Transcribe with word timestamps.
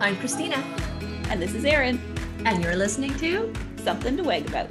I'm 0.00 0.16
Christina. 0.16 0.56
And 1.28 1.40
this 1.40 1.54
is 1.54 1.64
Erin. 1.64 2.00
And 2.44 2.64
you're 2.64 2.74
listening 2.74 3.14
to 3.18 3.52
Something 3.84 4.16
to 4.16 4.22
Wag 4.24 4.48
About. 4.48 4.70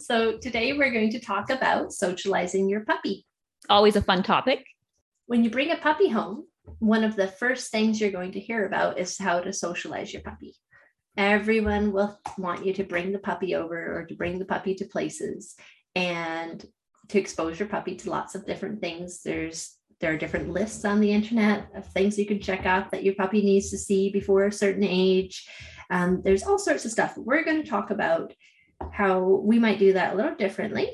So, 0.00 0.38
today 0.38 0.72
we're 0.72 0.92
going 0.92 1.10
to 1.10 1.20
talk 1.20 1.50
about 1.50 1.92
socializing 1.92 2.68
your 2.68 2.84
puppy. 2.84 3.26
Always 3.68 3.96
a 3.96 4.02
fun 4.02 4.22
topic. 4.22 4.64
When 5.26 5.44
you 5.44 5.50
bring 5.50 5.72
a 5.72 5.76
puppy 5.76 6.08
home, 6.08 6.46
one 6.78 7.04
of 7.04 7.16
the 7.16 7.28
first 7.28 7.70
things 7.70 8.00
you're 8.00 8.10
going 8.10 8.32
to 8.32 8.40
hear 8.40 8.66
about 8.66 8.98
is 8.98 9.18
how 9.18 9.40
to 9.40 9.52
socialize 9.52 10.12
your 10.12 10.22
puppy. 10.22 10.54
Everyone 11.16 11.92
will 11.92 12.18
want 12.38 12.66
you 12.66 12.72
to 12.74 12.84
bring 12.84 13.12
the 13.12 13.18
puppy 13.18 13.54
over 13.54 13.98
or 13.98 14.04
to 14.06 14.14
bring 14.14 14.38
the 14.38 14.44
puppy 14.44 14.74
to 14.74 14.84
places. 14.84 15.54
And 15.94 16.64
to 17.08 17.18
expose 17.18 17.58
your 17.58 17.68
puppy 17.68 17.94
to 17.96 18.10
lots 18.10 18.34
of 18.34 18.46
different 18.46 18.80
things. 18.80 19.22
There's 19.22 19.74
there 20.00 20.12
are 20.12 20.18
different 20.18 20.50
lists 20.50 20.84
on 20.84 21.00
the 21.00 21.10
internet 21.10 21.68
of 21.74 21.86
things 21.86 22.18
you 22.18 22.26
can 22.26 22.38
check 22.38 22.66
out 22.66 22.90
that 22.90 23.02
your 23.02 23.14
puppy 23.14 23.40
needs 23.40 23.70
to 23.70 23.78
see 23.78 24.10
before 24.10 24.44
a 24.44 24.52
certain 24.52 24.84
age. 24.84 25.48
Um, 25.88 26.20
there's 26.22 26.42
all 26.42 26.58
sorts 26.58 26.84
of 26.84 26.90
stuff. 26.90 27.16
We're 27.16 27.44
going 27.44 27.62
to 27.62 27.68
talk 27.68 27.90
about 27.90 28.34
how 28.92 29.20
we 29.20 29.58
might 29.58 29.78
do 29.78 29.94
that 29.94 30.12
a 30.12 30.16
little 30.16 30.34
differently 30.34 30.90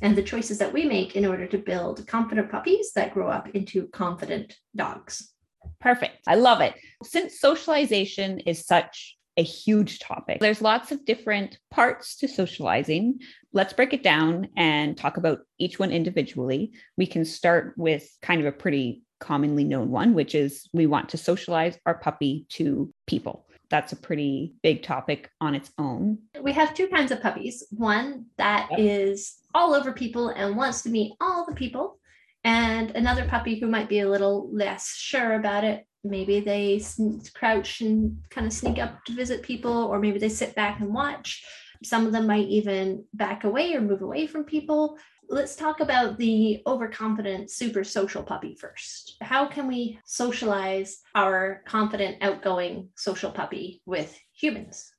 and 0.00 0.14
the 0.14 0.22
choices 0.22 0.58
that 0.58 0.72
we 0.72 0.84
make 0.84 1.16
in 1.16 1.26
order 1.26 1.44
to 1.48 1.58
build 1.58 2.06
confident 2.06 2.52
puppies 2.52 2.92
that 2.92 3.12
grow 3.12 3.28
up 3.28 3.48
into 3.48 3.88
confident 3.88 4.54
dogs. 4.76 5.32
Perfect. 5.80 6.18
I 6.28 6.36
love 6.36 6.60
it. 6.60 6.74
Since 7.02 7.40
socialization 7.40 8.38
is 8.40 8.64
such 8.64 9.16
a 9.40 9.42
huge 9.42 10.00
topic. 10.00 10.38
There's 10.38 10.60
lots 10.60 10.92
of 10.92 11.06
different 11.06 11.58
parts 11.70 12.14
to 12.16 12.28
socializing. 12.28 13.20
Let's 13.54 13.72
break 13.72 13.94
it 13.94 14.02
down 14.02 14.48
and 14.54 14.96
talk 14.96 15.16
about 15.16 15.40
each 15.58 15.78
one 15.78 15.90
individually. 15.90 16.72
We 16.98 17.06
can 17.06 17.24
start 17.24 17.72
with 17.78 18.06
kind 18.20 18.42
of 18.42 18.46
a 18.46 18.52
pretty 18.52 19.02
commonly 19.18 19.64
known 19.64 19.90
one, 19.90 20.12
which 20.12 20.34
is 20.34 20.68
we 20.74 20.86
want 20.86 21.08
to 21.10 21.16
socialize 21.16 21.78
our 21.86 21.94
puppy 21.94 22.46
to 22.50 22.92
people. 23.06 23.46
That's 23.70 23.92
a 23.92 23.96
pretty 23.96 24.56
big 24.62 24.82
topic 24.82 25.30
on 25.40 25.54
its 25.54 25.70
own. 25.78 26.18
We 26.42 26.52
have 26.52 26.74
two 26.74 26.88
kinds 26.88 27.10
of 27.10 27.22
puppies 27.22 27.66
one 27.70 28.26
that 28.36 28.68
yep. 28.70 28.78
is 28.78 29.38
all 29.54 29.74
over 29.74 29.92
people 29.92 30.28
and 30.28 30.54
wants 30.54 30.82
to 30.82 30.90
meet 30.90 31.14
all 31.18 31.46
the 31.46 31.54
people, 31.54 31.98
and 32.44 32.90
another 32.90 33.26
puppy 33.26 33.58
who 33.58 33.68
might 33.68 33.88
be 33.88 34.00
a 34.00 34.10
little 34.10 34.50
less 34.52 34.94
sure 34.96 35.32
about 35.32 35.64
it 35.64 35.86
maybe 36.04 36.40
they 36.40 36.82
crouch 37.34 37.80
and 37.80 38.18
kind 38.30 38.46
of 38.46 38.52
sneak 38.52 38.78
up 38.78 39.04
to 39.04 39.12
visit 39.12 39.42
people 39.42 39.72
or 39.72 39.98
maybe 39.98 40.18
they 40.18 40.28
sit 40.28 40.54
back 40.54 40.80
and 40.80 40.92
watch. 40.92 41.44
Some 41.82 42.06
of 42.06 42.12
them 42.12 42.26
might 42.26 42.48
even 42.48 43.04
back 43.14 43.44
away 43.44 43.74
or 43.74 43.80
move 43.80 44.02
away 44.02 44.26
from 44.26 44.44
people. 44.44 44.98
Let's 45.28 45.56
talk 45.56 45.80
about 45.80 46.18
the 46.18 46.60
overconfident 46.66 47.50
super 47.50 47.84
social 47.84 48.22
puppy 48.22 48.54
first. 48.54 49.16
How 49.22 49.46
can 49.46 49.66
we 49.66 49.98
socialize 50.04 51.00
our 51.14 51.62
confident 51.66 52.18
outgoing 52.20 52.88
social 52.96 53.30
puppy 53.30 53.80
with 53.86 54.18
humans? 54.32 54.92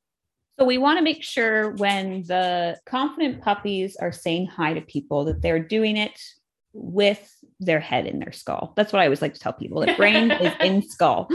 So 0.57 0.65
we 0.65 0.77
want 0.77 0.97
to 0.99 1.03
make 1.03 1.23
sure 1.23 1.71
when 1.75 2.23
the 2.23 2.79
confident 2.85 3.41
puppies 3.41 3.97
are 3.99 4.11
saying 4.11 4.47
hi 4.47 4.73
to 4.73 4.81
people 4.81 5.25
that 5.25 5.41
they're 5.41 5.63
doing 5.63 5.97
it 5.97 6.19
with 6.73 7.35
their 7.61 7.79
head 7.79 8.05
in 8.05 8.19
their 8.19 8.31
skull. 8.31 8.73
That's 8.75 8.91
what 8.91 9.01
I 9.01 9.05
always 9.05 9.21
like 9.21 9.33
to 9.35 9.39
tell 9.39 9.53
people. 9.53 9.81
The 9.81 9.93
brain 9.93 10.31
is 10.31 10.53
in 10.61 10.81
skull. 10.81 11.29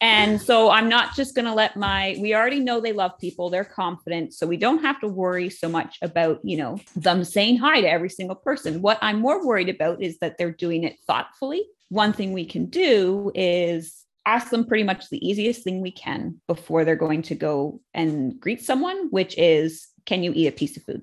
and 0.00 0.40
so 0.40 0.70
I'm 0.70 0.88
not 0.88 1.14
just 1.14 1.34
going 1.34 1.44
to 1.44 1.54
let 1.54 1.76
my 1.76 2.16
we 2.20 2.34
already 2.34 2.60
know 2.60 2.80
they 2.80 2.92
love 2.92 3.12
people, 3.20 3.50
they're 3.50 3.64
confident, 3.64 4.32
so 4.32 4.46
we 4.46 4.56
don't 4.56 4.82
have 4.82 5.00
to 5.00 5.08
worry 5.08 5.50
so 5.50 5.68
much 5.68 5.98
about, 6.02 6.40
you 6.42 6.56
know, 6.56 6.80
them 6.96 7.22
saying 7.22 7.58
hi 7.58 7.80
to 7.82 7.88
every 7.88 8.10
single 8.10 8.36
person. 8.36 8.82
What 8.82 8.98
I'm 9.02 9.20
more 9.20 9.46
worried 9.46 9.68
about 9.68 10.02
is 10.02 10.18
that 10.18 10.38
they're 10.38 10.52
doing 10.52 10.84
it 10.84 10.96
thoughtfully. 11.06 11.64
One 11.90 12.12
thing 12.12 12.32
we 12.32 12.46
can 12.46 12.66
do 12.66 13.30
is 13.34 14.04
ask 14.26 14.50
them 14.50 14.66
pretty 14.66 14.84
much 14.84 15.08
the 15.08 15.26
easiest 15.26 15.64
thing 15.64 15.80
we 15.80 15.90
can 15.90 16.40
before 16.46 16.84
they're 16.84 16.96
going 16.96 17.22
to 17.22 17.34
go 17.34 17.80
and 17.94 18.38
greet 18.40 18.62
someone, 18.62 19.08
which 19.10 19.36
is 19.38 19.88
can 20.06 20.22
you 20.22 20.32
eat 20.34 20.46
a 20.46 20.52
piece 20.52 20.76
of 20.76 20.82
food? 20.84 21.02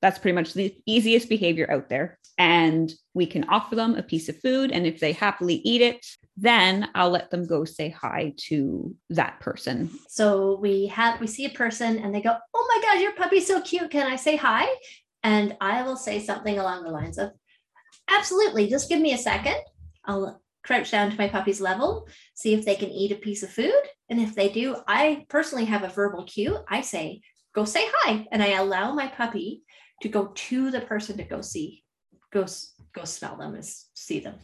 That's 0.00 0.18
pretty 0.18 0.34
much 0.34 0.54
the 0.54 0.74
easiest 0.86 1.28
behavior 1.28 1.70
out 1.70 1.88
there. 1.88 2.18
And 2.36 2.92
we 3.14 3.26
can 3.26 3.44
offer 3.48 3.74
them 3.74 3.96
a 3.96 4.02
piece 4.02 4.28
of 4.28 4.38
food. 4.40 4.70
And 4.70 4.86
if 4.86 5.00
they 5.00 5.12
happily 5.12 5.56
eat 5.64 5.82
it, 5.82 6.06
then 6.36 6.88
I'll 6.94 7.10
let 7.10 7.30
them 7.30 7.46
go 7.46 7.64
say 7.64 7.88
hi 7.88 8.32
to 8.46 8.94
that 9.10 9.40
person. 9.40 9.90
So 10.08 10.56
we 10.60 10.86
have 10.86 11.20
we 11.20 11.26
see 11.26 11.46
a 11.46 11.50
person 11.50 11.98
and 11.98 12.14
they 12.14 12.20
go, 12.20 12.36
Oh 12.54 12.68
my 12.68 12.88
God, 12.88 13.02
your 13.02 13.12
puppy's 13.12 13.46
so 13.46 13.60
cute. 13.60 13.90
Can 13.90 14.06
I 14.06 14.14
say 14.14 14.36
hi? 14.36 14.68
And 15.24 15.56
I 15.60 15.82
will 15.82 15.96
say 15.96 16.20
something 16.20 16.58
along 16.58 16.84
the 16.84 16.90
lines 16.90 17.18
of, 17.18 17.32
Absolutely, 18.08 18.68
just 18.68 18.88
give 18.88 19.00
me 19.00 19.14
a 19.14 19.18
second. 19.18 19.56
I'll 20.04 20.40
crouch 20.64 20.92
down 20.92 21.10
to 21.10 21.16
my 21.16 21.28
puppy's 21.28 21.60
level, 21.60 22.06
see 22.34 22.54
if 22.54 22.64
they 22.64 22.76
can 22.76 22.90
eat 22.90 23.10
a 23.10 23.16
piece 23.16 23.42
of 23.42 23.50
food. 23.50 23.82
And 24.08 24.20
if 24.20 24.34
they 24.34 24.48
do, 24.48 24.76
I 24.86 25.26
personally 25.28 25.64
have 25.64 25.82
a 25.82 25.88
verbal 25.88 26.24
cue. 26.24 26.58
I 26.68 26.82
say, 26.82 27.20
Go 27.52 27.64
say 27.64 27.88
hi. 27.92 28.28
And 28.30 28.42
I 28.42 28.50
allow 28.50 28.94
my 28.94 29.08
puppy 29.08 29.62
to 30.02 30.08
go 30.08 30.26
to 30.34 30.70
the 30.70 30.80
person 30.82 31.16
to 31.16 31.24
go 31.24 31.40
see, 31.40 31.82
go 32.32 32.46
go 32.94 33.04
smell 33.04 33.36
them 33.36 33.54
and 33.54 33.64
see 33.94 34.20
them. 34.20 34.34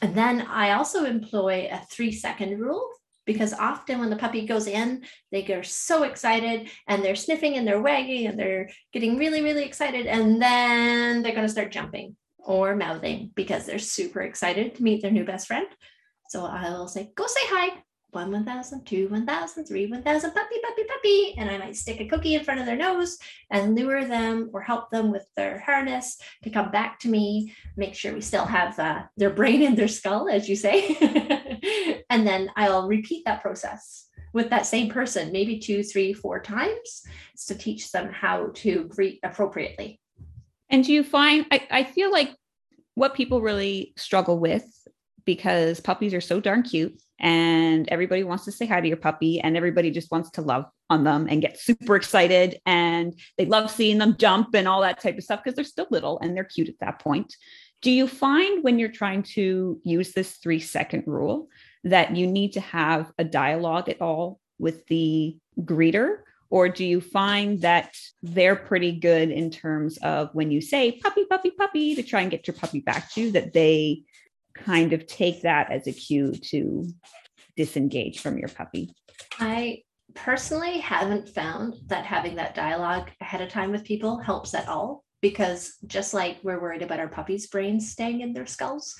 And 0.00 0.14
then 0.14 0.42
I 0.42 0.72
also 0.72 1.04
employ 1.04 1.68
a 1.70 1.84
three 1.90 2.12
second 2.12 2.58
rule 2.58 2.88
because 3.26 3.52
often 3.52 3.98
when 3.98 4.10
the 4.10 4.16
puppy 4.16 4.46
goes 4.46 4.66
in, 4.66 5.04
they 5.32 5.42
get 5.42 5.66
so 5.66 6.04
excited 6.04 6.70
and 6.86 7.04
they're 7.04 7.14
sniffing 7.14 7.56
and 7.56 7.66
they're 7.66 7.82
wagging 7.82 8.26
and 8.26 8.38
they're 8.38 8.70
getting 8.92 9.18
really, 9.18 9.42
really 9.42 9.64
excited. 9.64 10.06
And 10.06 10.40
then 10.40 11.22
they're 11.22 11.34
going 11.34 11.46
to 11.46 11.52
start 11.52 11.72
jumping 11.72 12.16
or 12.38 12.74
mouthing 12.74 13.30
because 13.34 13.66
they're 13.66 13.78
super 13.78 14.22
excited 14.22 14.76
to 14.76 14.82
meet 14.82 15.02
their 15.02 15.10
new 15.10 15.24
best 15.24 15.46
friend. 15.46 15.66
So 16.30 16.44
I 16.44 16.70
will 16.70 16.88
say, 16.88 17.10
go 17.14 17.26
say 17.26 17.40
hi 17.44 17.77
one 18.10 18.30
1000, 18.30 18.86
two 18.86 19.08
1000, 19.08 19.64
three 19.64 19.86
1000, 19.86 20.30
puppy, 20.32 20.56
puppy, 20.62 20.84
puppy. 20.84 21.34
And 21.36 21.50
I 21.50 21.58
might 21.58 21.76
stick 21.76 22.00
a 22.00 22.08
cookie 22.08 22.34
in 22.34 22.44
front 22.44 22.60
of 22.60 22.66
their 22.66 22.76
nose 22.76 23.18
and 23.50 23.74
lure 23.74 24.06
them 24.06 24.50
or 24.52 24.60
help 24.62 24.90
them 24.90 25.10
with 25.10 25.26
their 25.36 25.58
harness 25.60 26.18
to 26.42 26.50
come 26.50 26.70
back 26.70 26.98
to 27.00 27.08
me, 27.08 27.54
make 27.76 27.94
sure 27.94 28.14
we 28.14 28.20
still 28.20 28.46
have 28.46 28.78
uh, 28.78 29.02
their 29.16 29.30
brain 29.30 29.62
in 29.62 29.74
their 29.74 29.88
skull, 29.88 30.28
as 30.28 30.48
you 30.48 30.56
say. 30.56 30.96
and 32.10 32.26
then 32.26 32.50
I'll 32.56 32.88
repeat 32.88 33.24
that 33.26 33.42
process 33.42 34.06
with 34.32 34.50
that 34.50 34.66
same 34.66 34.90
person, 34.90 35.32
maybe 35.32 35.58
two, 35.58 35.82
three, 35.82 36.12
four 36.12 36.40
times 36.40 37.02
to 37.46 37.54
teach 37.54 37.92
them 37.92 38.10
how 38.10 38.50
to 38.54 38.84
greet 38.84 39.20
appropriately. 39.22 40.00
And 40.70 40.84
do 40.84 40.92
you 40.92 41.02
find, 41.02 41.46
I, 41.50 41.66
I 41.70 41.84
feel 41.84 42.10
like 42.10 42.34
what 42.94 43.14
people 43.14 43.40
really 43.40 43.92
struggle 43.96 44.38
with 44.38 44.64
because 45.24 45.80
puppies 45.80 46.14
are 46.14 46.20
so 46.20 46.40
darn 46.40 46.62
cute 46.62 46.98
and 47.20 47.88
everybody 47.88 48.22
wants 48.22 48.44
to 48.44 48.52
say 48.52 48.66
hi 48.66 48.80
to 48.80 48.88
your 48.88 48.96
puppy 48.96 49.40
and 49.40 49.56
everybody 49.56 49.90
just 49.90 50.10
wants 50.10 50.30
to 50.30 50.42
love 50.42 50.66
on 50.88 51.04
them 51.04 51.26
and 51.28 51.42
get 51.42 51.58
super 51.58 51.96
excited 51.96 52.58
and 52.64 53.18
they 53.36 53.46
love 53.46 53.70
seeing 53.70 53.98
them 53.98 54.16
jump 54.16 54.54
and 54.54 54.68
all 54.68 54.82
that 54.82 55.00
type 55.00 55.18
of 55.18 55.24
stuff 55.24 55.40
because 55.42 55.56
they're 55.56 55.64
still 55.64 55.88
little 55.90 56.18
and 56.20 56.36
they're 56.36 56.44
cute 56.44 56.68
at 56.68 56.78
that 56.80 57.00
point. 57.00 57.34
Do 57.82 57.90
you 57.90 58.08
find 58.08 58.64
when 58.64 58.78
you're 58.78 58.88
trying 58.88 59.22
to 59.34 59.80
use 59.84 60.12
this 60.12 60.32
three 60.36 60.60
second 60.60 61.04
rule 61.06 61.48
that 61.84 62.16
you 62.16 62.26
need 62.26 62.52
to 62.54 62.60
have 62.60 63.12
a 63.18 63.24
dialogue 63.24 63.88
at 63.88 64.00
all 64.00 64.40
with 64.58 64.86
the 64.86 65.36
greeter? 65.60 66.18
Or 66.50 66.68
do 66.68 66.84
you 66.84 67.00
find 67.00 67.60
that 67.60 67.94
they're 68.22 68.56
pretty 68.56 68.92
good 68.92 69.30
in 69.30 69.50
terms 69.50 69.98
of 69.98 70.30
when 70.32 70.50
you 70.50 70.60
say 70.60 70.92
puppy 70.92 71.24
puppy 71.26 71.50
puppy 71.50 71.94
to 71.94 72.02
try 72.02 72.22
and 72.22 72.30
get 72.30 72.46
your 72.46 72.54
puppy 72.54 72.80
back 72.80 73.12
to 73.12 73.20
you 73.20 73.32
that 73.32 73.52
they 73.52 74.02
kind 74.64 74.92
of 74.92 75.06
take 75.06 75.42
that 75.42 75.70
as 75.70 75.86
a 75.86 75.92
cue 75.92 76.32
to 76.32 76.88
disengage 77.56 78.20
from 78.20 78.38
your 78.38 78.48
puppy? 78.48 78.94
I 79.38 79.82
personally 80.14 80.78
haven't 80.78 81.28
found 81.28 81.74
that 81.86 82.04
having 82.04 82.36
that 82.36 82.54
dialogue 82.54 83.10
ahead 83.20 83.40
of 83.40 83.50
time 83.50 83.70
with 83.70 83.84
people 83.84 84.18
helps 84.18 84.54
at 84.54 84.68
all 84.68 85.04
because 85.20 85.76
just 85.86 86.14
like 86.14 86.38
we're 86.42 86.60
worried 86.60 86.82
about 86.82 87.00
our 87.00 87.08
puppies' 87.08 87.48
brains 87.48 87.90
staying 87.90 88.20
in 88.20 88.32
their 88.32 88.46
skulls, 88.46 88.94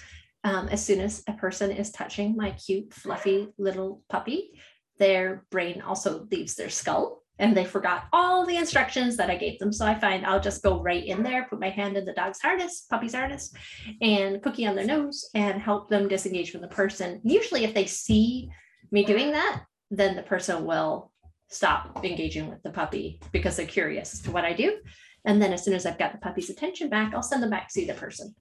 um, 0.44 0.68
as 0.68 0.84
soon 0.84 1.00
as 1.00 1.22
a 1.28 1.32
person 1.34 1.70
is 1.70 1.90
touching 1.90 2.36
my 2.36 2.50
cute, 2.52 2.92
fluffy 2.92 3.48
little 3.58 4.02
puppy, 4.08 4.50
their 4.98 5.44
brain 5.50 5.80
also 5.80 6.26
leaves 6.30 6.54
their 6.54 6.70
skull 6.70 7.17
and 7.38 7.56
they 7.56 7.64
forgot 7.64 8.04
all 8.12 8.44
the 8.44 8.56
instructions 8.56 9.16
that 9.16 9.30
I 9.30 9.36
gave 9.36 9.58
them. 9.58 9.72
So 9.72 9.86
I 9.86 9.98
find 9.98 10.26
I'll 10.26 10.40
just 10.40 10.62
go 10.62 10.82
right 10.82 11.04
in 11.04 11.22
there, 11.22 11.46
put 11.48 11.60
my 11.60 11.70
hand 11.70 11.96
in 11.96 12.04
the 12.04 12.12
dog's 12.12 12.40
harness, 12.40 12.86
puppy's 12.90 13.14
harness, 13.14 13.52
and 14.00 14.42
cookie 14.42 14.66
on 14.66 14.74
their 14.74 14.86
nose 14.86 15.28
and 15.34 15.60
help 15.60 15.88
them 15.88 16.08
disengage 16.08 16.50
from 16.50 16.60
the 16.60 16.68
person. 16.68 17.20
Usually, 17.24 17.64
if 17.64 17.74
they 17.74 17.86
see 17.86 18.50
me 18.90 19.04
doing 19.04 19.32
that, 19.32 19.62
then 19.90 20.16
the 20.16 20.22
person 20.22 20.64
will 20.64 21.12
stop 21.48 22.04
engaging 22.04 22.48
with 22.48 22.62
the 22.62 22.70
puppy 22.70 23.20
because 23.32 23.56
they're 23.56 23.66
curious 23.66 24.14
as 24.14 24.20
to 24.22 24.30
what 24.30 24.44
I 24.44 24.52
do. 24.52 24.78
And 25.24 25.40
then 25.40 25.52
as 25.52 25.64
soon 25.64 25.74
as 25.74 25.86
I've 25.86 25.98
got 25.98 26.12
the 26.12 26.18
puppy's 26.18 26.50
attention 26.50 26.88
back, 26.88 27.14
I'll 27.14 27.22
send 27.22 27.42
them 27.42 27.50
back 27.50 27.68
to 27.68 27.72
see 27.72 27.84
the 27.84 27.94
person. 27.94 28.34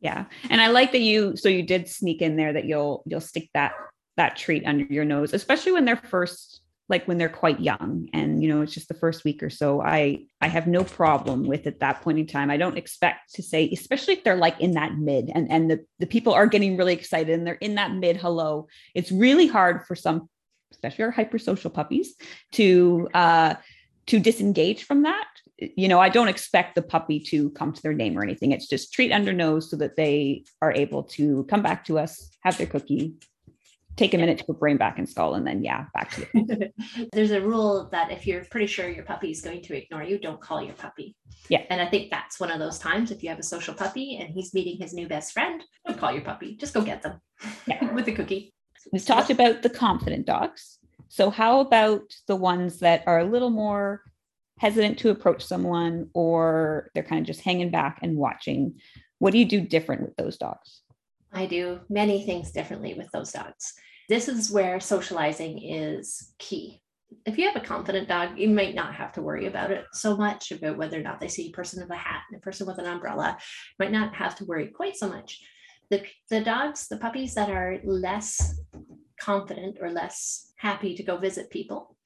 Yeah. 0.00 0.24
And 0.50 0.60
I 0.60 0.68
like 0.68 0.92
that 0.92 1.00
you 1.00 1.36
so 1.36 1.48
you 1.48 1.62
did 1.62 1.88
sneak 1.88 2.22
in 2.22 2.36
there 2.36 2.52
that 2.52 2.64
you'll 2.64 3.02
you'll 3.06 3.20
stick 3.20 3.48
that 3.54 3.72
that 4.16 4.36
treat 4.36 4.66
under 4.66 4.84
your 4.84 5.04
nose, 5.04 5.32
especially 5.32 5.72
when 5.72 5.84
they're 5.84 5.96
first 5.96 6.61
like 6.92 7.08
when 7.08 7.18
they're 7.18 7.28
quite 7.28 7.58
young 7.58 8.08
and 8.12 8.42
you 8.42 8.48
know 8.48 8.62
it's 8.62 8.74
just 8.74 8.86
the 8.86 8.94
first 8.94 9.24
week 9.24 9.42
or 9.42 9.50
so 9.50 9.80
i 9.80 10.24
i 10.40 10.46
have 10.46 10.68
no 10.68 10.84
problem 10.84 11.44
with 11.44 11.66
at 11.66 11.80
that 11.80 12.02
point 12.02 12.18
in 12.18 12.26
time. 12.26 12.50
I 12.50 12.56
don't 12.56 12.76
expect 12.76 13.34
to 13.34 13.42
say 13.42 13.68
especially 13.72 14.14
if 14.14 14.24
they're 14.24 14.36
like 14.36 14.60
in 14.60 14.72
that 14.72 14.96
mid 14.98 15.30
and 15.34 15.50
and 15.50 15.70
the, 15.70 15.84
the 15.98 16.06
people 16.06 16.32
are 16.34 16.46
getting 16.46 16.76
really 16.76 16.92
excited 16.92 17.36
and 17.36 17.46
they're 17.46 17.54
in 17.54 17.74
that 17.76 17.92
mid 17.92 18.16
hello. 18.18 18.68
It's 18.94 19.10
really 19.10 19.46
hard 19.46 19.86
for 19.86 19.96
some 19.96 20.28
especially 20.70 21.04
our 21.04 21.12
hypersocial 21.12 21.72
puppies 21.72 22.14
to 22.52 23.08
uh 23.14 23.54
to 24.06 24.18
disengage 24.18 24.84
from 24.84 25.02
that. 25.04 25.28
You 25.58 25.88
know 25.88 26.00
i 26.00 26.08
don't 26.08 26.28
expect 26.28 26.74
the 26.74 26.82
puppy 26.82 27.18
to 27.30 27.50
come 27.50 27.72
to 27.72 27.82
their 27.82 27.94
name 27.94 28.18
or 28.18 28.22
anything. 28.22 28.52
It's 28.52 28.68
just 28.68 28.92
treat 28.92 29.12
under 29.12 29.32
nose 29.32 29.70
so 29.70 29.76
that 29.76 29.96
they 29.96 30.44
are 30.60 30.72
able 30.72 31.04
to 31.16 31.44
come 31.44 31.62
back 31.62 31.84
to 31.86 31.98
us 31.98 32.12
have 32.42 32.58
their 32.58 32.66
cookie 32.66 33.14
take 33.96 34.14
a 34.14 34.18
minute 34.18 34.38
to 34.38 34.44
put 34.44 34.58
brain 34.58 34.76
back 34.76 34.98
in 34.98 35.06
skull 35.06 35.34
and 35.34 35.46
then 35.46 35.62
yeah 35.62 35.86
back 35.94 36.10
to 36.10 36.26
you 36.32 37.08
there's 37.12 37.30
a 37.30 37.40
rule 37.40 37.88
that 37.92 38.10
if 38.10 38.26
you're 38.26 38.44
pretty 38.50 38.66
sure 38.66 38.88
your 38.88 39.04
puppy 39.04 39.30
is 39.30 39.40
going 39.40 39.62
to 39.62 39.76
ignore 39.76 40.02
you 40.02 40.18
don't 40.18 40.40
call 40.40 40.62
your 40.62 40.74
puppy. 40.74 41.16
Yeah. 41.48 41.62
And 41.70 41.80
i 41.80 41.86
think 41.86 42.10
that's 42.10 42.40
one 42.40 42.50
of 42.50 42.58
those 42.58 42.78
times 42.78 43.10
if 43.10 43.22
you 43.22 43.28
have 43.28 43.38
a 43.38 43.42
social 43.42 43.74
puppy 43.74 44.18
and 44.18 44.30
he's 44.30 44.54
meeting 44.54 44.78
his 44.78 44.94
new 44.94 45.08
best 45.08 45.32
friend 45.32 45.62
don't 45.86 45.98
call 45.98 46.12
your 46.12 46.22
puppy 46.22 46.56
just 46.56 46.74
go 46.74 46.82
get 46.82 47.02
them 47.02 47.20
yeah. 47.66 47.92
with 47.94 48.08
a 48.08 48.12
cookie. 48.12 48.54
We've 48.92 49.04
talked 49.04 49.30
about 49.30 49.62
the 49.62 49.70
confident 49.70 50.26
dogs. 50.26 50.78
So 51.08 51.30
how 51.30 51.60
about 51.60 52.02
the 52.26 52.36
ones 52.36 52.80
that 52.80 53.04
are 53.06 53.20
a 53.20 53.24
little 53.24 53.50
more 53.50 54.02
hesitant 54.58 54.98
to 55.00 55.10
approach 55.10 55.44
someone 55.44 56.08
or 56.14 56.90
they're 56.94 57.02
kind 57.02 57.20
of 57.20 57.26
just 57.26 57.42
hanging 57.42 57.70
back 57.70 58.00
and 58.02 58.16
watching? 58.16 58.80
What 59.18 59.32
do 59.32 59.38
you 59.38 59.44
do 59.44 59.60
different 59.60 60.02
with 60.02 60.16
those 60.16 60.36
dogs 60.36 60.81
I 61.32 61.46
do 61.46 61.80
many 61.88 62.24
things 62.24 62.52
differently 62.52 62.94
with 62.94 63.10
those 63.12 63.32
dogs. 63.32 63.74
This 64.08 64.28
is 64.28 64.50
where 64.50 64.80
socializing 64.80 65.62
is 65.62 66.34
key. 66.38 66.82
If 67.26 67.38
you 67.38 67.46
have 67.46 67.56
a 67.56 67.66
confident 67.66 68.08
dog, 68.08 68.38
you 68.38 68.48
might 68.48 68.74
not 68.74 68.94
have 68.94 69.12
to 69.12 69.22
worry 69.22 69.46
about 69.46 69.70
it 69.70 69.84
so 69.92 70.16
much 70.16 70.50
about 70.50 70.78
whether 70.78 70.98
or 70.98 71.02
not 71.02 71.20
they 71.20 71.28
see 71.28 71.48
a 71.48 71.52
person 71.52 71.82
with 71.82 71.90
a 71.90 71.96
hat 71.96 72.22
and 72.30 72.38
a 72.38 72.42
person 72.42 72.66
with 72.66 72.78
an 72.78 72.86
umbrella. 72.86 73.36
You 73.38 73.84
might 73.84 73.92
not 73.92 74.14
have 74.14 74.34
to 74.36 74.44
worry 74.44 74.68
quite 74.68 74.96
so 74.96 75.08
much. 75.08 75.40
The, 75.90 76.02
the 76.30 76.40
dogs, 76.40 76.88
the 76.88 76.96
puppies 76.96 77.34
that 77.34 77.50
are 77.50 77.78
less 77.84 78.58
confident 79.20 79.78
or 79.80 79.90
less 79.90 80.52
happy 80.56 80.94
to 80.96 81.02
go 81.02 81.18
visit 81.18 81.50
people, 81.50 81.96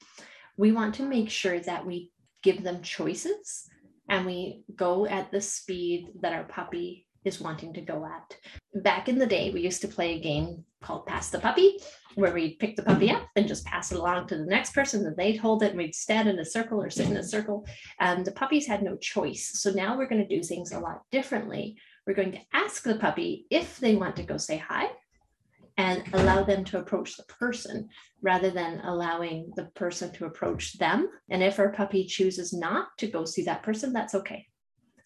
we 0.57 0.73
want 0.73 0.95
to 0.97 1.03
make 1.03 1.31
sure 1.31 1.61
that 1.61 1.87
we 1.87 2.11
give 2.43 2.63
them 2.63 2.83
choices 2.83 3.69
and 4.09 4.27
we 4.27 4.63
go 4.75 5.07
at 5.07 5.31
the 5.31 5.41
speed 5.41 6.09
that 6.21 6.33
our 6.33 6.45
puppy 6.45 7.06
is 7.27 7.41
wanting 7.41 7.73
to 7.75 7.81
go 7.81 8.07
at. 8.07 8.83
Back 8.83 9.09
in 9.09 9.19
the 9.19 9.27
day, 9.27 9.51
we 9.51 9.61
used 9.61 9.83
to 9.83 9.89
play 9.89 10.15
a 10.15 10.21
game 10.21 10.65
called 10.83 11.07
Pass 11.07 11.31
the 11.31 11.39
Puppy, 11.39 11.79
where 12.15 12.33
we'd 12.33 12.59
pick 12.59 12.77
the 12.77 12.83
puppy 12.83 13.11
up 13.11 13.27
and 13.37 13.49
just 13.49 13.67
pass 13.67 13.93
it 13.93 13.99
along 13.99 14.29
to 14.29 14.37
the 14.39 14.47
next 14.47 14.73
person, 14.73 15.05
and 15.05 15.17
they'd 15.17 15.37
hold 15.37 15.63
it, 15.63 15.71
and 15.71 15.79
we'd 15.79 15.95
stand 15.95 16.29
in 16.29 16.39
a 16.39 16.45
circle 16.45 16.83
or 16.83 16.89
sit 16.89 17.11
in 17.11 17.17
a 17.17 17.23
circle. 17.23 17.67
And 18.01 18.25
the 18.25 18.33
puppies 18.33 18.67
had 18.67 18.83
no 18.83 18.97
choice. 18.97 19.61
So 19.61 19.71
now 19.71 19.97
we're 19.97 20.09
going 20.09 20.27
to 20.27 20.37
do 20.37 20.43
things 20.43 20.73
a 20.73 20.79
lot 20.79 21.03
differently. 21.11 21.77
We're 22.07 22.15
going 22.15 22.33
to 22.33 22.41
ask 22.53 22.83
the 22.85 22.97
puppy 22.97 23.47
if 23.51 23.79
they 23.79 23.97
want 23.97 24.17
to 24.17 24.23
go 24.23 24.37
say 24.37 24.59
hi 24.59 24.89
and 25.77 26.05
allow 26.15 26.43
them 26.43 26.65
to 26.65 26.79
approach 26.79 27.17
the 27.17 27.25
person 27.25 27.89
rather 28.23 28.51
than 28.51 28.81
allowing 28.85 29.51
the 29.57 29.65
person 29.75 30.11
to 30.13 30.25
approach 30.25 30.79
them. 30.79 31.09
And 31.29 31.43
if 31.43 31.59
our 31.59 31.73
puppy 31.73 32.07
chooses 32.07 32.53
not 32.53 32.89
to 32.99 33.09
go 33.09 33.25
see 33.25 33.43
that 33.45 33.63
person, 33.63 33.93
that's 33.93 34.15
okay. 34.15 34.47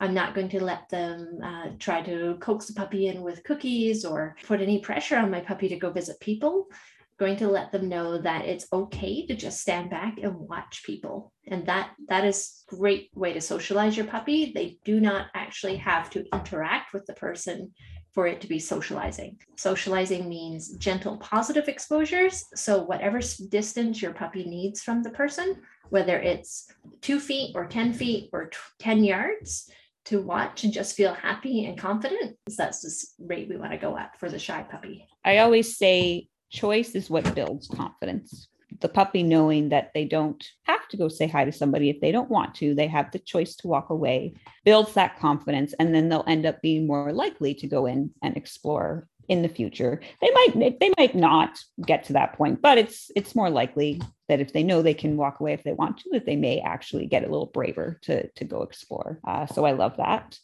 I'm 0.01 0.15
not 0.15 0.35
going 0.35 0.49
to 0.51 0.65
let 0.65 0.89
them 0.89 1.39
uh, 1.45 1.69
try 1.79 2.01
to 2.03 2.37
coax 2.41 2.67
the 2.67 2.73
puppy 2.73 3.09
in 3.09 3.21
with 3.21 3.45
cookies 3.45 4.05
or 4.05 4.35
put 4.47 4.63
any 4.63 4.81
pressure 4.81 5.19
on 5.19 5.31
my 5.31 5.41
puppy 5.41 5.69
to 5.69 5.77
go 5.77 5.91
visit 5.91 6.19
people. 6.21 6.67
I'm 6.71 7.27
going 7.27 7.37
to 7.37 7.49
let 7.49 7.71
them 7.71 7.91
know 7.91 8.17
that 8.17 8.47
it's 8.47 8.67
okay 8.73 9.27
to 9.27 9.37
just 9.37 9.61
stand 9.61 9.91
back 9.91 10.19
and 10.23 10.35
watch 10.35 10.83
people. 10.87 11.33
And 11.47 11.67
that 11.67 11.91
that 12.09 12.25
is 12.25 12.65
great 12.67 13.11
way 13.15 13.35
to 13.35 13.43
socialize 13.43 13.95
your 13.95 14.07
puppy. 14.07 14.53
They 14.55 14.79
do 14.87 15.01
not 15.01 15.27
actually 15.35 15.77
have 15.77 16.09
to 16.11 16.25
interact 16.33 16.95
with 16.95 17.05
the 17.05 17.13
person 17.13 17.73
for 18.13 18.27
it 18.27 18.41
to 18.41 18.49
be 18.49 18.59
socializing. 18.59 19.39
Socializing 19.57 20.29
means 20.29 20.73
gentle 20.77 21.19
positive 21.19 21.69
exposures. 21.69 22.45
So, 22.55 22.83
whatever 22.83 23.21
distance 23.51 24.03
your 24.03 24.13
puppy 24.13 24.45
needs 24.45 24.83
from 24.83 25.03
the 25.03 25.11
person, 25.11 25.57
whether 25.91 26.19
it's 26.19 26.67
two 27.03 27.21
feet 27.21 27.53
or 27.55 27.67
10 27.67 27.93
feet 27.93 28.31
or 28.33 28.51
10 28.79 29.05
yards, 29.05 29.71
to 30.07 30.21
watch 30.21 30.65
and 30.65 30.73
just 30.73 30.97
feel 30.97 31.15
happy 31.15 31.67
and 31.67 31.79
confident. 31.79 32.37
That's 32.57 32.83
the 33.19 33.25
rate 33.27 33.49
we 33.49 33.57
want 33.57 33.73
to 33.73 33.79
go 33.79 33.97
at 33.97 34.19
for 34.19 34.29
the 34.29 34.39
shy 34.39 34.65
puppy. 34.71 35.07
I 35.25 35.39
always 35.39 35.77
say 35.77 36.29
choice 36.51 36.95
is 36.95 37.11
what 37.11 37.35
builds 37.35 37.69
confidence. 37.69 38.49
The 38.81 38.89
puppy 38.89 39.23
knowing 39.23 39.69
that 39.71 39.91
they 39.95 40.05
don't 40.05 40.43
have 40.65 40.89
to 40.89 40.97
go 40.97 41.09
say 41.09 41.27
hi 41.27 41.45
to 41.45 41.53
somebody 41.53 41.91
if 41.91 42.01
they 42.01 42.13
don't 42.13 42.31
want 42.31 42.55
to, 42.57 42.75
they 42.75 42.87
have 42.87 43.11
the 43.11 43.19
choice 43.19 43.57
to 43.57 43.69
walk 43.69 43.91
away, 43.91 44.35
builds 44.65 44.95
that 44.95 45.19
confidence, 45.19 45.75
and 45.79 45.95
then 45.95 46.09
they'll 46.09 46.25
end 46.27 46.47
up 46.47 46.63
being 46.63 46.87
more 46.87 47.13
likely 47.13 47.55
to 47.55 47.67
go 47.67 47.87
in 47.87 48.11
and 48.23 48.37
explore 48.37 49.07
in 49.29 49.43
the 49.43 49.49
future. 49.49 50.01
They 50.21 50.31
might 50.31 50.79
they 50.81 50.93
might 50.99 51.15
not 51.15 51.59
get 51.87 52.05
to 52.05 52.13
that 52.15 52.35
point, 52.35 52.61
but 52.61 52.79
it's 52.79 53.11
it's 53.17 53.35
more 53.35 53.51
likely 53.51 54.01
that 54.29 54.41
if 54.41 54.53
they 54.53 54.63
know 54.63 54.83
they 54.83 54.95
can 54.95 55.17
walk 55.17 55.41
away 55.41 55.53
if 55.53 55.63
they 55.63 55.73
want 55.73 55.99
to, 55.99 56.11
that 56.13 56.27
they 56.27 56.37
may 56.37 56.61
actually 56.61 57.07
get 57.07 57.25
a 57.25 57.29
little 57.29 57.47
braver 57.47 57.99
to 58.03 58.29
to 58.29 58.45
go 58.45 58.63
explore. 58.63 59.21
Uh, 59.27 59.47
so 59.47 59.65
I 59.65 59.73
love 59.73 59.97
that. 59.97 60.39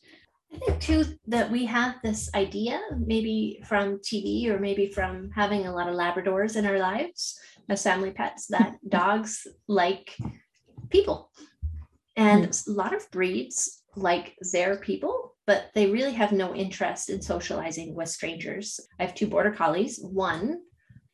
I 0.55 0.59
think 0.59 0.81
too 0.81 1.05
that 1.27 1.51
we 1.51 1.67
have 1.67 1.97
this 2.03 2.31
idea, 2.35 2.81
maybe 2.97 3.63
from 3.67 3.99
TV 3.99 4.49
or 4.49 4.59
maybe 4.59 4.87
from 4.89 5.31
having 5.35 5.67
a 5.67 5.75
lot 5.75 5.89
of 5.89 5.97
Labradors 5.97 6.57
in 6.57 6.67
our 6.67 6.79
lives 6.79 7.39
as 7.69 7.83
family 7.83 8.13
pets, 8.13 8.47
that 8.51 8.77
dogs 8.89 9.47
like 9.67 10.17
people. 10.91 11.31
And 12.17 12.49
mm. 12.49 12.69
a 12.69 12.71
lot 12.71 12.95
of 12.95 13.11
breeds 13.11 13.83
like 13.97 14.37
their 14.53 14.77
people 14.77 15.36
but 15.47 15.71
they 15.75 15.87
really 15.87 16.13
have 16.13 16.33
no 16.33 16.55
interest 16.55 17.09
in 17.09 17.23
socializing 17.23 17.95
with 17.95 18.09
strangers. 18.09 18.81
I 18.99 19.05
have 19.05 19.15
two 19.15 19.29
border 19.29 19.53
collies. 19.53 19.99
One 20.01 20.61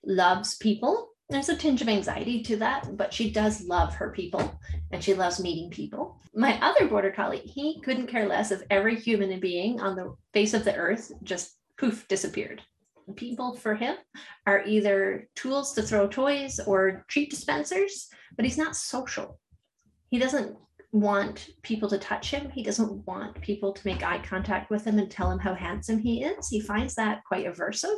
loves 0.04 0.56
people. 0.56 1.10
There's 1.28 1.48
a 1.48 1.56
tinge 1.56 1.82
of 1.82 1.88
anxiety 1.88 2.42
to 2.44 2.56
that, 2.56 2.96
but 2.96 3.12
she 3.12 3.30
does 3.30 3.64
love 3.64 3.94
her 3.94 4.10
people 4.10 4.58
and 4.90 5.02
she 5.02 5.14
loves 5.14 5.40
meeting 5.40 5.70
people. 5.70 6.20
My 6.34 6.58
other 6.60 6.88
border 6.88 7.10
collie, 7.10 7.38
he 7.40 7.80
couldn't 7.80 8.08
care 8.08 8.26
less 8.26 8.50
if 8.50 8.62
every 8.70 8.96
human 8.96 9.38
being 9.38 9.80
on 9.80 9.96
the 9.96 10.14
face 10.32 10.54
of 10.54 10.64
the 10.64 10.74
earth 10.74 11.12
just 11.22 11.56
poof 11.78 12.06
disappeared. 12.08 12.62
People 13.16 13.56
for 13.56 13.74
him 13.74 13.96
are 14.46 14.64
either 14.64 15.28
tools 15.34 15.72
to 15.72 15.82
throw 15.82 16.06
toys 16.06 16.60
or 16.66 17.04
treat 17.08 17.30
dispensers, 17.30 18.08
but 18.36 18.44
he's 18.44 18.58
not 18.58 18.76
social. 18.76 19.38
He 20.10 20.18
doesn't 20.18 20.56
want 20.92 21.48
people 21.62 21.88
to 21.88 21.98
touch 21.98 22.30
him. 22.30 22.50
He 22.50 22.62
doesn't 22.62 23.06
want 23.06 23.40
people 23.40 23.72
to 23.72 23.86
make 23.86 24.02
eye 24.02 24.18
contact 24.18 24.70
with 24.70 24.84
him 24.86 24.98
and 24.98 25.10
tell 25.10 25.30
him 25.30 25.38
how 25.38 25.54
handsome 25.54 25.98
he 25.98 26.22
is. 26.22 26.48
He 26.48 26.60
finds 26.60 26.94
that 26.94 27.24
quite 27.26 27.46
aversive. 27.46 27.96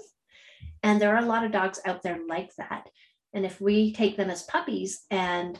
And 0.82 1.00
there 1.00 1.14
are 1.14 1.22
a 1.22 1.26
lot 1.26 1.44
of 1.44 1.52
dogs 1.52 1.80
out 1.84 2.02
there 2.02 2.20
like 2.28 2.50
that. 2.56 2.88
And 3.34 3.44
if 3.44 3.60
we 3.60 3.92
take 3.92 4.16
them 4.16 4.30
as 4.30 4.44
puppies 4.44 5.02
and 5.10 5.58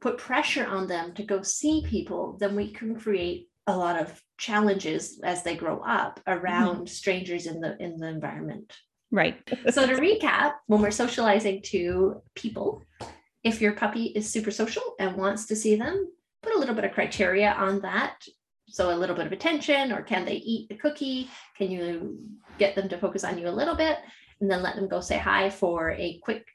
put 0.00 0.18
pressure 0.18 0.66
on 0.66 0.88
them 0.88 1.14
to 1.14 1.22
go 1.22 1.42
see 1.42 1.84
people, 1.88 2.36
then 2.40 2.56
we 2.56 2.72
can 2.72 2.96
create 2.96 3.48
a 3.68 3.76
lot 3.76 4.00
of 4.00 4.20
challenges 4.38 5.20
as 5.22 5.44
they 5.44 5.54
grow 5.54 5.80
up 5.86 6.18
around 6.26 6.76
mm-hmm. 6.76 6.86
strangers 6.86 7.46
in 7.46 7.60
the 7.60 7.80
in 7.80 7.96
the 7.96 8.08
environment. 8.08 8.72
Right. 9.12 9.36
so 9.70 9.86
to 9.86 9.94
recap, 9.94 10.54
when 10.66 10.80
we're 10.80 10.90
socializing 10.90 11.60
to 11.66 12.22
people, 12.34 12.82
if 13.44 13.60
your 13.60 13.74
puppy 13.74 14.06
is 14.06 14.28
super 14.28 14.50
social 14.50 14.82
and 14.98 15.16
wants 15.16 15.46
to 15.46 15.56
see 15.56 15.76
them, 15.76 16.08
put 16.42 16.54
a 16.54 16.58
little 16.58 16.74
bit 16.74 16.84
of 16.84 16.92
criteria 16.92 17.52
on 17.52 17.80
that. 17.80 18.16
So 18.68 18.94
a 18.94 18.96
little 18.96 19.16
bit 19.16 19.26
of 19.26 19.32
attention, 19.32 19.92
or 19.92 20.02
can 20.02 20.24
they 20.24 20.36
eat 20.36 20.68
the 20.68 20.76
cookie? 20.76 21.28
Can 21.58 21.70
you 21.70 22.18
get 22.58 22.74
them 22.74 22.88
to 22.88 22.98
focus 22.98 23.24
on 23.24 23.38
you 23.38 23.48
a 23.48 23.50
little 23.50 23.74
bit? 23.74 23.98
And 24.40 24.50
then 24.50 24.62
let 24.62 24.76
them 24.76 24.88
go 24.88 25.00
say 25.00 25.18
hi 25.18 25.50
for 25.50 25.92
a 25.92 26.18
quick 26.22 26.46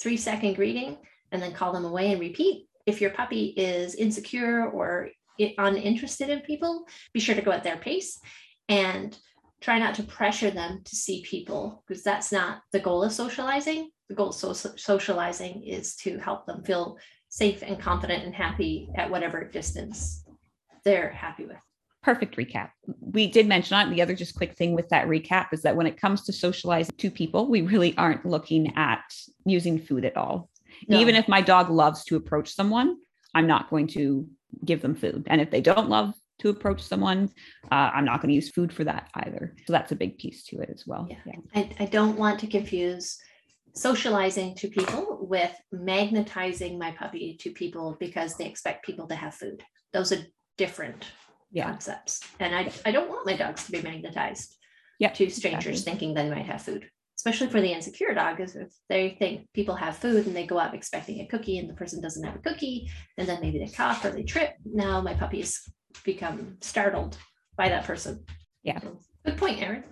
three 0.00 0.16
second 0.16 0.54
greeting 0.54 0.98
and 1.32 1.42
then 1.42 1.52
call 1.52 1.72
them 1.72 1.84
away 1.84 2.12
and 2.12 2.20
repeat. 2.20 2.68
If 2.86 3.00
your 3.00 3.10
puppy 3.10 3.46
is 3.56 3.94
insecure 3.94 4.70
or 4.70 5.10
uninterested 5.38 6.30
in 6.30 6.40
people, 6.40 6.86
be 7.12 7.20
sure 7.20 7.34
to 7.34 7.42
go 7.42 7.50
at 7.50 7.64
their 7.64 7.76
pace 7.76 8.20
and 8.68 9.16
try 9.60 9.78
not 9.78 9.94
to 9.96 10.02
pressure 10.02 10.50
them 10.50 10.82
to 10.84 10.96
see 10.96 11.22
people 11.22 11.82
because 11.86 12.02
that's 12.02 12.30
not 12.30 12.60
the 12.72 12.80
goal 12.80 13.02
of 13.02 13.12
socializing. 13.12 13.90
The 14.08 14.14
goal 14.14 14.28
of 14.28 14.34
so- 14.34 14.52
socializing 14.52 15.64
is 15.64 15.96
to 15.96 16.18
help 16.18 16.46
them 16.46 16.62
feel 16.62 16.96
safe 17.36 17.62
and 17.62 17.78
confident 17.78 18.24
and 18.24 18.34
happy 18.34 18.88
at 18.94 19.10
whatever 19.10 19.44
distance 19.44 20.24
they're 20.84 21.10
happy 21.10 21.44
with. 21.44 21.58
Perfect 22.02 22.34
recap. 22.38 22.70
We 22.98 23.26
did 23.26 23.46
mention 23.46 23.76
on 23.76 23.90
the 23.90 24.00
other 24.00 24.14
just 24.14 24.36
quick 24.36 24.56
thing 24.56 24.72
with 24.72 24.88
that 24.88 25.06
recap 25.06 25.48
is 25.52 25.60
that 25.60 25.76
when 25.76 25.86
it 25.86 26.00
comes 26.00 26.22
to 26.24 26.32
socializing 26.32 26.94
to 26.96 27.10
people, 27.10 27.46
we 27.46 27.60
really 27.60 27.94
aren't 27.98 28.24
looking 28.24 28.74
at 28.74 29.02
using 29.44 29.78
food 29.78 30.06
at 30.06 30.16
all. 30.16 30.48
No. 30.88 30.98
Even 30.98 31.14
if 31.14 31.28
my 31.28 31.42
dog 31.42 31.68
loves 31.68 32.04
to 32.04 32.16
approach 32.16 32.54
someone, 32.54 32.96
I'm 33.34 33.46
not 33.46 33.68
going 33.68 33.88
to 33.88 34.26
give 34.64 34.80
them 34.80 34.94
food. 34.94 35.24
And 35.26 35.38
if 35.38 35.50
they 35.50 35.60
don't 35.60 35.90
love 35.90 36.14
to 36.38 36.48
approach 36.48 36.80
someone, 36.80 37.28
uh, 37.70 37.90
I'm 37.92 38.06
not 38.06 38.22
going 38.22 38.30
to 38.30 38.34
use 38.34 38.48
food 38.48 38.72
for 38.72 38.84
that 38.84 39.10
either. 39.14 39.54
So 39.66 39.74
that's 39.74 39.92
a 39.92 39.96
big 39.96 40.16
piece 40.16 40.44
to 40.44 40.60
it 40.60 40.70
as 40.72 40.86
well. 40.86 41.06
Yeah. 41.10 41.18
yeah. 41.26 41.40
I, 41.54 41.70
I 41.80 41.84
don't 41.84 42.16
want 42.16 42.40
to 42.40 42.46
confuse 42.46 43.18
socializing 43.76 44.54
to 44.56 44.68
people 44.68 45.18
with 45.20 45.52
magnetizing 45.72 46.78
my 46.78 46.90
puppy 46.92 47.36
to 47.40 47.50
people 47.50 47.96
because 48.00 48.34
they 48.36 48.46
expect 48.46 48.84
people 48.84 49.06
to 49.08 49.14
have 49.14 49.34
food. 49.34 49.62
Those 49.92 50.12
are 50.12 50.24
different 50.56 51.04
Yeah. 51.52 51.70
concepts. 51.70 52.20
And 52.40 52.54
I, 52.54 52.72
I 52.84 52.90
don't 52.90 53.08
want 53.08 53.26
my 53.26 53.36
dogs 53.36 53.64
to 53.66 53.72
be 53.72 53.82
magnetized 53.82 54.56
Yeah, 54.98 55.10
to 55.10 55.28
strangers 55.30 55.80
exactly. 55.80 55.90
thinking 55.92 56.14
they 56.14 56.30
might 56.30 56.46
have 56.46 56.62
food. 56.62 56.88
Especially 57.18 57.48
for 57.48 57.60
the 57.60 57.72
insecure 57.72 58.12
dog, 58.14 58.40
is 58.40 58.56
if 58.56 58.72
they 58.88 59.16
think 59.18 59.46
people 59.54 59.74
have 59.74 59.96
food 59.96 60.26
and 60.26 60.36
they 60.36 60.46
go 60.46 60.58
out 60.58 60.74
expecting 60.74 61.20
a 61.20 61.26
cookie 61.26 61.58
and 61.58 61.68
the 61.68 61.74
person 61.74 62.00
doesn't 62.02 62.24
have 62.24 62.36
a 62.36 62.40
cookie, 62.40 62.90
and 63.16 63.26
then 63.28 63.40
maybe 63.40 63.58
they 63.58 63.68
cough 63.68 64.04
or 64.04 64.10
they 64.10 64.22
trip. 64.22 64.50
Now 64.64 65.00
my 65.00 65.14
puppies 65.14 65.62
become 66.04 66.58
startled 66.60 67.16
by 67.56 67.68
that 67.70 67.84
person. 67.84 68.24
Yeah. 68.62 68.80
So, 68.80 68.98
Good 69.24 69.38
point, 69.38 69.60
Erin. 69.62 69.84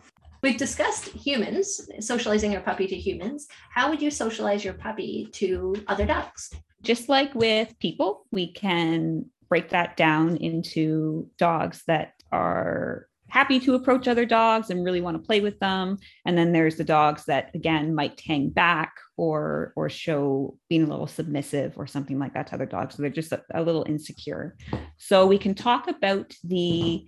We've 0.45 0.59
discussed 0.59 1.07
humans, 1.09 1.89
socializing 2.01 2.53
your 2.53 2.61
puppy 2.61 2.87
to 2.87 2.95
humans. 2.95 3.49
How 3.71 3.89
would 3.89 4.03
you 4.03 4.11
socialize 4.11 4.63
your 4.63 4.75
puppy 4.75 5.31
to 5.33 5.75
other 5.89 6.05
dogs? 6.05 6.53
just 6.85 7.09
like 7.09 7.35
with 7.35 7.77
people, 7.81 8.27
we 8.31 8.53
can 8.53 9.25
break 9.49 9.71
that 9.71 9.97
down 9.97 10.37
into 10.37 11.29
dogs 11.39 11.83
that 11.87 12.13
are 12.31 13.09
happy 13.35 13.59
to 13.59 13.75
approach 13.75 14.07
other 14.07 14.25
dogs 14.25 14.71
and 14.71 14.85
really 14.85 15.01
want 15.01 15.17
to 15.17 15.27
play 15.27 15.41
with 15.41 15.59
them. 15.59 15.99
And 16.25 16.39
then 16.39 16.53
there's 16.53 16.77
the 16.77 16.85
dogs 16.85 17.25
that 17.25 17.51
again 17.53 17.93
might 17.93 18.21
hang 18.21 18.51
back 18.51 18.95
or 19.17 19.73
or 19.75 19.91
show 19.91 20.57
being 20.69 20.85
a 20.85 20.87
little 20.87 21.09
submissive 21.09 21.77
or 21.77 21.89
something 21.89 22.17
like 22.21 22.35
that 22.35 22.47
to 22.47 22.55
other 22.55 22.65
dogs. 22.65 22.95
So 22.95 23.03
they're 23.03 23.11
just 23.11 23.33
a, 23.33 23.43
a 23.53 23.61
little 23.61 23.85
insecure. 23.89 24.57
So 24.99 25.27
we 25.27 25.37
can 25.37 25.57
talk 25.57 25.89
about 25.89 26.33
the 26.45 27.05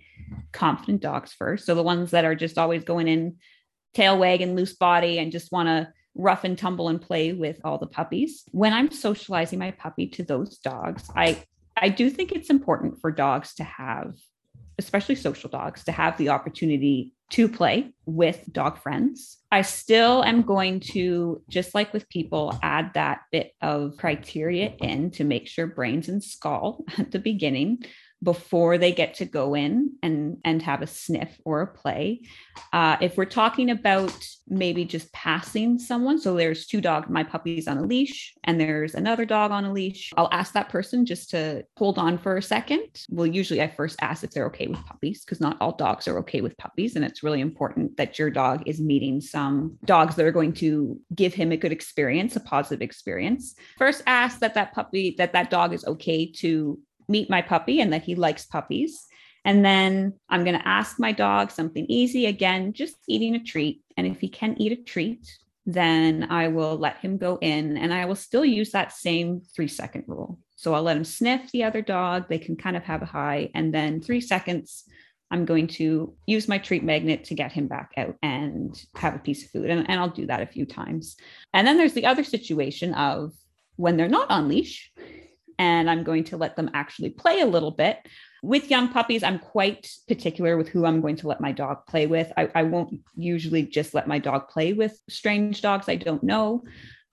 confident 0.51 1.01
dogs 1.01 1.31
first. 1.31 1.65
So 1.65 1.75
the 1.75 1.81
ones 1.81 2.11
that 2.11 2.25
are 2.25 2.35
just 2.35 2.57
always 2.57 2.83
going 2.83 3.07
in 3.07 3.37
tail 3.93 4.17
wagging 4.19 4.53
loose 4.53 4.75
body 4.75 5.19
and 5.19 5.31
just 5.31 5.53
want 5.53 5.67
to 5.67 5.87
rough 6.13 6.43
and 6.43 6.57
tumble 6.57 6.89
and 6.89 7.01
play 7.01 7.31
with 7.31 7.61
all 7.63 7.77
the 7.77 7.87
puppies. 7.87 8.43
When 8.51 8.73
I'm 8.73 8.91
socializing 8.91 9.59
my 9.59 9.71
puppy 9.71 10.07
to 10.09 10.23
those 10.23 10.57
dogs, 10.57 11.09
I 11.15 11.41
I 11.81 11.87
do 11.87 12.09
think 12.09 12.33
it's 12.33 12.49
important 12.49 12.99
for 12.99 13.11
dogs 13.11 13.53
to 13.55 13.63
have 13.63 14.11
especially 14.77 15.15
social 15.15 15.49
dogs 15.49 15.83
to 15.85 15.91
have 15.91 16.17
the 16.17 16.29
opportunity 16.29 17.13
to 17.29 17.49
play 17.49 17.91
with 18.05 18.41
dog 18.51 18.77
friends. 18.77 19.37
I 19.51 19.61
still 19.61 20.23
am 20.23 20.43
going 20.43 20.79
to 20.91 21.41
just 21.49 21.75
like 21.75 21.91
with 21.91 22.07
people 22.09 22.57
add 22.63 22.91
that 22.93 23.21
bit 23.31 23.51
of 23.61 23.97
criteria 23.97 24.73
in 24.79 25.11
to 25.11 25.23
make 25.23 25.47
sure 25.47 25.67
brains 25.67 26.07
and 26.07 26.23
skull 26.23 26.85
at 26.97 27.11
the 27.11 27.19
beginning 27.19 27.79
before 28.23 28.77
they 28.77 28.91
get 28.91 29.15
to 29.15 29.25
go 29.25 29.53
in 29.53 29.93
and 30.01 30.37
and 30.43 30.61
have 30.61 30.81
a 30.81 30.87
sniff 30.87 31.39
or 31.45 31.61
a 31.61 31.67
play. 31.67 32.21
Uh, 32.73 32.97
if 33.01 33.17
we're 33.17 33.25
talking 33.25 33.69
about 33.69 34.27
maybe 34.47 34.85
just 34.85 35.11
passing 35.11 35.77
someone 35.77 36.17
so 36.17 36.33
there's 36.33 36.67
two 36.67 36.79
dogs 36.79 37.09
my 37.09 37.23
puppy's 37.23 37.67
on 37.67 37.77
a 37.77 37.81
leash 37.81 38.33
and 38.45 38.59
there's 38.59 38.95
another 38.95 39.25
dog 39.25 39.51
on 39.51 39.65
a 39.65 39.73
leash 39.73 40.13
i'll 40.15 40.29
ask 40.31 40.53
that 40.53 40.69
person 40.69 41.05
just 41.05 41.29
to 41.29 41.61
hold 41.75 41.97
on 41.97 42.17
for 42.17 42.37
a 42.37 42.41
second. 42.41 42.87
Well 43.09 43.27
usually 43.27 43.61
i 43.61 43.67
first 43.67 43.97
ask 44.01 44.23
if 44.23 44.31
they're 44.31 44.47
okay 44.47 44.67
with 44.67 44.83
puppies 44.85 45.23
because 45.23 45.41
not 45.41 45.57
all 45.59 45.75
dogs 45.75 46.07
are 46.07 46.17
okay 46.19 46.41
with 46.41 46.57
puppies 46.57 46.95
and 46.95 47.03
it's 47.03 47.23
really 47.23 47.41
important 47.41 47.97
that 47.97 48.17
your 48.17 48.29
dog 48.29 48.63
is 48.65 48.79
meeting 48.79 49.19
some 49.21 49.77
dogs 49.85 50.15
that 50.15 50.25
are 50.25 50.31
going 50.31 50.53
to 50.53 50.99
give 51.13 51.33
him 51.33 51.51
a 51.51 51.57
good 51.57 51.71
experience 51.71 52.35
a 52.35 52.39
positive 52.39 52.81
experience. 52.81 53.55
First 53.77 54.03
ask 54.05 54.39
that 54.39 54.53
that 54.53 54.73
puppy 54.73 55.15
that 55.17 55.33
that 55.33 55.49
dog 55.49 55.73
is 55.73 55.83
okay 55.85 56.31
to 56.37 56.79
meet 57.07 57.29
my 57.29 57.41
puppy 57.41 57.81
and 57.81 57.93
that 57.93 58.03
he 58.03 58.15
likes 58.15 58.45
puppies. 58.45 59.05
And 59.45 59.63
then 59.63 60.13
I'm 60.29 60.43
going 60.43 60.59
to 60.59 60.67
ask 60.67 60.99
my 60.99 61.11
dog 61.11 61.51
something 61.51 61.85
easy 61.87 62.25
again, 62.25 62.73
just 62.73 62.97
eating 63.07 63.35
a 63.35 63.43
treat. 63.43 63.81
And 63.95 64.05
if 64.05 64.19
he 64.19 64.27
can 64.27 64.59
eat 64.61 64.73
a 64.73 64.83
treat, 64.83 65.25
then 65.65 66.27
I 66.29 66.47
will 66.47 66.77
let 66.77 66.97
him 66.97 67.17
go 67.17 67.37
in 67.41 67.77
and 67.77 67.93
I 67.93 68.05
will 68.05 68.15
still 68.15 68.45
use 68.45 68.71
that 68.71 68.93
same 68.93 69.41
three 69.55 69.67
second 69.67 70.05
rule. 70.07 70.39
So 70.55 70.73
I'll 70.73 70.83
let 70.83 70.97
him 70.97 71.03
sniff 71.03 71.51
the 71.51 71.63
other 71.63 71.81
dog. 71.81 72.27
They 72.27 72.39
can 72.39 72.55
kind 72.55 72.75
of 72.75 72.83
have 72.83 73.01
a 73.01 73.05
hi. 73.05 73.51
And 73.53 73.73
then 73.73 74.01
three 74.01 74.21
seconds, 74.21 74.85
I'm 75.29 75.45
going 75.45 75.67
to 75.67 76.15
use 76.25 76.47
my 76.47 76.57
treat 76.57 76.83
magnet 76.83 77.25
to 77.25 77.35
get 77.35 77.51
him 77.51 77.67
back 77.67 77.91
out 77.97 78.15
and 78.23 78.81
have 78.95 79.15
a 79.15 79.19
piece 79.19 79.43
of 79.43 79.51
food. 79.51 79.69
And, 79.69 79.89
and 79.89 79.99
I'll 79.99 80.09
do 80.09 80.25
that 80.27 80.41
a 80.41 80.47
few 80.47 80.65
times. 80.65 81.15
And 81.53 81.67
then 81.67 81.77
there's 81.77 81.93
the 81.93 82.05
other 82.05 82.23
situation 82.23 82.93
of 82.93 83.33
when 83.75 83.97
they're 83.97 84.07
not 84.07 84.31
on 84.31 84.47
leash 84.47 84.91
and 85.59 85.89
I'm 85.89 86.03
going 86.03 86.23
to 86.25 86.37
let 86.37 86.55
them 86.55 86.69
actually 86.73 87.09
play 87.09 87.41
a 87.41 87.45
little 87.45 87.71
bit. 87.71 87.99
With 88.43 88.69
young 88.69 88.89
puppies, 88.89 89.23
I'm 89.23 89.39
quite 89.39 89.89
particular 90.07 90.57
with 90.57 90.69
who 90.69 90.85
I'm 90.85 91.01
going 91.01 91.15
to 91.17 91.27
let 91.27 91.41
my 91.41 91.51
dog 91.51 91.87
play 91.87 92.05
with. 92.05 92.31
I, 92.37 92.49
I 92.53 92.63
won't 92.63 92.99
usually 93.15 93.63
just 93.63 93.93
let 93.93 94.07
my 94.07 94.19
dog 94.19 94.49
play 94.49 94.73
with 94.73 94.99
strange 95.09 95.61
dogs 95.61 95.89
I 95.89 95.95
don't 95.95 96.23
know 96.23 96.63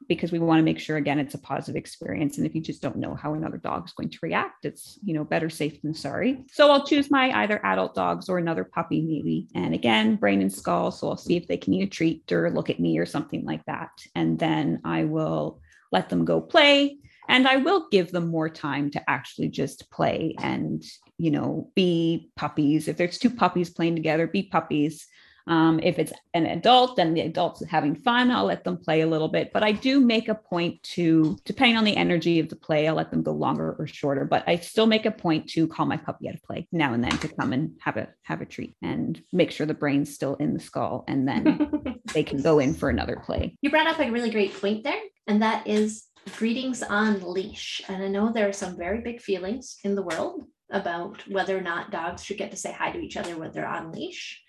because 0.09 0.33
we 0.33 0.39
want 0.39 0.59
to 0.59 0.65
make 0.65 0.79
sure 0.79 0.97
again 0.97 1.19
it's 1.19 1.35
a 1.35 1.39
positive 1.39 1.77
experience 1.77 2.37
and 2.37 2.47
if 2.47 2.55
you 2.55 2.61
just 2.61 2.83
don't 2.83 2.97
know 2.97 3.15
how 3.15 3.35
another 3.35 3.57
dog 3.57 3.87
is 3.87 3.93
going 3.93 4.09
to 4.09 4.19
react 4.23 4.65
it's 4.65 4.99
you 5.03 5.15
know 5.15 5.25
better 5.25 5.49
safe 5.49 5.81
than 5.83 5.95
sorry 5.95 6.45
so 6.51 6.71
i'll 6.71 6.87
choose 6.87 7.11
my 7.11 7.31
either 7.43 7.65
adult 7.65 7.95
dogs 7.95 8.29
or 8.29 8.39
another 8.39 8.65
puppy 8.65 9.01
maybe 9.01 9.49
and 9.55 9.75
again 9.75 10.17
brain 10.17 10.41
and 10.41 10.53
skull 10.53 10.91
so 10.91 11.09
i'll 11.09 11.17
see 11.17 11.37
if 11.37 11.47
they 11.47 11.57
can 11.57 11.75
eat 11.75 11.83
a 11.83 11.87
treat 11.87 12.31
or 12.33 12.51
look 12.51 12.71
at 12.71 12.81
me 12.81 12.99
or 12.99 13.07
something 13.07 13.45
like 13.45 13.65
that 13.67 13.91
and 14.15 14.39
then 14.39 14.81
i 14.85 15.05
will 15.05 15.61
let 15.93 16.09
them 16.09 16.25
go 16.25 16.41
play 16.41 16.99
and 17.29 17.47
i 17.49 17.57
will 17.57 17.87
give 17.91 18.11
them 18.13 18.29
more 18.29 18.49
time 18.49 18.91
to 18.91 19.11
actually 19.11 19.49
just 19.49 19.91
play 19.91 20.35
and 20.39 20.85
you 21.19 21.31
know 21.31 21.71
be 21.75 22.31
puppies. 22.37 22.89
If 22.89 22.97
there's 22.97 23.19
two 23.19 23.31
puppies 23.31 23.71
playing 23.71 23.97
together 23.97 24.27
be 24.27 24.45
puppies. 24.45 25.07
Um, 25.47 25.79
if 25.83 25.99
it's 25.99 26.13
an 26.33 26.47
adult 26.47 26.99
and 26.99 27.15
the 27.15 27.21
adult's 27.21 27.63
having 27.67 27.97
fun 27.97 28.31
i'll 28.31 28.47
let 28.47 28.65
them 28.65 28.79
play 28.79 29.03
a 29.03 29.07
little 29.07 29.29
bit. 29.29 29.53
But 29.53 29.63
i 29.63 29.73
do 29.73 30.01
make 30.01 30.29
a 30.29 30.35
point 30.35 30.83
to 30.95 31.37
depending 31.45 31.77
on 31.77 31.85
the 31.85 31.99
energy 31.99 32.41
of 32.41 32.49
the 32.49 32.57
play 32.57 32.89
i'll 32.89 32.95
let 32.95 33.11
them 33.11 33.23
go 33.23 33.33
longer 33.33 33.77
or 33.79 33.87
shorter. 33.87 34.25
But 34.25 34.45
i 34.47 34.57
still 34.57 34.87
make 34.87 35.05
a 35.05 35.11
point 35.11 35.51
to 35.51 35.69
call 35.69 35.85
my 35.85 35.99
puppy 35.99 36.31
out 36.31 36.35
of 36.35 36.43
play 36.43 36.67
now 36.73 36.95
and 36.95 37.05
then 37.05 37.19
to 37.19 37.29
come 37.29 37.53
and 37.53 37.73
have 37.81 37.99
a 37.99 38.09
have 38.23 38.41
a 38.41 38.47
treat 38.47 38.75
and 38.81 39.21
make 39.33 39.51
sure 39.51 39.67
the 39.67 39.75
brain's 39.75 40.15
still 40.15 40.35
in 40.37 40.55
the 40.55 40.61
skull 40.61 41.05
and 41.09 41.29
then 41.29 41.99
they 42.15 42.23
can 42.23 42.41
go 42.41 42.59
in 42.59 42.73
for 42.73 42.89
another 42.89 43.21
play. 43.23 43.55
You 43.61 43.69
brought 43.69 43.87
up 43.87 44.01
a 44.01 44.11
really 44.11 44.31
great 44.31 44.59
point 44.59 44.83
there, 44.83 45.01
and 45.27 45.43
that 45.43 45.67
is 45.67 46.05
greetings 46.37 46.83
on 46.83 47.21
leash. 47.21 47.83
And 47.89 48.03
I 48.03 48.09
know 48.09 48.33
there 48.33 48.49
are 48.49 48.53
some 48.53 48.77
very 48.77 49.01
big 49.01 49.21
feelings 49.21 49.79
in 49.85 49.95
the 49.95 50.03
world 50.03 50.45
about 50.71 51.23
whether 51.29 51.57
or 51.57 51.61
not 51.61 51.91
dogs 51.91 52.25
should 52.25 52.39
get 52.39 52.51
to 52.51 52.57
say 52.57 52.73
hi 52.73 52.91
to 52.91 52.99
each 52.99 53.17
other 53.17 53.37
when 53.37 53.53
they're 53.53 53.67
on 53.67 53.93
leash. 53.93 54.43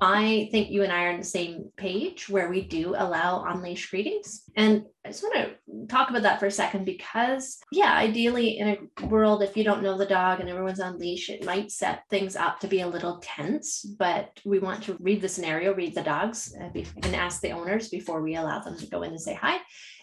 I 0.00 0.48
think 0.50 0.70
you 0.70 0.82
and 0.82 0.92
I 0.92 1.04
are 1.04 1.12
on 1.12 1.18
the 1.18 1.24
same 1.24 1.70
page 1.76 2.28
where 2.28 2.50
we 2.50 2.62
do 2.62 2.94
allow 2.96 3.36
on 3.36 3.62
leash 3.62 3.90
greetings. 3.90 4.42
And 4.56 4.84
I 5.04 5.08
just 5.08 5.22
want 5.22 5.36
to 5.36 5.86
talk 5.86 6.10
about 6.10 6.22
that 6.22 6.40
for 6.40 6.46
a 6.46 6.50
second 6.50 6.84
because, 6.84 7.58
yeah, 7.70 7.94
ideally 7.94 8.58
in 8.58 8.68
a 8.68 9.06
world, 9.06 9.42
if 9.42 9.56
you 9.56 9.62
don't 9.62 9.82
know 9.82 9.96
the 9.96 10.04
dog 10.04 10.40
and 10.40 10.48
everyone's 10.48 10.80
on 10.80 10.98
leash, 10.98 11.30
it 11.30 11.44
might 11.44 11.70
set 11.70 12.02
things 12.10 12.34
up 12.34 12.58
to 12.60 12.66
be 12.66 12.80
a 12.80 12.88
little 12.88 13.20
tense. 13.22 13.82
But 13.82 14.40
we 14.44 14.58
want 14.58 14.82
to 14.84 14.96
read 15.00 15.20
the 15.20 15.28
scenario, 15.28 15.74
read 15.74 15.94
the 15.94 16.02
dogs, 16.02 16.52
uh, 16.60 16.70
and 17.02 17.14
ask 17.14 17.40
the 17.40 17.52
owners 17.52 17.88
before 17.88 18.20
we 18.20 18.34
allow 18.34 18.60
them 18.60 18.76
to 18.78 18.86
go 18.86 19.02
in 19.02 19.10
and 19.10 19.20
say 19.20 19.34
hi. 19.34 19.58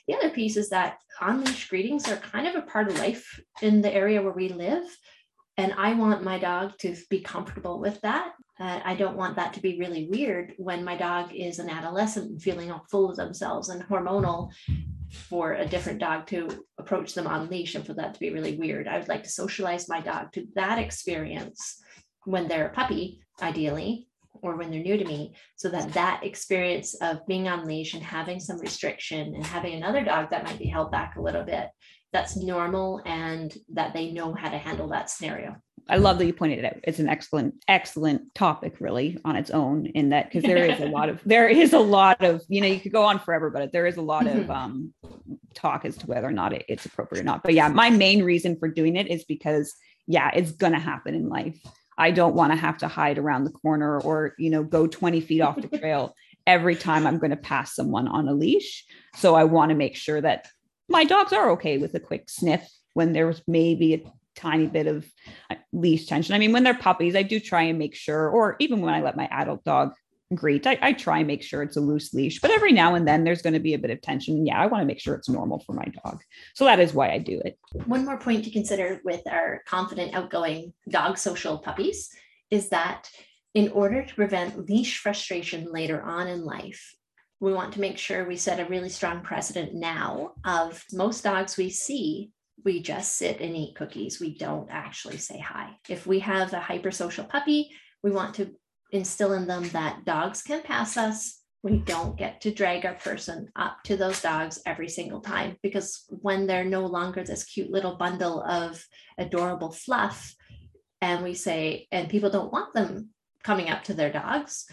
The 0.07 0.15
other 0.15 0.29
piece 0.29 0.57
is 0.57 0.69
that 0.69 0.97
on 1.19 1.43
leash 1.43 1.69
greetings 1.69 2.09
are 2.09 2.17
kind 2.17 2.47
of 2.47 2.55
a 2.55 2.61
part 2.63 2.87
of 2.89 2.99
life 2.99 3.39
in 3.61 3.81
the 3.81 3.93
area 3.93 4.21
where 4.21 4.33
we 4.33 4.49
live. 4.49 4.83
And 5.57 5.73
I 5.73 5.93
want 5.93 6.23
my 6.23 6.39
dog 6.39 6.77
to 6.79 6.95
be 7.09 7.21
comfortable 7.21 7.79
with 7.79 7.99
that. 8.01 8.33
Uh, 8.59 8.79
I 8.83 8.95
don't 8.95 9.17
want 9.17 9.35
that 9.35 9.53
to 9.53 9.61
be 9.61 9.79
really 9.79 10.07
weird 10.09 10.53
when 10.57 10.83
my 10.83 10.95
dog 10.95 11.33
is 11.33 11.59
an 11.59 11.69
adolescent 11.69 12.41
feeling 12.41 12.71
all 12.71 12.85
full 12.89 13.09
of 13.09 13.17
themselves 13.17 13.69
and 13.69 13.83
hormonal 13.83 14.51
for 15.11 15.53
a 15.53 15.67
different 15.67 15.99
dog 15.99 16.25
to 16.27 16.65
approach 16.77 17.13
them 17.13 17.27
on 17.27 17.49
leash 17.49 17.75
and 17.75 17.85
for 17.85 17.93
that 17.93 18.13
to 18.13 18.19
be 18.19 18.31
really 18.31 18.55
weird. 18.55 18.87
I 18.87 18.97
would 18.97 19.09
like 19.09 19.23
to 19.23 19.29
socialize 19.29 19.89
my 19.89 19.99
dog 19.99 20.31
to 20.33 20.47
that 20.55 20.79
experience 20.79 21.81
when 22.25 22.47
they're 22.47 22.67
a 22.67 22.73
puppy, 22.73 23.21
ideally, 23.41 24.07
or 24.41 24.57
when 24.57 24.71
they're 24.71 24.81
new 24.81 24.97
to 24.97 25.05
me, 25.05 25.33
so 25.55 25.69
that 25.69 25.93
that 25.93 26.23
experience 26.23 26.95
of 26.95 27.25
being 27.27 27.47
on 27.47 27.65
leash 27.65 27.93
and 27.93 28.03
having 28.03 28.39
some 28.39 28.59
restriction 28.59 29.35
and 29.35 29.45
having 29.45 29.75
another 29.75 30.03
dog 30.03 30.29
that 30.31 30.43
might 30.43 30.59
be 30.59 30.67
held 30.67 30.91
back 30.91 31.15
a 31.15 31.21
little 31.21 31.43
bit, 31.43 31.69
that's 32.11 32.35
normal 32.35 33.01
and 33.05 33.55
that 33.73 33.93
they 33.93 34.11
know 34.11 34.33
how 34.33 34.49
to 34.49 34.57
handle 34.57 34.87
that 34.89 35.09
scenario. 35.09 35.55
I 35.89 35.97
love 35.97 36.19
that 36.19 36.25
you 36.25 36.33
pointed 36.33 36.59
it 36.59 36.65
out. 36.65 36.77
It's 36.83 36.99
an 36.99 37.09
excellent, 37.09 37.55
excellent 37.67 38.33
topic, 38.35 38.75
really, 38.79 39.17
on 39.25 39.35
its 39.35 39.49
own. 39.49 39.87
In 39.87 40.09
that, 40.09 40.25
because 40.25 40.43
there 40.43 40.65
is 40.65 40.79
a 40.79 40.85
lot 40.85 41.09
of, 41.09 41.21
there 41.25 41.47
is 41.47 41.73
a 41.73 41.79
lot 41.79 42.23
of, 42.23 42.41
you 42.47 42.61
know, 42.61 42.67
you 42.67 42.79
could 42.79 42.91
go 42.91 43.03
on 43.03 43.19
forever, 43.19 43.49
but 43.49 43.71
there 43.71 43.85
is 43.85 43.97
a 43.97 44.01
lot 44.01 44.27
of 44.27 44.49
um, 44.49 44.93
talk 45.53 45.85
as 45.85 45.97
to 45.97 46.07
whether 46.07 46.27
or 46.27 46.31
not 46.31 46.53
it, 46.53 46.65
it's 46.67 46.85
appropriate 46.85 47.21
or 47.21 47.25
not. 47.25 47.43
But 47.43 47.53
yeah, 47.53 47.67
my 47.67 47.89
main 47.89 48.23
reason 48.23 48.57
for 48.57 48.67
doing 48.67 48.95
it 48.95 49.09
is 49.09 49.25
because, 49.25 49.73
yeah, 50.07 50.31
it's 50.33 50.51
going 50.51 50.73
to 50.73 50.79
happen 50.79 51.15
in 51.15 51.29
life. 51.29 51.59
I 51.97 52.11
don't 52.11 52.35
want 52.35 52.51
to 52.51 52.57
have 52.57 52.77
to 52.79 52.87
hide 52.87 53.17
around 53.17 53.43
the 53.43 53.51
corner 53.51 53.99
or, 53.99 54.33
you 54.37 54.49
know, 54.49 54.63
go 54.63 54.87
20 54.87 55.21
feet 55.21 55.41
off 55.41 55.61
the 55.61 55.77
trail 55.79 56.15
every 56.47 56.75
time 56.75 57.05
I'm 57.05 57.19
going 57.19 57.31
to 57.31 57.37
pass 57.37 57.75
someone 57.75 58.07
on 58.07 58.27
a 58.27 58.33
leash. 58.33 58.85
So 59.15 59.35
I 59.35 59.43
want 59.43 59.69
to 59.69 59.75
make 59.75 59.95
sure 59.95 60.19
that 60.21 60.47
my 60.89 61.03
dogs 61.03 61.33
are 61.33 61.51
okay 61.51 61.77
with 61.77 61.93
a 61.93 61.99
quick 61.99 62.29
sniff 62.29 62.67
when 62.93 63.13
there's 63.13 63.41
maybe 63.47 63.93
a 63.93 64.03
tiny 64.35 64.67
bit 64.67 64.87
of 64.87 65.09
uh, 65.49 65.55
leash 65.71 66.05
tension. 66.05 66.35
I 66.35 66.39
mean, 66.39 66.51
when 66.51 66.63
they're 66.63 66.73
puppies, 66.73 67.15
I 67.15 67.23
do 67.23 67.39
try 67.39 67.63
and 67.63 67.79
make 67.79 67.95
sure, 67.95 68.29
or 68.29 68.55
even 68.59 68.81
when 68.81 68.93
I 68.93 69.01
let 69.01 69.15
my 69.15 69.27
adult 69.31 69.63
dog 69.63 69.93
greet. 70.35 70.65
I, 70.67 70.77
I 70.81 70.93
try 70.93 71.19
and 71.19 71.27
make 71.27 71.43
sure 71.43 71.61
it's 71.61 71.77
a 71.77 71.81
loose 71.81 72.13
leash, 72.13 72.39
but 72.39 72.51
every 72.51 72.71
now 72.71 72.95
and 72.95 73.07
then 73.07 73.23
there's 73.23 73.41
going 73.41 73.53
to 73.53 73.59
be 73.59 73.73
a 73.73 73.79
bit 73.79 73.91
of 73.91 74.01
tension. 74.01 74.45
Yeah, 74.45 74.59
I 74.59 74.67
want 74.67 74.81
to 74.81 74.85
make 74.85 74.99
sure 74.99 75.15
it's 75.15 75.29
normal 75.29 75.59
for 75.59 75.73
my 75.73 75.85
dog. 76.03 76.21
So 76.55 76.65
that 76.65 76.79
is 76.79 76.93
why 76.93 77.11
I 77.11 77.17
do 77.17 77.41
it. 77.43 77.57
One 77.85 78.05
more 78.05 78.19
point 78.19 78.43
to 78.45 78.51
consider 78.51 79.01
with 79.03 79.21
our 79.27 79.61
confident, 79.67 80.13
outgoing 80.13 80.73
dog 80.89 81.17
social 81.17 81.57
puppies 81.57 82.09
is 82.49 82.69
that 82.69 83.09
in 83.53 83.69
order 83.69 84.03
to 84.03 84.15
prevent 84.15 84.69
leash 84.69 84.99
frustration 84.99 85.71
later 85.71 86.01
on 86.01 86.27
in 86.27 86.45
life, 86.45 86.95
we 87.39 87.53
want 87.53 87.73
to 87.73 87.81
make 87.81 87.97
sure 87.97 88.25
we 88.25 88.37
set 88.37 88.59
a 88.59 88.69
really 88.69 88.89
strong 88.89 89.21
precedent 89.21 89.73
now 89.73 90.33
of 90.45 90.83
most 90.93 91.23
dogs 91.23 91.57
we 91.57 91.69
see 91.69 92.31
we 92.63 92.81
just 92.81 93.17
sit 93.17 93.39
and 93.41 93.55
eat 93.55 93.75
cookies. 93.75 94.19
We 94.19 94.37
don't 94.37 94.69
actually 94.69 95.17
say 95.17 95.39
hi. 95.39 95.77
If 95.89 96.05
we 96.05 96.19
have 96.19 96.53
a 96.53 96.59
hypersocial 96.59 97.27
puppy, 97.27 97.71
we 98.03 98.11
want 98.11 98.35
to 98.35 98.53
instill 98.91 99.33
in 99.33 99.47
them 99.47 99.69
that 99.69 100.05
dogs 100.05 100.41
can 100.41 100.61
pass 100.61 100.97
us. 100.97 101.39
We 101.63 101.77
don't 101.77 102.17
get 102.17 102.41
to 102.41 102.51
drag 102.51 102.85
our 102.85 102.95
person 102.95 103.49
up 103.55 103.77
to 103.83 103.95
those 103.95 104.21
dogs 104.21 104.59
every 104.65 104.89
single 104.89 105.21
time 105.21 105.57
because 105.61 106.05
when 106.09 106.47
they're 106.47 106.65
no 106.65 106.85
longer 106.85 107.23
this 107.23 107.43
cute 107.43 107.69
little 107.69 107.97
bundle 107.97 108.41
of 108.41 108.83
adorable 109.17 109.71
fluff, 109.71 110.35
and 111.01 111.23
we 111.23 111.33
say, 111.33 111.87
and 111.91 112.09
people 112.09 112.29
don't 112.29 112.51
want 112.51 112.73
them 112.73 113.09
coming 113.43 113.69
up 113.69 113.83
to 113.85 113.93
their 113.93 114.11
dogs, 114.11 114.67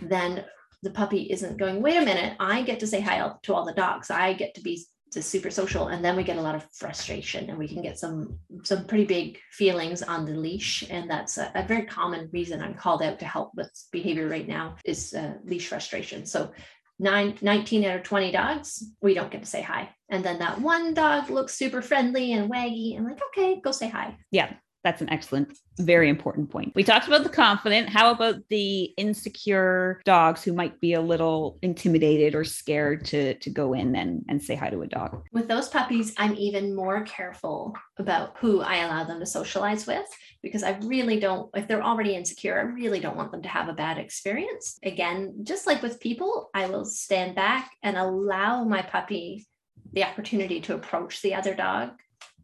then 0.00 0.44
the 0.82 0.90
puppy 0.90 1.30
isn't 1.30 1.58
going, 1.58 1.82
wait 1.82 1.96
a 1.96 2.04
minute, 2.04 2.36
I 2.40 2.62
get 2.62 2.80
to 2.80 2.86
say 2.86 3.00
hi 3.00 3.30
to 3.42 3.54
all 3.54 3.64
the 3.64 3.72
dogs. 3.72 4.10
I 4.10 4.32
get 4.32 4.54
to 4.54 4.60
be 4.60 4.84
to 5.12 5.22
super 5.22 5.50
social 5.50 5.88
and 5.88 6.04
then 6.04 6.16
we 6.16 6.22
get 6.22 6.36
a 6.36 6.42
lot 6.42 6.54
of 6.54 6.66
frustration 6.72 7.48
and 7.50 7.58
we 7.58 7.68
can 7.68 7.82
get 7.82 7.98
some 7.98 8.38
some 8.64 8.84
pretty 8.86 9.04
big 9.04 9.38
feelings 9.52 10.02
on 10.02 10.24
the 10.24 10.32
leash 10.32 10.84
and 10.90 11.08
that's 11.08 11.38
a, 11.38 11.52
a 11.54 11.66
very 11.66 11.84
common 11.84 12.28
reason 12.32 12.60
i'm 12.60 12.74
called 12.74 13.02
out 13.02 13.18
to 13.18 13.24
help 13.24 13.52
with 13.54 13.70
behavior 13.92 14.28
right 14.28 14.48
now 14.48 14.76
is 14.84 15.14
uh, 15.14 15.34
leash 15.44 15.68
frustration. 15.68 16.26
So 16.26 16.52
nine, 16.98 17.38
19 17.40 17.84
out 17.84 17.96
of 17.96 18.02
20 18.02 18.32
dogs 18.32 18.84
we 19.00 19.14
don't 19.14 19.30
get 19.30 19.42
to 19.42 19.48
say 19.48 19.62
hi. 19.62 19.90
And 20.08 20.24
then 20.24 20.38
that 20.40 20.60
one 20.60 20.94
dog 20.94 21.30
looks 21.30 21.54
super 21.54 21.82
friendly 21.82 22.32
and 22.32 22.50
waggy 22.50 22.96
and 22.96 23.04
like 23.06 23.20
okay 23.28 23.60
go 23.60 23.72
say 23.72 23.88
hi. 23.88 24.16
Yeah 24.30 24.52
that's 24.84 25.00
an 25.00 25.10
excellent, 25.10 25.56
very 25.78 26.08
important 26.08 26.50
point. 26.50 26.72
We 26.74 26.82
talked 26.82 27.06
about 27.06 27.22
the 27.22 27.28
confident. 27.28 27.88
How 27.88 28.10
about 28.10 28.36
the 28.48 28.84
insecure 28.96 30.00
dogs 30.04 30.42
who 30.42 30.52
might 30.52 30.80
be 30.80 30.94
a 30.94 31.00
little 31.00 31.58
intimidated 31.62 32.34
or 32.34 32.44
scared 32.44 33.04
to, 33.06 33.34
to 33.34 33.50
go 33.50 33.72
in 33.72 33.94
and, 33.94 34.24
and 34.28 34.42
say 34.42 34.56
hi 34.56 34.70
to 34.70 34.82
a 34.82 34.86
dog? 34.86 35.24
With 35.32 35.46
those 35.46 35.68
puppies, 35.68 36.14
I'm 36.18 36.34
even 36.34 36.74
more 36.74 37.02
careful 37.02 37.76
about 37.98 38.36
who 38.38 38.60
I 38.60 38.78
allow 38.78 39.04
them 39.04 39.20
to 39.20 39.26
socialize 39.26 39.86
with 39.86 40.06
because 40.42 40.64
I 40.64 40.78
really 40.82 41.20
don't, 41.20 41.48
if 41.54 41.68
they're 41.68 41.82
already 41.82 42.16
insecure, 42.16 42.58
I 42.58 42.62
really 42.62 42.98
don't 42.98 43.16
want 43.16 43.30
them 43.30 43.42
to 43.42 43.48
have 43.48 43.68
a 43.68 43.74
bad 43.74 43.98
experience. 43.98 44.78
Again, 44.82 45.44
just 45.44 45.66
like 45.66 45.82
with 45.82 46.00
people, 46.00 46.50
I 46.54 46.66
will 46.66 46.84
stand 46.84 47.36
back 47.36 47.70
and 47.82 47.96
allow 47.96 48.64
my 48.64 48.82
puppy 48.82 49.46
the 49.92 50.04
opportunity 50.04 50.60
to 50.62 50.74
approach 50.74 51.22
the 51.22 51.34
other 51.34 51.54
dog 51.54 51.90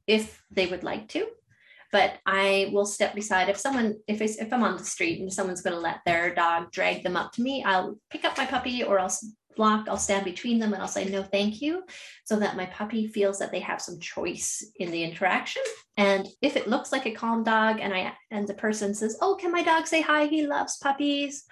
if 0.07 0.42
they 0.50 0.66
would 0.66 0.85
like 0.85 1.09
to 1.09 1.26
but 1.92 2.14
I 2.26 2.71
will 2.73 2.87
step 2.87 3.14
beside 3.14 3.49
if 3.49 3.57
someone 3.57 3.97
if 4.07 4.21
I, 4.21 4.25
if 4.25 4.52
I'm 4.52 4.62
on 4.62 4.76
the 4.76 4.85
street 4.85 5.21
and 5.21 5.33
someone's 5.33 5.62
going 5.62 5.75
to 5.75 5.80
let 5.80 6.00
their 6.04 6.35
dog 6.35 6.71
drag 6.71 7.02
them 7.02 7.16
up 7.16 7.33
to 7.33 7.42
me, 7.42 7.64
I'll 7.64 7.99
pick 8.11 8.25
up 8.25 8.37
my 8.37 8.47
puppy 8.47 8.83
or 8.83 8.99
I'll 8.99 9.12
block, 9.57 9.88
I'll 9.88 9.99
stand 9.99 10.25
between 10.25 10.59
them 10.59 10.73
and 10.73 10.80
I'll 10.80 10.88
say 10.88 11.04
no 11.04 11.23
thank 11.23 11.61
you 11.61 11.83
so 12.25 12.38
that 12.38 12.57
my 12.57 12.66
puppy 12.66 13.09
feels 13.09 13.40
that 13.40 13.50
they 13.50 13.59
have 13.61 13.83
some 13.83 13.99
choice 13.99 14.64
in 14.76 14.90
the 14.90 15.02
interaction. 15.02 15.62
And 15.97 16.28
if 16.40 16.57
it 16.57 16.68
looks 16.68 16.92
like 16.92 17.07
a 17.07 17.11
calm 17.11 17.42
dog 17.42 17.80
and 17.80 17.92
I 17.92 18.12
and 18.30 18.47
the 18.47 18.54
person 18.54 18.95
says, 18.95 19.18
"Oh, 19.21 19.35
can 19.35 19.52
my 19.52 19.62
dog 19.62 19.87
say 19.87 20.00
hi? 20.00 20.26
He 20.26 20.47
loves 20.47 20.78
puppies." 20.78 21.45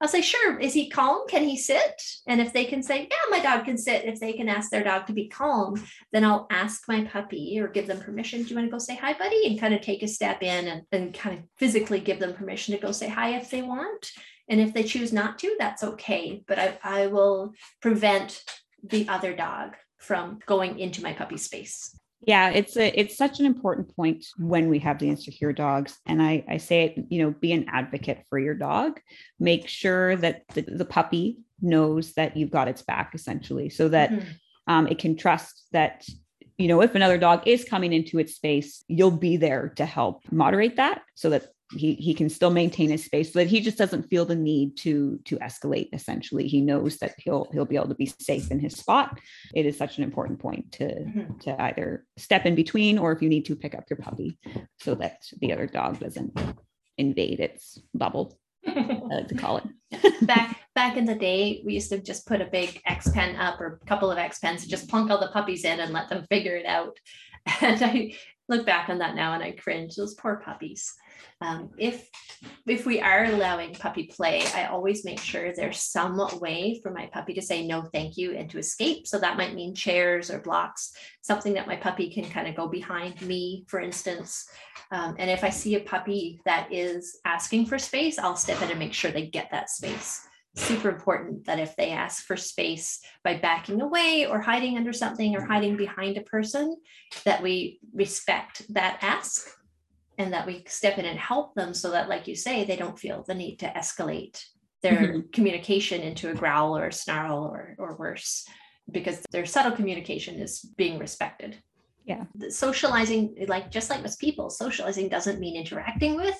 I'll 0.00 0.08
say, 0.08 0.20
sure. 0.20 0.58
Is 0.58 0.74
he 0.74 0.88
calm? 0.88 1.26
Can 1.28 1.44
he 1.44 1.56
sit? 1.56 2.02
And 2.26 2.40
if 2.40 2.52
they 2.52 2.64
can 2.64 2.82
say, 2.82 3.08
yeah, 3.10 3.30
my 3.30 3.40
dog 3.40 3.64
can 3.64 3.76
sit, 3.76 4.04
if 4.04 4.20
they 4.20 4.32
can 4.32 4.48
ask 4.48 4.70
their 4.70 4.84
dog 4.84 5.06
to 5.06 5.12
be 5.12 5.28
calm, 5.28 5.82
then 6.12 6.24
I'll 6.24 6.46
ask 6.50 6.82
my 6.86 7.04
puppy 7.04 7.58
or 7.60 7.68
give 7.68 7.88
them 7.88 8.00
permission. 8.00 8.42
Do 8.42 8.48
you 8.48 8.56
want 8.56 8.68
to 8.68 8.70
go 8.70 8.78
say 8.78 8.94
hi, 8.94 9.14
buddy? 9.14 9.46
And 9.46 9.58
kind 9.58 9.74
of 9.74 9.80
take 9.80 10.02
a 10.02 10.08
step 10.08 10.42
in 10.42 10.68
and, 10.68 10.82
and 10.92 11.12
kind 11.12 11.38
of 11.38 11.44
physically 11.56 12.00
give 12.00 12.20
them 12.20 12.34
permission 12.34 12.74
to 12.74 12.80
go 12.80 12.92
say 12.92 13.08
hi 13.08 13.36
if 13.36 13.50
they 13.50 13.62
want. 13.62 14.10
And 14.48 14.60
if 14.60 14.72
they 14.72 14.84
choose 14.84 15.12
not 15.12 15.38
to, 15.40 15.56
that's 15.58 15.82
okay. 15.82 16.42
But 16.46 16.58
I, 16.58 16.78
I 16.82 17.06
will 17.08 17.52
prevent 17.82 18.42
the 18.82 19.08
other 19.08 19.34
dog 19.34 19.74
from 19.98 20.38
going 20.46 20.78
into 20.78 21.02
my 21.02 21.12
puppy 21.12 21.38
space. 21.38 21.98
Yeah, 22.26 22.50
it's 22.50 22.76
a 22.76 22.88
it's 22.98 23.16
such 23.16 23.38
an 23.38 23.46
important 23.46 23.94
point 23.94 24.26
when 24.38 24.68
we 24.68 24.80
have 24.80 24.98
the 24.98 25.08
insecure 25.08 25.52
dogs. 25.52 25.98
And 26.04 26.20
I, 26.20 26.44
I 26.48 26.56
say 26.56 26.84
it, 26.84 27.04
you 27.10 27.22
know, 27.22 27.30
be 27.30 27.52
an 27.52 27.66
advocate 27.68 28.24
for 28.28 28.38
your 28.38 28.54
dog. 28.54 29.00
Make 29.38 29.68
sure 29.68 30.16
that 30.16 30.42
the, 30.54 30.62
the 30.62 30.84
puppy 30.84 31.38
knows 31.60 32.14
that 32.14 32.36
you've 32.36 32.50
got 32.50 32.68
its 32.68 32.82
back 32.82 33.12
essentially, 33.14 33.70
so 33.70 33.88
that 33.88 34.10
mm-hmm. 34.10 34.28
um, 34.66 34.88
it 34.88 34.98
can 34.98 35.16
trust 35.16 35.68
that 35.72 36.04
you 36.56 36.66
know 36.66 36.82
if 36.82 36.94
another 36.94 37.18
dog 37.18 37.46
is 37.46 37.64
coming 37.64 37.92
into 37.92 38.18
its 38.18 38.34
space 38.34 38.84
you'll 38.88 39.12
be 39.12 39.36
there 39.36 39.72
to 39.76 39.86
help 39.86 40.22
moderate 40.32 40.76
that 40.76 41.02
so 41.14 41.30
that 41.30 41.46
he 41.72 41.94
he 41.94 42.14
can 42.14 42.28
still 42.28 42.50
maintain 42.50 42.88
his 42.88 43.04
space 43.04 43.32
so 43.32 43.38
that 43.38 43.48
he 43.48 43.60
just 43.60 43.76
doesn't 43.76 44.08
feel 44.08 44.24
the 44.24 44.34
need 44.34 44.76
to 44.76 45.18
to 45.24 45.36
escalate 45.38 45.88
essentially 45.92 46.48
he 46.48 46.60
knows 46.60 46.96
that 46.98 47.14
he'll 47.18 47.46
he'll 47.52 47.64
be 47.64 47.76
able 47.76 47.88
to 47.88 47.94
be 47.94 48.12
safe 48.20 48.50
in 48.50 48.58
his 48.58 48.74
spot 48.74 49.18
it 49.54 49.66
is 49.66 49.76
such 49.76 49.98
an 49.98 50.04
important 50.04 50.38
point 50.38 50.70
to 50.72 50.84
mm-hmm. 50.84 51.38
to 51.38 51.62
either 51.62 52.06
step 52.16 52.46
in 52.46 52.54
between 52.54 52.98
or 52.98 53.12
if 53.12 53.20
you 53.20 53.28
need 53.28 53.44
to 53.44 53.56
pick 53.56 53.74
up 53.74 53.84
your 53.90 53.98
puppy 53.98 54.38
so 54.80 54.94
that 54.94 55.18
the 55.40 55.52
other 55.52 55.66
dog 55.66 55.98
doesn't 55.98 56.38
invade 56.96 57.40
its 57.40 57.78
bubble 57.94 58.38
I 58.66 59.14
like 59.14 59.28
to 59.28 59.34
call 59.34 59.58
it. 59.58 59.64
back 60.26 60.58
back 60.74 60.96
in 60.96 61.04
the 61.04 61.14
day, 61.14 61.62
we 61.64 61.74
used 61.74 61.90
to 61.90 61.98
just 61.98 62.26
put 62.26 62.40
a 62.40 62.46
big 62.46 62.80
X 62.84 63.08
pen 63.10 63.36
up 63.36 63.60
or 63.60 63.80
a 63.82 63.86
couple 63.86 64.10
of 64.10 64.18
X 64.18 64.40
pens 64.40 64.62
and 64.62 64.70
just 64.70 64.88
plunk 64.88 65.10
all 65.10 65.20
the 65.20 65.28
puppies 65.28 65.64
in 65.64 65.80
and 65.80 65.92
let 65.92 66.08
them 66.08 66.26
figure 66.28 66.56
it 66.56 66.66
out. 66.66 66.98
And 67.62 67.82
I 67.82 68.14
look 68.48 68.66
back 68.66 68.90
on 68.90 68.98
that 68.98 69.14
now 69.14 69.32
and 69.32 69.42
I 69.42 69.52
cringe. 69.52 69.96
Those 69.96 70.14
poor 70.14 70.36
puppies 70.44 70.92
um, 71.40 71.70
if 71.78 72.08
if 72.66 72.86
we 72.86 73.00
are 73.00 73.24
allowing 73.24 73.74
puppy 73.74 74.04
play, 74.04 74.44
I 74.54 74.66
always 74.66 75.04
make 75.04 75.20
sure 75.20 75.52
there's 75.52 75.82
some 75.82 76.20
way 76.40 76.80
for 76.82 76.92
my 76.92 77.06
puppy 77.06 77.34
to 77.34 77.42
say 77.42 77.66
no, 77.66 77.82
thank 77.82 78.16
you, 78.16 78.36
and 78.36 78.48
to 78.50 78.58
escape. 78.58 79.06
So 79.06 79.18
that 79.18 79.36
might 79.36 79.54
mean 79.54 79.74
chairs 79.74 80.30
or 80.30 80.40
blocks, 80.40 80.92
something 81.22 81.54
that 81.54 81.66
my 81.66 81.76
puppy 81.76 82.10
can 82.10 82.24
kind 82.24 82.48
of 82.48 82.54
go 82.54 82.68
behind 82.68 83.20
me, 83.22 83.64
for 83.68 83.80
instance. 83.80 84.48
Um, 84.90 85.16
and 85.18 85.30
if 85.30 85.44
I 85.44 85.50
see 85.50 85.74
a 85.74 85.80
puppy 85.80 86.40
that 86.44 86.72
is 86.72 87.18
asking 87.24 87.66
for 87.66 87.78
space, 87.78 88.18
I'll 88.18 88.36
step 88.36 88.62
in 88.62 88.70
and 88.70 88.78
make 88.78 88.94
sure 88.94 89.10
they 89.10 89.26
get 89.26 89.50
that 89.50 89.70
space 89.70 90.28
super 90.58 90.88
important 90.88 91.44
that 91.46 91.58
if 91.58 91.76
they 91.76 91.90
ask 91.90 92.24
for 92.24 92.36
space 92.36 93.00
by 93.22 93.36
backing 93.38 93.80
away 93.80 94.26
or 94.26 94.40
hiding 94.40 94.76
under 94.76 94.92
something 94.92 95.36
or 95.36 95.44
hiding 95.44 95.76
behind 95.76 96.16
a 96.16 96.22
person 96.22 96.76
that 97.24 97.42
we 97.42 97.78
respect 97.94 98.62
that 98.74 98.98
ask 99.02 99.48
and 100.18 100.32
that 100.32 100.46
we 100.46 100.64
step 100.66 100.98
in 100.98 101.04
and 101.04 101.18
help 101.18 101.54
them 101.54 101.72
so 101.72 101.90
that 101.92 102.08
like 102.08 102.26
you 102.26 102.34
say 102.34 102.64
they 102.64 102.76
don't 102.76 102.98
feel 102.98 103.24
the 103.26 103.34
need 103.34 103.56
to 103.56 103.72
escalate 103.72 104.42
their 104.82 104.92
mm-hmm. 104.92 105.20
communication 105.32 106.02
into 106.02 106.30
a 106.30 106.34
growl 106.34 106.76
or 106.76 106.88
a 106.88 106.92
snarl 106.92 107.44
or, 107.44 107.74
or 107.78 107.96
worse 107.96 108.46
because 108.90 109.20
their 109.30 109.46
subtle 109.46 109.72
communication 109.72 110.36
is 110.36 110.60
being 110.76 110.98
respected. 110.98 111.56
Yeah. 112.04 112.24
The 112.36 112.50
socializing 112.50 113.46
like 113.48 113.70
just 113.70 113.90
like 113.90 114.02
with 114.02 114.18
people 114.18 114.50
socializing 114.50 115.08
doesn't 115.08 115.40
mean 115.40 115.56
interacting 115.56 116.16
with. 116.16 116.38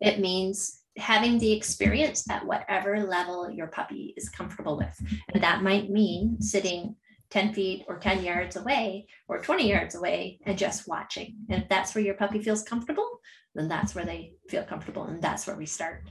It 0.00 0.20
means 0.20 0.82
having 0.98 1.38
the 1.38 1.52
experience 1.52 2.28
at 2.30 2.46
whatever 2.46 3.02
level 3.04 3.50
your 3.50 3.68
puppy 3.68 4.14
is 4.16 4.28
comfortable 4.28 4.76
with. 4.76 4.94
And 5.32 5.42
that 5.42 5.62
might 5.62 5.90
mean 5.90 6.40
sitting 6.40 6.96
10 7.36 7.52
feet 7.52 7.84
or 7.86 7.98
10 7.98 8.24
yards 8.24 8.56
away 8.56 9.06
or 9.28 9.42
20 9.42 9.68
yards 9.68 9.94
away 9.94 10.40
and 10.46 10.56
just 10.56 10.88
watching. 10.88 11.36
And 11.50 11.62
if 11.62 11.68
that's 11.68 11.94
where 11.94 12.02
your 12.02 12.14
puppy 12.14 12.40
feels 12.40 12.62
comfortable, 12.62 13.20
then 13.54 13.68
that's 13.68 13.94
where 13.94 14.06
they 14.06 14.32
feel 14.48 14.62
comfortable 14.62 15.04
and 15.04 15.20
that's 15.20 15.46
where 15.46 15.56
we 15.56 15.66
start. 15.66 16.08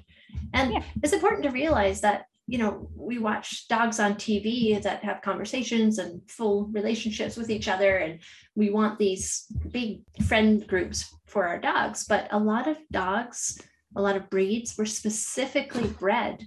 And 0.53 0.73
yeah. 0.73 0.83
it's 1.01 1.13
important 1.13 1.41
to 1.41 1.49
realize 1.49 1.99
that, 2.01 2.25
you 2.45 2.59
know, 2.59 2.91
we 2.95 3.17
watch 3.17 3.67
dogs 3.67 3.99
on 3.99 4.13
TV 4.13 4.79
that 4.83 5.03
have 5.03 5.23
conversations 5.23 5.97
and 5.97 6.21
full 6.29 6.67
relationships 6.67 7.37
with 7.37 7.49
each 7.49 7.67
other. 7.67 7.97
And 7.97 8.19
we 8.53 8.69
want 8.69 8.99
these 8.99 9.47
big 9.71 10.01
friend 10.27 10.67
groups 10.67 11.11
for 11.25 11.47
our 11.47 11.59
dogs. 11.59 12.03
But 12.03 12.27
a 12.29 12.37
lot 12.37 12.67
of 12.67 12.77
dogs, 12.91 13.59
a 13.95 14.01
lot 14.01 14.15
of 14.15 14.29
breeds 14.29 14.77
were 14.77 14.85
specifically 14.85 15.87
bred 15.87 16.43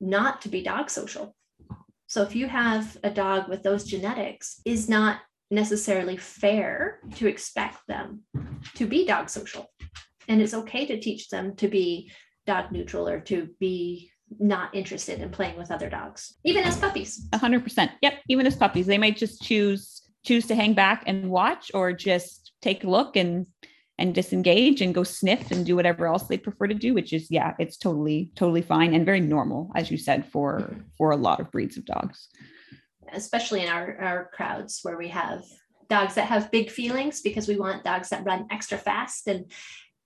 not 0.00 0.40
to 0.40 0.48
be 0.48 0.62
dog 0.62 0.88
social 0.88 1.36
so 2.12 2.20
if 2.20 2.36
you 2.36 2.46
have 2.46 2.94
a 3.04 3.08
dog 3.08 3.48
with 3.48 3.62
those 3.62 3.84
genetics, 3.84 4.60
is 4.66 4.86
not 4.86 5.20
necessarily 5.50 6.18
fair 6.18 7.00
to 7.14 7.26
expect 7.26 7.78
them 7.88 8.20
to 8.74 8.84
be 8.84 9.06
dog 9.06 9.30
social. 9.30 9.72
And 10.28 10.42
it's 10.42 10.52
okay 10.52 10.84
to 10.84 11.00
teach 11.00 11.30
them 11.30 11.56
to 11.56 11.68
be 11.68 12.12
dog 12.46 12.70
neutral 12.70 13.08
or 13.08 13.18
to 13.20 13.48
be 13.58 14.10
not 14.38 14.74
interested 14.74 15.22
in 15.22 15.30
playing 15.30 15.56
with 15.56 15.70
other 15.70 15.88
dogs, 15.88 16.34
even 16.44 16.64
as 16.64 16.76
puppies. 16.76 17.26
A 17.32 17.38
hundred 17.38 17.64
percent. 17.64 17.92
Yep. 18.02 18.18
Even 18.28 18.46
as 18.46 18.56
puppies, 18.56 18.86
they 18.86 18.98
might 18.98 19.16
just 19.16 19.40
choose 19.40 20.02
choose 20.22 20.46
to 20.48 20.54
hang 20.54 20.74
back 20.74 21.04
and 21.06 21.30
watch 21.30 21.70
or 21.72 21.94
just 21.94 22.52
take 22.60 22.84
a 22.84 22.90
look 22.90 23.16
and 23.16 23.46
and 23.98 24.14
disengage 24.14 24.80
and 24.80 24.94
go 24.94 25.02
sniff 25.02 25.50
and 25.50 25.66
do 25.66 25.76
whatever 25.76 26.06
else 26.06 26.24
they 26.24 26.38
prefer 26.38 26.66
to 26.66 26.74
do 26.74 26.94
which 26.94 27.12
is 27.12 27.30
yeah 27.30 27.54
it's 27.58 27.76
totally 27.76 28.30
totally 28.34 28.62
fine 28.62 28.94
and 28.94 29.06
very 29.06 29.20
normal 29.20 29.70
as 29.76 29.90
you 29.90 29.96
said 29.96 30.24
for 30.26 30.60
mm-hmm. 30.60 30.80
for 30.96 31.10
a 31.10 31.16
lot 31.16 31.40
of 31.40 31.50
breeds 31.50 31.76
of 31.76 31.84
dogs 31.84 32.28
especially 33.12 33.62
in 33.62 33.68
our 33.68 33.96
our 33.98 34.30
crowds 34.32 34.80
where 34.82 34.96
we 34.96 35.08
have 35.08 35.42
dogs 35.88 36.14
that 36.14 36.26
have 36.26 36.50
big 36.50 36.70
feelings 36.70 37.20
because 37.20 37.46
we 37.46 37.58
want 37.58 37.84
dogs 37.84 38.08
that 38.08 38.24
run 38.24 38.46
extra 38.50 38.78
fast 38.78 39.28
and 39.28 39.50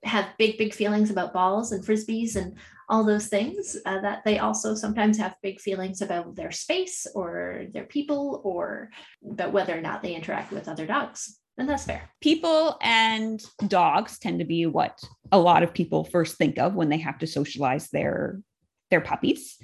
have 0.05 0.27
big 0.38 0.59
big 0.59 0.75
feelings 0.75 1.11
about 1.11 1.33
balls 1.33 1.72
and 1.72 1.85
frisbees 1.85 2.37
and 2.37 2.57
all 2.88 3.03
those 3.03 3.27
things 3.27 3.77
uh, 3.87 4.01
that 4.01 4.22
they 4.25 4.38
also 4.38 4.75
sometimes 4.75 5.18
have 5.18 5.35
big 5.42 5.61
feelings 5.61 6.03
about 6.03 6.37
their 6.37 6.53
space 6.53 7.07
or 7.14 7.66
their 7.72 7.85
people 7.85 8.40
or 8.44 8.90
about 9.29 9.53
whether 9.53 9.77
or 9.77 9.81
not 9.81 10.03
they 10.03 10.14
interact 10.14 10.53
with 10.53 10.68
other 10.68 10.87
dogs 10.87 11.40
that's 11.64 11.85
fair. 11.85 12.03
People 12.21 12.77
and 12.83 13.42
dogs 13.66 14.19
tend 14.19 14.40
to 14.40 14.45
be 14.45 14.66
what 14.66 15.01
a 15.33 15.38
lot 15.38 15.62
of 15.62 15.73
people 15.73 16.05
first 16.05 16.37
think 16.37 16.59
of 16.59 16.75
when 16.75 16.90
they 16.90 16.99
have 16.99 17.19
to 17.19 17.27
socialize 17.27 17.88
their 17.88 18.40
their 18.90 19.01
puppies. 19.01 19.57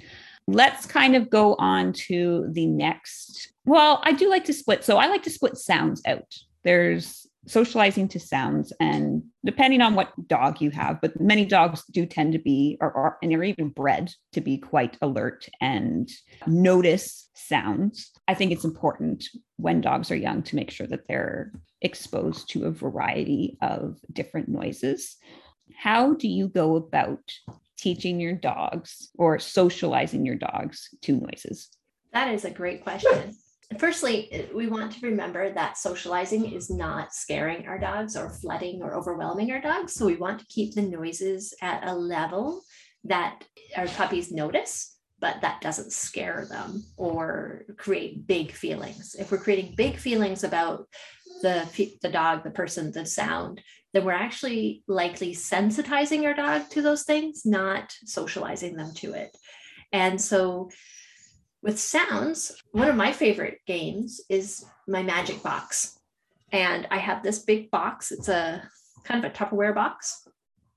Let's 0.47 0.85
kind 0.85 1.15
of 1.15 1.29
go 1.29 1.55
on 1.55 1.93
to 1.93 2.49
the 2.51 2.65
next. 2.65 3.53
Well, 3.65 4.01
I 4.03 4.11
do 4.11 4.29
like 4.29 4.45
to 4.45 4.53
split. 4.53 4.83
So 4.83 4.97
I 4.97 5.07
like 5.07 5.23
to 5.23 5.29
split 5.29 5.57
sounds 5.57 6.01
out. 6.05 6.33
There's 6.63 7.27
socializing 7.45 8.07
to 8.07 8.19
sounds 8.19 8.71
and 8.79 9.23
depending 9.45 9.81
on 9.81 9.95
what 9.95 10.13
dog 10.27 10.61
you 10.61 10.71
have 10.71 11.01
but 11.01 11.19
many 11.19 11.45
dogs 11.45 11.83
do 11.91 12.05
tend 12.05 12.31
to 12.31 12.39
be 12.39 12.77
or, 12.79 12.91
or 12.91 13.17
and 13.21 13.31
they're 13.31 13.43
even 13.43 13.67
bred 13.67 14.09
to 14.31 14.39
be 14.39 14.57
quite 14.57 14.97
alert 15.01 15.47
and 15.59 16.09
notice 16.47 17.29
sounds 17.35 18.11
i 18.27 18.33
think 18.33 18.51
it's 18.51 18.63
important 18.63 19.25
when 19.57 19.81
dogs 19.81 20.09
are 20.09 20.15
young 20.15 20.41
to 20.41 20.55
make 20.55 20.71
sure 20.71 20.87
that 20.87 21.05
they're 21.07 21.51
exposed 21.83 22.49
to 22.49 22.65
a 22.65 22.71
variety 22.71 23.57
of 23.61 23.99
different 24.11 24.49
noises. 24.49 25.17
How 25.75 26.13
do 26.13 26.27
you 26.27 26.47
go 26.47 26.75
about 26.75 27.19
teaching 27.77 28.19
your 28.19 28.33
dogs 28.33 29.09
or 29.17 29.39
socializing 29.39 30.25
your 30.25 30.35
dogs 30.35 30.89
to 31.01 31.13
noises? 31.13 31.69
That 32.13 32.33
is 32.33 32.45
a 32.45 32.51
great 32.51 32.83
question. 32.83 33.35
Firstly, 33.79 34.49
we 34.53 34.67
want 34.67 34.91
to 34.93 35.07
remember 35.07 35.51
that 35.51 35.77
socializing 35.77 36.53
is 36.53 36.69
not 36.69 37.13
scaring 37.13 37.67
our 37.67 37.79
dogs 37.79 38.15
or 38.15 38.29
flooding 38.29 38.81
or 38.83 38.93
overwhelming 38.93 39.51
our 39.51 39.61
dogs. 39.61 39.93
So 39.93 40.05
we 40.05 40.15
want 40.15 40.39
to 40.39 40.45
keep 40.47 40.75
the 40.75 40.83
noises 40.83 41.53
at 41.61 41.87
a 41.87 41.93
level 41.93 42.61
that 43.05 43.43
our 43.75 43.87
puppies 43.87 44.31
notice, 44.31 44.92
but 45.23 45.39
that 45.39 45.61
doesn't 45.61 45.93
scare 45.93 46.45
them 46.49 46.83
or 46.97 47.63
create 47.77 48.27
big 48.27 48.51
feelings. 48.51 49.15
If 49.17 49.31
we're 49.31 49.37
creating 49.37 49.75
big 49.77 49.95
feelings 49.95 50.43
about 50.43 50.89
the, 51.41 51.65
the 52.01 52.09
dog, 52.09 52.43
the 52.43 52.51
person, 52.51 52.91
the 52.91 53.05
sound, 53.05 53.61
then 53.93 54.03
we're 54.03 54.11
actually 54.11 54.83
likely 54.85 55.33
sensitizing 55.33 56.25
our 56.25 56.33
dog 56.33 56.69
to 56.71 56.81
those 56.81 57.03
things, 57.03 57.45
not 57.45 57.93
socializing 58.03 58.75
them 58.75 58.93
to 58.95 59.13
it. 59.13 59.33
And 59.93 60.19
so 60.19 60.69
with 61.61 61.79
sounds, 61.79 62.51
one 62.73 62.89
of 62.89 62.97
my 62.97 63.13
favorite 63.13 63.59
games 63.65 64.19
is 64.27 64.65
my 64.89 65.03
magic 65.03 65.41
box. 65.41 65.97
And 66.51 66.85
I 66.91 66.97
have 66.97 67.23
this 67.23 67.39
big 67.39 67.71
box. 67.71 68.11
It's 68.11 68.27
a 68.27 68.61
kind 69.05 69.23
of 69.23 69.31
a 69.31 69.33
Tupperware 69.33 69.73
box. 69.73 70.27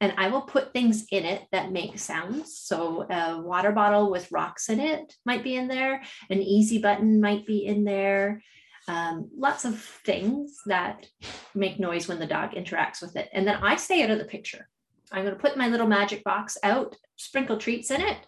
And 0.01 0.13
I 0.19 0.29
will 0.29 0.43
put 0.43 0.73
things 0.73 1.07
in 1.11 1.25
it 1.25 1.45
that 1.53 1.73
make 1.73 1.99
sounds. 1.99 2.59
So 2.59 3.07
a 3.11 3.41
water 3.41 3.73
bottle 3.73 4.11
with 4.11 4.31
rocks 4.31 4.69
in 4.69 4.79
it 4.79 5.15
might 5.25 5.43
be 5.43 5.57
in 5.57 5.69
there. 5.69 6.03
An 6.29 6.43
easy 6.43 6.79
button 6.79 7.21
might 7.21 7.47
be 7.47 7.65
in 7.65 7.85
there. 7.85 8.43
Um, 8.89 9.31
lots 9.37 9.65
of 9.65 9.81
things 9.81 10.61
that 10.67 11.07
make 11.55 11.81
noise 11.81 12.09
when 12.09 12.19
the 12.19 12.27
dog 12.27 12.53
interacts 12.53 13.01
with 13.01 13.17
it. 13.17 13.29
And 13.33 13.47
then 13.47 13.57
I 13.57 13.77
stay 13.77 14.03
out 14.03 14.11
of 14.11 14.19
the 14.19 14.25
picture. 14.25 14.69
I'm 15.13 15.23
going 15.23 15.35
to 15.35 15.41
put 15.41 15.57
my 15.57 15.69
little 15.69 15.87
magic 15.87 16.23
box 16.25 16.59
out, 16.63 16.97
sprinkle 17.17 17.57
treats 17.57 17.91
in 17.91 18.01
it, 18.01 18.19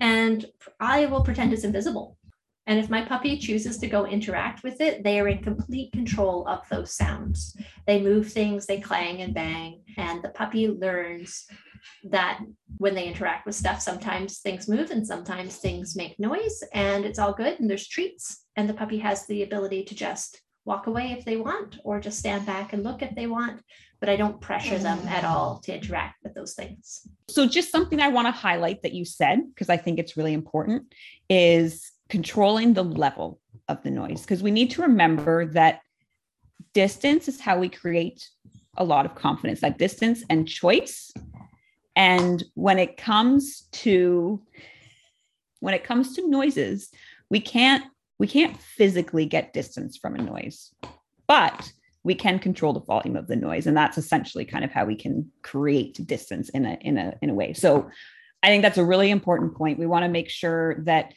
and 0.00 0.44
I 0.80 1.06
will 1.06 1.22
pretend 1.22 1.52
it's 1.52 1.64
invisible. 1.64 2.18
And 2.66 2.78
if 2.78 2.90
my 2.90 3.02
puppy 3.02 3.38
chooses 3.38 3.78
to 3.78 3.86
go 3.86 4.06
interact 4.06 4.64
with 4.64 4.80
it, 4.80 5.04
they 5.04 5.20
are 5.20 5.28
in 5.28 5.42
complete 5.42 5.92
control 5.92 6.46
of 6.48 6.68
those 6.68 6.92
sounds. 6.92 7.56
They 7.86 8.00
move 8.00 8.32
things, 8.32 8.66
they 8.66 8.80
clang 8.80 9.20
and 9.22 9.32
bang, 9.32 9.82
and 9.96 10.22
the 10.22 10.30
puppy 10.30 10.68
learns 10.68 11.46
that 12.10 12.40
when 12.78 12.94
they 12.94 13.06
interact 13.06 13.46
with 13.46 13.54
stuff, 13.54 13.80
sometimes 13.80 14.38
things 14.38 14.68
move 14.68 14.90
and 14.90 15.06
sometimes 15.06 15.56
things 15.56 15.94
make 15.94 16.18
noise, 16.18 16.62
and 16.74 17.04
it's 17.04 17.18
all 17.18 17.32
good. 17.32 17.60
And 17.60 17.70
there's 17.70 17.86
treats, 17.86 18.44
and 18.56 18.68
the 18.68 18.74
puppy 18.74 18.98
has 18.98 19.26
the 19.26 19.44
ability 19.44 19.84
to 19.84 19.94
just 19.94 20.42
walk 20.64 20.88
away 20.88 21.12
if 21.12 21.24
they 21.24 21.36
want, 21.36 21.78
or 21.84 22.00
just 22.00 22.18
stand 22.18 22.44
back 22.44 22.72
and 22.72 22.82
look 22.82 23.02
if 23.02 23.14
they 23.14 23.28
want 23.28 23.62
but 24.00 24.08
I 24.08 24.16
don't 24.16 24.40
pressure 24.40 24.78
them 24.78 24.98
at 25.08 25.24
all 25.24 25.60
to 25.64 25.74
interact 25.74 26.22
with 26.22 26.34
those 26.34 26.54
things. 26.54 27.08
So, 27.28 27.46
just 27.46 27.70
something 27.70 28.00
I 28.00 28.08
want 28.08 28.26
to 28.26 28.30
highlight 28.30 28.82
that 28.82 28.92
you 28.92 29.04
said, 29.04 29.40
because 29.48 29.68
I 29.68 29.76
think 29.76 29.98
it's 29.98 30.16
really 30.16 30.34
important, 30.34 30.92
is 31.28 31.90
controlling 32.08 32.74
the 32.74 32.84
level 32.84 33.40
of 33.68 33.82
the 33.82 33.90
noise. 33.90 34.22
Because 34.22 34.42
we 34.42 34.50
need 34.50 34.70
to 34.72 34.82
remember 34.82 35.46
that 35.46 35.80
distance 36.72 37.28
is 37.28 37.40
how 37.40 37.58
we 37.58 37.68
create 37.68 38.28
a 38.76 38.84
lot 38.84 39.06
of 39.06 39.14
confidence, 39.14 39.62
like 39.62 39.78
distance 39.78 40.22
and 40.28 40.46
choice. 40.46 41.12
And 41.94 42.44
when 42.54 42.78
it 42.78 42.96
comes 42.96 43.68
to 43.72 44.42
when 45.60 45.74
it 45.74 45.84
comes 45.84 46.14
to 46.14 46.28
noises, 46.28 46.90
we 47.30 47.40
can't 47.40 47.84
we 48.18 48.26
can't 48.26 48.60
physically 48.60 49.26
get 49.26 49.52
distance 49.52 49.96
from 49.96 50.14
a 50.14 50.22
noise. 50.22 50.72
But 51.26 51.72
we 52.06 52.14
can 52.14 52.38
control 52.38 52.72
the 52.72 52.80
volume 52.80 53.16
of 53.16 53.26
the 53.26 53.34
noise 53.34 53.66
and 53.66 53.76
that's 53.76 53.98
essentially 53.98 54.44
kind 54.44 54.64
of 54.64 54.70
how 54.70 54.84
we 54.84 54.94
can 54.94 55.28
create 55.42 56.06
distance 56.06 56.48
in 56.50 56.64
a 56.64 56.78
in 56.80 56.96
a 56.96 57.12
in 57.20 57.30
a 57.30 57.34
way 57.34 57.52
so 57.52 57.90
i 58.44 58.46
think 58.46 58.62
that's 58.62 58.78
a 58.78 58.84
really 58.84 59.10
important 59.10 59.56
point 59.56 59.76
we 59.76 59.86
want 59.86 60.04
to 60.04 60.08
make 60.08 60.30
sure 60.30 60.76
that 60.84 61.12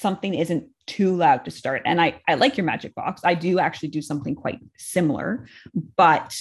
something 0.00 0.34
isn't 0.34 0.68
too 0.86 1.14
loud 1.14 1.44
to 1.44 1.50
start 1.50 1.82
and 1.84 2.00
i 2.00 2.20
i 2.28 2.34
like 2.34 2.56
your 2.56 2.66
magic 2.66 2.94
box 2.94 3.20
i 3.24 3.34
do 3.34 3.58
actually 3.58 3.88
do 3.88 4.02
something 4.02 4.34
quite 4.34 4.58
similar 4.76 5.46
but 5.96 6.36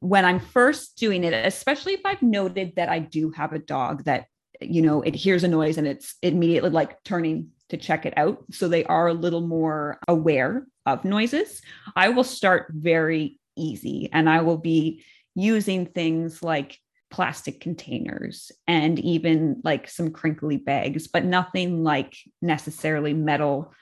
when 0.00 0.24
i'm 0.24 0.38
first 0.38 0.96
doing 0.96 1.24
it 1.24 1.32
especially 1.32 1.94
if 1.94 2.00
i've 2.04 2.22
noted 2.22 2.72
that 2.76 2.88
i 2.88 2.98
do 2.98 3.30
have 3.30 3.52
a 3.52 3.58
dog 3.58 4.04
that 4.04 4.26
you 4.60 4.82
know 4.82 5.02
it 5.02 5.14
hears 5.14 5.44
a 5.44 5.48
noise 5.48 5.78
and 5.78 5.86
it's 5.86 6.16
immediately 6.22 6.70
like 6.70 7.02
turning 7.04 7.48
to 7.68 7.76
check 7.76 8.06
it 8.06 8.14
out. 8.16 8.44
So 8.50 8.68
they 8.68 8.84
are 8.84 9.08
a 9.08 9.14
little 9.14 9.40
more 9.40 9.98
aware 10.08 10.66
of 10.86 11.04
noises. 11.04 11.60
I 11.94 12.08
will 12.10 12.24
start 12.24 12.68
very 12.70 13.38
easy 13.56 14.08
and 14.12 14.28
I 14.28 14.42
will 14.42 14.56
be 14.56 15.04
using 15.34 15.86
things 15.86 16.42
like 16.42 16.78
plastic 17.10 17.60
containers 17.60 18.52
and 18.66 18.98
even 18.98 19.60
like 19.64 19.88
some 19.88 20.10
crinkly 20.10 20.56
bags, 20.56 21.06
but 21.06 21.24
nothing 21.24 21.82
like 21.82 22.16
necessarily 22.42 23.14
metal 23.14 23.72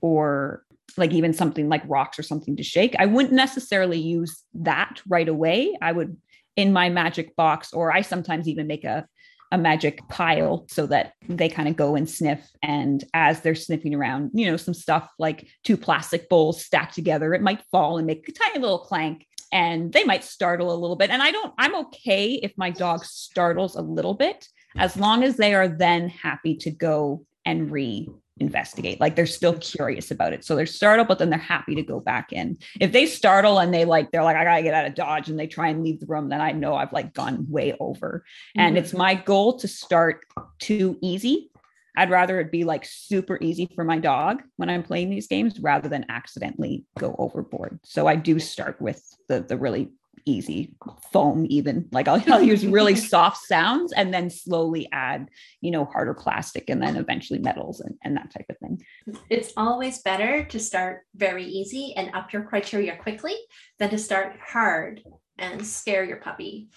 or 0.00 0.64
like 0.96 1.12
even 1.12 1.32
something 1.32 1.68
like 1.68 1.82
rocks 1.86 2.18
or 2.18 2.22
something 2.22 2.56
to 2.56 2.62
shake. 2.62 2.94
I 2.98 3.06
wouldn't 3.06 3.34
necessarily 3.34 3.98
use 3.98 4.42
that 4.54 5.00
right 5.08 5.28
away. 5.28 5.76
I 5.80 5.92
would 5.92 6.16
in 6.56 6.72
my 6.72 6.88
magic 6.88 7.34
box, 7.36 7.72
or 7.72 7.92
I 7.92 8.02
sometimes 8.02 8.48
even 8.48 8.66
make 8.66 8.84
a 8.84 9.06
a 9.52 9.58
magic 9.58 10.00
pile 10.08 10.66
so 10.68 10.84
that 10.84 11.12
they 11.28 11.48
kind 11.48 11.68
of 11.68 11.76
go 11.76 11.94
and 11.94 12.10
sniff. 12.10 12.50
And 12.62 13.04
as 13.14 13.40
they're 13.40 13.54
sniffing 13.54 13.94
around, 13.94 14.32
you 14.34 14.50
know, 14.50 14.56
some 14.56 14.74
stuff 14.74 15.08
like 15.18 15.46
two 15.62 15.76
plastic 15.76 16.28
bowls 16.28 16.64
stacked 16.64 16.94
together, 16.94 17.34
it 17.34 17.42
might 17.42 17.62
fall 17.70 17.96
and 17.96 18.06
make 18.06 18.28
a 18.28 18.32
tiny 18.32 18.58
little 18.58 18.80
clank 18.80 19.26
and 19.54 19.92
they 19.92 20.02
might 20.02 20.24
startle 20.24 20.74
a 20.74 20.76
little 20.76 20.96
bit. 20.96 21.10
And 21.10 21.22
I 21.22 21.30
don't, 21.30 21.54
I'm 21.58 21.76
okay 21.76 22.32
if 22.42 22.52
my 22.58 22.70
dog 22.70 23.04
startles 23.04 23.76
a 23.76 23.80
little 23.80 24.14
bit, 24.14 24.48
as 24.76 24.96
long 24.96 25.22
as 25.22 25.36
they 25.36 25.54
are 25.54 25.68
then 25.68 26.08
happy 26.08 26.56
to 26.56 26.70
go 26.72 27.24
and 27.46 27.70
re 27.70 28.08
investigate. 28.38 29.00
Like 29.00 29.14
they're 29.14 29.26
still 29.26 29.56
curious 29.58 30.10
about 30.10 30.32
it. 30.32 30.44
So 30.44 30.56
they're 30.56 30.66
startled, 30.66 31.06
but 31.06 31.20
then 31.20 31.30
they're 31.30 31.38
happy 31.38 31.76
to 31.76 31.82
go 31.82 32.00
back 32.00 32.32
in. 32.32 32.58
If 32.80 32.90
they 32.90 33.06
startle 33.06 33.60
and 33.60 33.72
they 33.72 33.84
like, 33.84 34.10
they're 34.10 34.24
like, 34.24 34.36
I 34.36 34.42
gotta 34.42 34.62
get 34.64 34.74
out 34.74 34.86
of 34.86 34.96
Dodge 34.96 35.28
and 35.28 35.38
they 35.38 35.46
try 35.46 35.68
and 35.68 35.84
leave 35.84 36.00
the 36.00 36.06
room, 36.06 36.30
then 36.30 36.40
I 36.40 36.50
know 36.50 36.74
I've 36.74 36.92
like 36.92 37.14
gone 37.14 37.46
way 37.48 37.76
over. 37.78 38.24
Mm-hmm. 38.58 38.60
And 38.60 38.76
it's 38.76 38.92
my 38.92 39.14
goal 39.14 39.56
to 39.60 39.68
start 39.68 40.24
too 40.58 40.98
easy. 41.00 41.52
I'd 41.96 42.10
rather 42.10 42.40
it 42.40 42.50
be 42.50 42.64
like 42.64 42.84
super 42.84 43.38
easy 43.40 43.68
for 43.74 43.84
my 43.84 43.98
dog 43.98 44.42
when 44.56 44.68
I'm 44.68 44.82
playing 44.82 45.10
these 45.10 45.26
games 45.26 45.60
rather 45.60 45.88
than 45.88 46.06
accidentally 46.08 46.84
go 46.98 47.14
overboard. 47.18 47.80
So 47.84 48.06
I 48.06 48.16
do 48.16 48.38
start 48.38 48.80
with 48.80 49.02
the 49.28 49.40
the 49.40 49.56
really 49.56 49.90
easy 50.26 50.74
foam 51.12 51.46
even. 51.48 51.88
Like 51.92 52.08
I'll, 52.08 52.22
I'll 52.32 52.42
use 52.42 52.64
really 52.64 52.94
soft 53.12 53.46
sounds 53.46 53.92
and 53.92 54.12
then 54.12 54.30
slowly 54.30 54.88
add 54.92 55.28
you 55.60 55.70
know 55.70 55.84
harder 55.84 56.14
plastic 56.14 56.68
and 56.68 56.82
then 56.82 56.96
eventually 56.96 57.38
metals 57.38 57.80
and, 57.80 57.94
and 58.02 58.16
that 58.16 58.32
type 58.32 58.46
of 58.48 58.58
thing. 58.58 58.84
It's 59.30 59.52
always 59.56 60.00
better 60.00 60.44
to 60.44 60.58
start 60.58 61.02
very 61.14 61.44
easy 61.44 61.94
and 61.96 62.14
up 62.14 62.32
your 62.32 62.42
criteria 62.42 62.96
quickly 62.96 63.36
than 63.78 63.90
to 63.90 63.98
start 63.98 64.36
hard 64.44 65.02
and 65.38 65.66
scare 65.66 66.04
your 66.04 66.18
puppy 66.18 66.68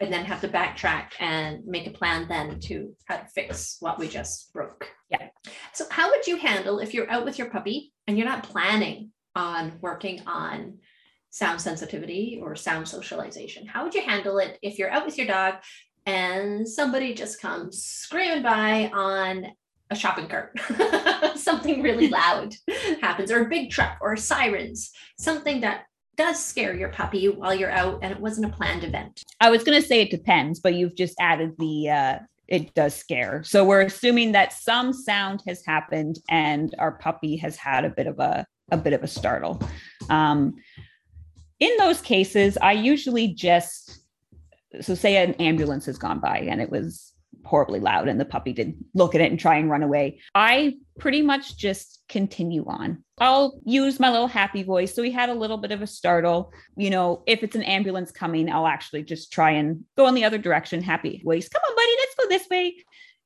and 0.00 0.12
then 0.12 0.24
have 0.24 0.40
to 0.42 0.48
backtrack 0.48 1.08
and 1.20 1.64
make 1.66 1.86
a 1.86 1.90
plan 1.90 2.26
then 2.28 2.60
to 2.60 2.94
how 3.06 3.16
to 3.16 3.26
fix 3.34 3.76
what 3.80 3.98
we 3.98 4.08
just 4.08 4.52
broke. 4.52 4.88
Yeah. 5.10 5.28
So 5.72 5.84
how 5.90 6.10
would 6.10 6.26
you 6.26 6.36
handle 6.36 6.78
if 6.78 6.92
you're 6.92 7.10
out 7.10 7.24
with 7.24 7.38
your 7.38 7.50
puppy 7.50 7.92
and 8.06 8.16
you're 8.18 8.26
not 8.26 8.42
planning 8.42 9.12
on 9.34 9.78
working 9.80 10.22
on 10.26 10.78
sound 11.36 11.60
sensitivity 11.60 12.40
or 12.42 12.56
sound 12.56 12.88
socialization. 12.88 13.66
How 13.66 13.84
would 13.84 13.94
you 13.94 14.00
handle 14.00 14.38
it 14.38 14.58
if 14.62 14.78
you're 14.78 14.90
out 14.90 15.04
with 15.04 15.18
your 15.18 15.26
dog 15.26 15.56
and 16.06 16.66
somebody 16.66 17.12
just 17.12 17.42
comes 17.42 17.84
screaming 17.84 18.42
by 18.42 18.90
on 18.94 19.48
a 19.90 19.94
shopping 19.94 20.28
cart? 20.28 20.58
something 21.36 21.82
really 21.82 22.08
loud 22.22 22.54
happens, 23.02 23.30
or 23.30 23.42
a 23.42 23.48
big 23.50 23.70
truck, 23.70 23.98
or 24.00 24.16
sirens, 24.16 24.92
something 25.18 25.60
that 25.60 25.84
does 26.16 26.42
scare 26.42 26.74
your 26.74 26.88
puppy 26.88 27.28
while 27.28 27.54
you're 27.54 27.70
out 27.70 27.98
and 28.02 28.12
it 28.12 28.20
wasn't 28.20 28.46
a 28.46 28.56
planned 28.56 28.84
event. 28.84 29.22
I 29.40 29.50
was 29.50 29.64
going 29.64 29.80
to 29.80 29.86
say 29.86 30.00
it 30.00 30.10
depends, 30.10 30.60
but 30.60 30.74
you've 30.74 30.96
just 30.96 31.14
added 31.20 31.54
the 31.58 31.90
uh 31.90 32.18
it 32.48 32.74
does 32.74 32.94
scare. 32.94 33.42
So 33.42 33.64
we're 33.64 33.82
assuming 33.82 34.32
that 34.32 34.52
some 34.52 34.92
sound 34.92 35.42
has 35.48 35.64
happened 35.66 36.20
and 36.28 36.74
our 36.78 36.92
puppy 36.92 37.36
has 37.38 37.56
had 37.56 37.84
a 37.84 37.90
bit 37.90 38.06
of 38.06 38.18
a 38.18 38.46
a 38.70 38.76
bit 38.76 38.92
of 38.92 39.02
a 39.02 39.08
startle. 39.08 39.60
Um, 40.10 40.56
in 41.60 41.76
those 41.78 42.00
cases, 42.00 42.58
I 42.60 42.72
usually 42.72 43.28
just 43.28 44.00
so 44.80 44.94
say 44.94 45.16
an 45.16 45.34
ambulance 45.34 45.86
has 45.86 45.98
gone 45.98 46.20
by 46.20 46.38
and 46.38 46.60
it 46.60 46.70
was 46.70 47.12
horribly 47.44 47.80
loud 47.80 48.08
and 48.08 48.20
the 48.20 48.24
puppy 48.24 48.52
did 48.52 48.74
look 48.94 49.14
at 49.14 49.20
it 49.20 49.30
and 49.30 49.40
try 49.40 49.56
and 49.56 49.70
run 49.70 49.82
away. 49.82 50.20
I 50.34 50.74
pretty 50.98 51.22
much 51.22 51.56
just 51.56 52.02
continue 52.08 52.64
on. 52.66 53.02
I'll 53.18 53.60
use 53.64 53.98
my 53.98 54.10
little 54.10 54.28
happy 54.28 54.62
voice. 54.62 54.94
So 54.94 55.02
he 55.02 55.10
had 55.10 55.28
a 55.28 55.34
little 55.34 55.58
bit 55.58 55.72
of 55.72 55.82
a 55.82 55.86
startle. 55.86 56.52
You 56.76 56.90
know, 56.90 57.22
if 57.26 57.42
it's 57.42 57.56
an 57.56 57.62
ambulance 57.62 58.10
coming, 58.10 58.50
I'll 58.50 58.66
actually 58.66 59.02
just 59.02 59.32
try 59.32 59.52
and 59.52 59.84
go 59.96 60.06
in 60.06 60.14
the 60.14 60.24
other 60.24 60.38
direction, 60.38 60.82
happy 60.82 61.22
voice. 61.24 61.48
Come 61.48 61.62
on, 61.68 61.76
buddy, 61.76 61.92
let's 61.98 62.14
go 62.14 62.28
this 62.28 62.48
way. 62.48 62.76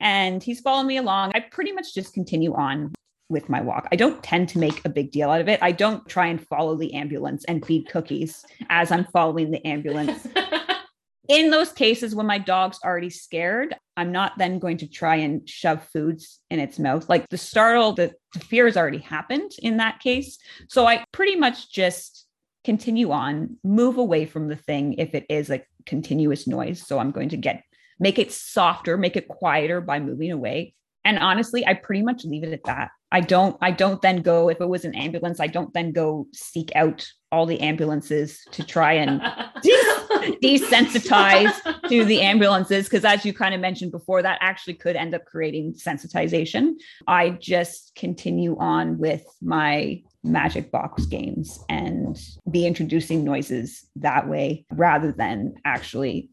And 0.00 0.42
he's 0.42 0.60
following 0.60 0.86
me 0.86 0.96
along. 0.96 1.32
I 1.34 1.40
pretty 1.40 1.72
much 1.72 1.94
just 1.94 2.14
continue 2.14 2.54
on 2.54 2.92
with 3.28 3.48
my 3.48 3.60
walk. 3.60 3.86
I 3.92 3.96
don't 3.96 4.22
tend 4.22 4.48
to 4.50 4.58
make 4.58 4.84
a 4.84 4.88
big 4.88 5.12
deal 5.12 5.30
out 5.30 5.40
of 5.40 5.48
it. 5.48 5.60
I 5.62 5.72
don't 5.72 6.06
try 6.08 6.26
and 6.26 6.44
follow 6.48 6.76
the 6.76 6.94
ambulance 6.94 7.44
and 7.44 7.64
feed 7.64 7.88
cookies 7.88 8.44
as 8.68 8.90
I'm 8.90 9.04
following 9.12 9.50
the 9.50 9.64
ambulance. 9.66 10.26
in 11.30 11.50
those 11.50 11.70
cases 11.70 12.12
when 12.12 12.26
my 12.26 12.38
dog's 12.38 12.80
already 12.84 13.08
scared, 13.08 13.76
I'm 13.96 14.10
not 14.10 14.36
then 14.36 14.58
going 14.58 14.78
to 14.78 14.88
try 14.88 15.14
and 15.16 15.48
shove 15.48 15.86
foods 15.92 16.40
in 16.50 16.58
its 16.58 16.76
mouth. 16.76 17.08
Like 17.08 17.28
the 17.28 17.38
startle, 17.38 17.92
the, 17.92 18.12
the 18.34 18.40
fear 18.40 18.64
has 18.64 18.76
already 18.76 18.98
happened 18.98 19.52
in 19.62 19.76
that 19.76 20.00
case. 20.00 20.38
So 20.68 20.86
I 20.86 21.04
pretty 21.12 21.36
much 21.36 21.72
just 21.72 22.26
continue 22.64 23.12
on, 23.12 23.58
move 23.62 23.96
away 23.96 24.26
from 24.26 24.48
the 24.48 24.56
thing 24.56 24.94
if 24.94 25.14
it 25.14 25.24
is 25.28 25.50
a 25.50 25.62
continuous 25.86 26.48
noise. 26.48 26.84
So 26.84 26.98
I'm 26.98 27.12
going 27.12 27.28
to 27.28 27.36
get 27.36 27.62
make 28.00 28.18
it 28.18 28.32
softer, 28.32 28.96
make 28.96 29.16
it 29.16 29.28
quieter 29.28 29.80
by 29.80 30.00
moving 30.00 30.32
away. 30.32 30.74
And 31.04 31.16
honestly, 31.16 31.64
I 31.64 31.74
pretty 31.74 32.02
much 32.02 32.24
leave 32.24 32.42
it 32.42 32.52
at 32.52 32.64
that. 32.64 32.90
I 33.12 33.20
don't 33.20 33.56
I 33.60 33.70
don't 33.70 34.02
then 34.02 34.22
go 34.22 34.50
if 34.50 34.60
it 34.60 34.68
was 34.68 34.84
an 34.84 34.96
ambulance, 34.96 35.38
I 35.38 35.46
don't 35.46 35.72
then 35.74 35.92
go 35.92 36.26
seek 36.32 36.72
out 36.74 37.06
all 37.30 37.46
the 37.46 37.60
ambulances 37.60 38.40
to 38.50 38.64
try 38.64 38.94
and 38.94 39.22
desensitize 40.42 41.52
to 41.88 42.04
the 42.04 42.20
ambulances 42.20 42.84
because 42.84 43.04
as 43.04 43.24
you 43.24 43.32
kind 43.32 43.54
of 43.54 43.60
mentioned 43.60 43.92
before 43.92 44.22
that 44.22 44.38
actually 44.40 44.74
could 44.74 44.96
end 44.96 45.14
up 45.14 45.24
creating 45.24 45.74
sensitization. 45.74 46.74
I 47.06 47.30
just 47.30 47.92
continue 47.94 48.56
on 48.58 48.98
with 48.98 49.24
my 49.42 50.02
magic 50.22 50.70
box 50.70 51.06
games 51.06 51.64
and 51.68 52.20
be 52.50 52.66
introducing 52.66 53.24
noises 53.24 53.86
that 53.96 54.28
way 54.28 54.66
rather 54.72 55.12
than 55.12 55.54
actually 55.64 56.30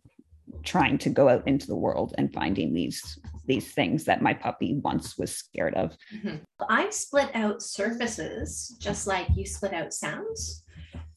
trying 0.63 0.97
to 0.97 1.09
go 1.09 1.29
out 1.29 1.47
into 1.47 1.67
the 1.67 1.75
world 1.75 2.13
and 2.17 2.33
finding 2.33 2.73
these 2.73 3.19
these 3.45 3.71
things 3.71 4.03
that 4.03 4.21
my 4.21 4.33
puppy 4.33 4.79
once 4.83 5.17
was 5.17 5.33
scared 5.33 5.73
of. 5.75 5.95
Mm-hmm. 6.13 6.35
I 6.69 6.89
split 6.89 7.29
out 7.33 7.61
surfaces 7.61 8.75
just 8.77 9.07
like 9.07 9.27
you 9.35 9.45
split 9.45 9.73
out 9.73 9.93
sounds. 9.93 10.63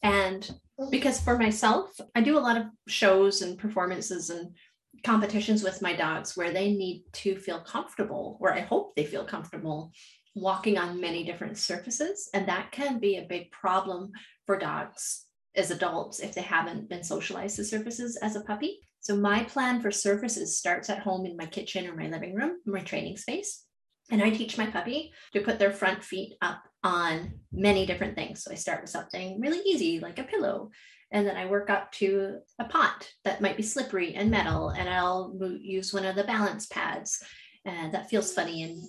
And 0.03 0.49
because 0.89 1.19
for 1.19 1.37
myself, 1.37 1.91
I 2.15 2.21
do 2.21 2.37
a 2.37 2.39
lot 2.39 2.57
of 2.57 2.65
shows 2.87 3.41
and 3.41 3.57
performances 3.57 4.29
and 4.29 4.55
competitions 5.03 5.63
with 5.63 5.81
my 5.81 5.95
dogs 5.95 6.35
where 6.35 6.51
they 6.51 6.73
need 6.73 7.03
to 7.13 7.35
feel 7.35 7.61
comfortable, 7.61 8.37
or 8.41 8.53
I 8.53 8.61
hope 8.61 8.95
they 8.95 9.05
feel 9.05 9.25
comfortable 9.25 9.91
walking 10.35 10.77
on 10.77 11.01
many 11.01 11.23
different 11.23 11.57
surfaces. 11.57 12.29
And 12.33 12.47
that 12.47 12.71
can 12.71 12.99
be 12.99 13.17
a 13.17 13.27
big 13.27 13.51
problem 13.51 14.11
for 14.45 14.57
dogs 14.57 15.25
as 15.55 15.71
adults 15.71 16.19
if 16.19 16.33
they 16.33 16.41
haven't 16.41 16.89
been 16.89 17.03
socialized 17.03 17.57
to 17.57 17.65
surfaces 17.65 18.17
as 18.17 18.35
a 18.35 18.41
puppy. 18.41 18.79
So 19.01 19.15
my 19.17 19.43
plan 19.43 19.81
for 19.81 19.91
surfaces 19.91 20.57
starts 20.57 20.89
at 20.89 20.99
home 20.99 21.25
in 21.25 21.35
my 21.35 21.47
kitchen 21.47 21.87
or 21.87 21.95
my 21.95 22.07
living 22.07 22.35
room, 22.35 22.57
my 22.65 22.81
training 22.81 23.17
space. 23.17 23.65
And 24.11 24.21
I 24.21 24.29
teach 24.29 24.57
my 24.57 24.65
puppy 24.67 25.13
to 25.33 25.41
put 25.41 25.57
their 25.57 25.71
front 25.71 26.03
feet 26.03 26.35
up 26.41 26.63
on 26.83 27.33
many 27.51 27.85
different 27.85 28.15
things. 28.15 28.43
So 28.43 28.51
I 28.51 28.55
start 28.55 28.81
with 28.81 28.89
something 28.89 29.39
really 29.39 29.59
easy, 29.59 29.99
like 29.99 30.19
a 30.19 30.23
pillow. 30.23 30.71
And 31.11 31.25
then 31.25 31.37
I 31.37 31.45
work 31.45 31.69
up 31.69 31.91
to 31.93 32.39
a 32.59 32.65
pot 32.65 33.09
that 33.23 33.41
might 33.41 33.57
be 33.57 33.63
slippery 33.63 34.13
and 34.15 34.29
metal. 34.29 34.69
And 34.69 34.89
I'll 34.89 35.35
use 35.59 35.93
one 35.93 36.05
of 36.05 36.15
the 36.15 36.23
balance 36.23 36.67
pads 36.67 37.23
and 37.65 37.93
that 37.93 38.09
feels 38.09 38.33
funny 38.33 38.63
and 38.63 38.83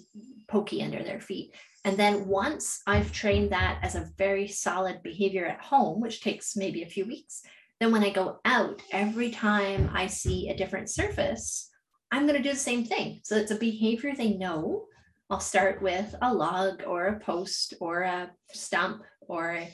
pokey 0.49 0.83
under 0.83 1.03
their 1.03 1.21
feet. 1.21 1.55
And 1.85 1.97
then 1.97 2.27
once 2.27 2.81
I've 2.87 3.13
trained 3.13 3.51
that 3.51 3.79
as 3.83 3.95
a 3.95 4.09
very 4.17 4.49
solid 4.49 5.03
behavior 5.03 5.47
at 5.47 5.61
home, 5.61 6.01
which 6.01 6.23
takes 6.23 6.57
maybe 6.57 6.83
a 6.83 6.89
few 6.89 7.05
weeks, 7.05 7.43
then 7.81 7.91
when 7.91 8.05
I 8.05 8.11
go 8.11 8.39
out, 8.45 8.81
every 8.93 9.31
time 9.31 9.91
I 9.93 10.07
see 10.07 10.49
a 10.49 10.57
different 10.57 10.89
surface, 10.89 11.69
I'm 12.13 12.27
going 12.27 12.37
to 12.37 12.43
do 12.43 12.55
the 12.55 12.59
same 12.59 12.85
thing. 12.85 13.21
So 13.25 13.37
it's 13.37 13.51
a 13.51 13.57
behavior 13.57 14.15
they 14.15 14.35
know. 14.35 14.85
I'll 15.33 15.41
start 15.41 15.81
with 15.81 16.15
a 16.21 16.35
log 16.35 16.83
or 16.87 17.07
a 17.07 17.19
post 17.19 17.73
or 17.81 18.03
a 18.03 18.31
stump 18.53 19.03
or, 19.23 19.67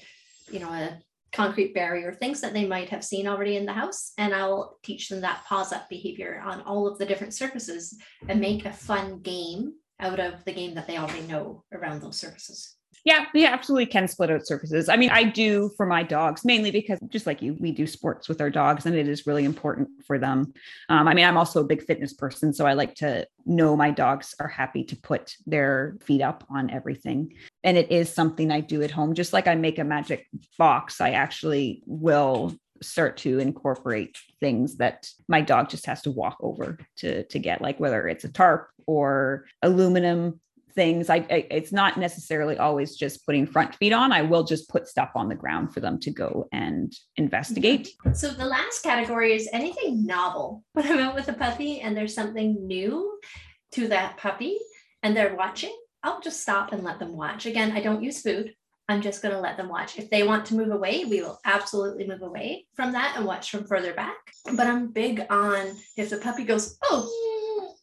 you 0.53 0.61
know, 0.61 0.69
a 0.69 1.01
concrete 1.33 1.75
barrier, 1.75 2.13
things 2.13 2.41
that 2.43 2.53
they 2.53 2.65
might 2.65 2.89
have 2.91 3.05
seen 3.05 3.27
already 3.27 3.57
in 3.57 3.67
the 3.67 3.73
house. 3.73 4.13
And 4.19 4.33
I'll 4.33 4.79
teach 4.85 5.09
them 5.09 5.21
that 5.23 5.45
paws 5.49 5.73
up 5.73 5.89
behavior 5.89 6.41
on 6.47 6.61
all 6.61 6.87
of 6.87 6.97
the 6.99 7.07
different 7.07 7.35
surfaces 7.35 7.99
and 8.29 8.41
make 8.41 8.67
a 8.67 8.73
fun 8.73 9.19
game 9.19 9.73
out 9.99 10.21
of 10.21 10.45
the 10.45 10.53
game 10.53 10.77
that 10.77 10.87
they 10.87 10.97
already 10.97 11.27
know 11.27 11.65
around 11.73 12.03
those 12.03 12.21
surfaces. 12.21 12.77
Yeah, 13.05 13.27
we 13.33 13.47
absolutely 13.47 13.87
can 13.87 14.09
split 14.09 14.31
out 14.31 14.47
surfaces. 14.47 14.89
I 14.89 14.97
mean, 14.97 15.11
I 15.11 15.25
do 15.25 15.71
for 15.77 15.87
my 15.87 16.03
dogs 16.03 16.45
mainly 16.45 16.71
because 16.71 16.99
just 17.09 17.27
like 17.27 17.41
you, 17.41 17.57
we 17.59 17.73
do 17.73 17.87
sports 17.87 18.29
with 18.29 18.41
our 18.41 18.51
dogs 18.51 18.87
and 18.87 18.95
it 18.95 19.09
is 19.09 19.27
really 19.27 19.45
important 19.45 19.89
for 20.07 20.19
them. 20.19 20.53
Um, 20.89 21.09
I 21.09 21.15
mean, 21.15 21.25
I'm 21.25 21.39
also 21.39 21.61
a 21.61 21.67
big 21.67 21.83
fitness 21.83 22.13
person, 22.13 22.53
so 22.53 22.67
I 22.67 22.75
like 22.75 22.95
to 22.97 23.27
know 23.47 23.77
my 23.77 23.91
dogs 23.91 24.35
are 24.41 24.49
happy 24.49 24.85
to 24.85 24.97
put 24.97 25.37
their 25.47 25.97
feet 26.03 26.21
up 26.21 26.45
on 26.51 26.71
everything. 26.71 27.35
And 27.65 27.77
it 27.77 27.91
is 27.91 28.13
something 28.13 28.51
I 28.51 28.61
do 28.61 28.83
at 28.83 28.91
home. 28.91 29.15
Just 29.15 29.33
like 29.33 29.47
I 29.47 29.55
make 29.55 29.79
a 29.79 29.85
magic 29.85 30.27
box, 30.59 31.01
I 31.01 31.13
actually 31.13 31.83
will 31.87 32.55
start 32.83 33.17
to 33.19 33.39
incorporate 33.39 34.19
things 34.41 34.77
that 34.77 35.09
my 35.29 35.41
dog 35.41 35.69
just 35.69 35.87
has 35.87 36.03
to 36.03 36.11
walk 36.11 36.37
over 36.41 36.79
to 36.97 37.25
to 37.25 37.39
get 37.39 37.61
like 37.61 37.81
whether 37.81 38.07
it's 38.07 38.25
a 38.25 38.33
tarp 38.33 38.69
or 38.87 39.47
aluminum 39.63 40.41
things. 40.79 41.11
I, 41.11 41.17
I, 41.29 41.45
it's 41.51 41.73
not 41.73 41.97
necessarily 41.97 42.57
always 42.57 42.95
just 42.95 43.27
putting 43.27 43.49
front 43.49 43.75
feet 43.75 43.93
on. 43.93 44.13
I 44.13 44.23
will 44.23 44.45
just 44.45 44.69
put 44.69 44.87
stuff 44.87 45.11
on 45.17 45.29
the 45.29 45.35
ground 45.35 45.75
for 45.75 45.81
them 45.81 45.99
to 45.99 46.11
go 46.13 46.47
and 46.53 46.93
investigate. 47.17 47.89
So 48.13 48.31
the 48.31 48.45
last 48.45 48.85
category 48.85 49.33
is 49.33 49.49
anything 49.53 50.07
novel. 50.07 50.63
When 50.75 50.87
I'm 50.87 51.01
out 51.01 51.17
with 51.17 51.27
a 51.27 51.33
puppy 51.33 51.81
and 51.81 51.97
there's 51.97 52.15
something 52.15 52.65
new 52.65 53.19
to 53.73 53.89
that 53.89 54.19
puppy 54.19 54.57
and 55.03 55.17
they're 55.17 55.35
watching, 55.35 55.77
I'll 56.05 56.21
just 56.21 56.43
stop 56.43 56.73
and 56.73 56.85
let 56.85 57.01
them 57.01 57.17
watch. 57.17 57.47
Again, 57.47 57.73
I 57.73 57.81
don't 57.81 58.05
use 58.05 58.23
food. 58.23 58.55
I'm 58.89 59.03
just 59.03 59.21
going 59.21 59.35
to 59.35 59.41
let 59.41 59.57
them 59.57 59.69
watch. 59.69 59.99
If 59.99 60.09
they 60.11 60.23
want 60.23 60.47
to 60.47 60.55
move 60.55 60.71
away, 60.71 61.05
we 61.05 61.23
will 61.23 61.41
absolutely 61.45 62.07
move 62.07 62.23
away 62.23 62.67
from 62.75 62.93
that 62.93 63.15
and 63.17 63.27
watch 63.27 63.51
from 63.51 63.67
further 63.67 63.95
back. 63.95 64.19
But 64.45 64.69
I'm 64.69 64.93
big 64.93 65.27
on 65.29 65.77
if 65.97 66.11
the 66.11 66.19
puppy 66.19 66.45
goes, 66.45 66.79
oh, 66.85 67.75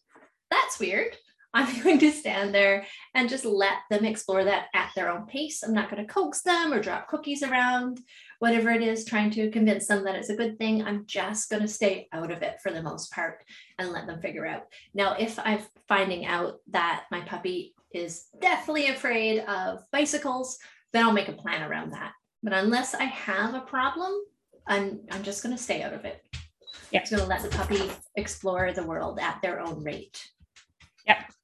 that's 0.49 0.79
weird. 0.79 1.17
I'm 1.56 1.82
going 1.84 1.98
to 2.00 2.12
stand 2.12 2.54
there 2.54 2.86
and 3.15 3.30
just 3.30 3.46
let 3.46 3.78
them 3.89 4.06
explore 4.06 4.44
that 4.44 4.65
at 4.76 4.91
their 4.96 5.10
own 5.10 5.26
pace. 5.26 5.63
I'm 5.63 5.74
not 5.74 5.89
going 5.89 6.06
to 6.06 6.13
coax 6.13 6.41
them 6.41 6.74
or 6.74 6.82
drop 6.82 7.08
cookies 7.08 7.41
around, 7.41 8.02
whatever 8.39 8.70
it 8.70 8.84
is, 8.84 9.06
trying 9.06 9.32
to 9.32 9.50
convince 9.50 9.88
them 9.88 10.04
that 10.04 10.15
it's 10.15 10.30
a 10.30 10.36
good 10.36 10.60
thing. 10.60 10.84
I'm 10.84 11.06
just 11.08 11.50
going 11.50 11.62
to 11.62 11.68
stay 11.68 12.08
out 12.12 12.30
of 12.30 12.44
it 12.44 12.58
for 12.62 12.72
the 12.72 12.84
most 12.84 13.12
part 13.12 13.44
and 13.80 13.91
let 13.91 14.06
them 14.06 14.22
figure 14.22 14.46
out. 14.46 14.63
Now, 14.94 15.15
if 15.18 15.39
I'm 15.39 15.62
finding 15.88 16.26
out 16.26 16.60
that 16.72 17.06
my 17.10 17.22
puppy 17.22 17.74
is 17.91 18.26
deathly 18.41 18.88
afraid 18.88 19.39
of 19.39 19.80
bicycles, 19.94 20.60
then 20.91 21.06
I'll 21.06 21.13
make 21.13 21.30
a 21.30 21.34
plan 21.34 21.63
around 21.63 21.94
that. 21.94 22.12
But 22.44 22.54
unless 22.54 22.94
I 22.94 23.06
have 23.06 23.56
a 23.56 23.62
problem, 23.62 24.12
I'm, 24.68 25.00
I'm 25.10 25.24
just 25.24 25.41
going 25.41 25.56
to 25.56 25.62
stay 25.62 25.82
out 25.84 25.94
of 25.94 26.04
it. 26.04 26.22
Yeah. 26.91 27.00
I'm 27.00 27.10
going 27.10 27.24
to 27.24 27.30
let 27.30 27.44
the 27.44 27.50
puppy 27.50 27.89
explore 28.18 28.74
the 28.74 28.84
world 28.84 29.20
at 29.20 29.41
their 29.41 29.62
own 29.62 29.82
rate. 29.84 30.22
Yep 31.08 31.35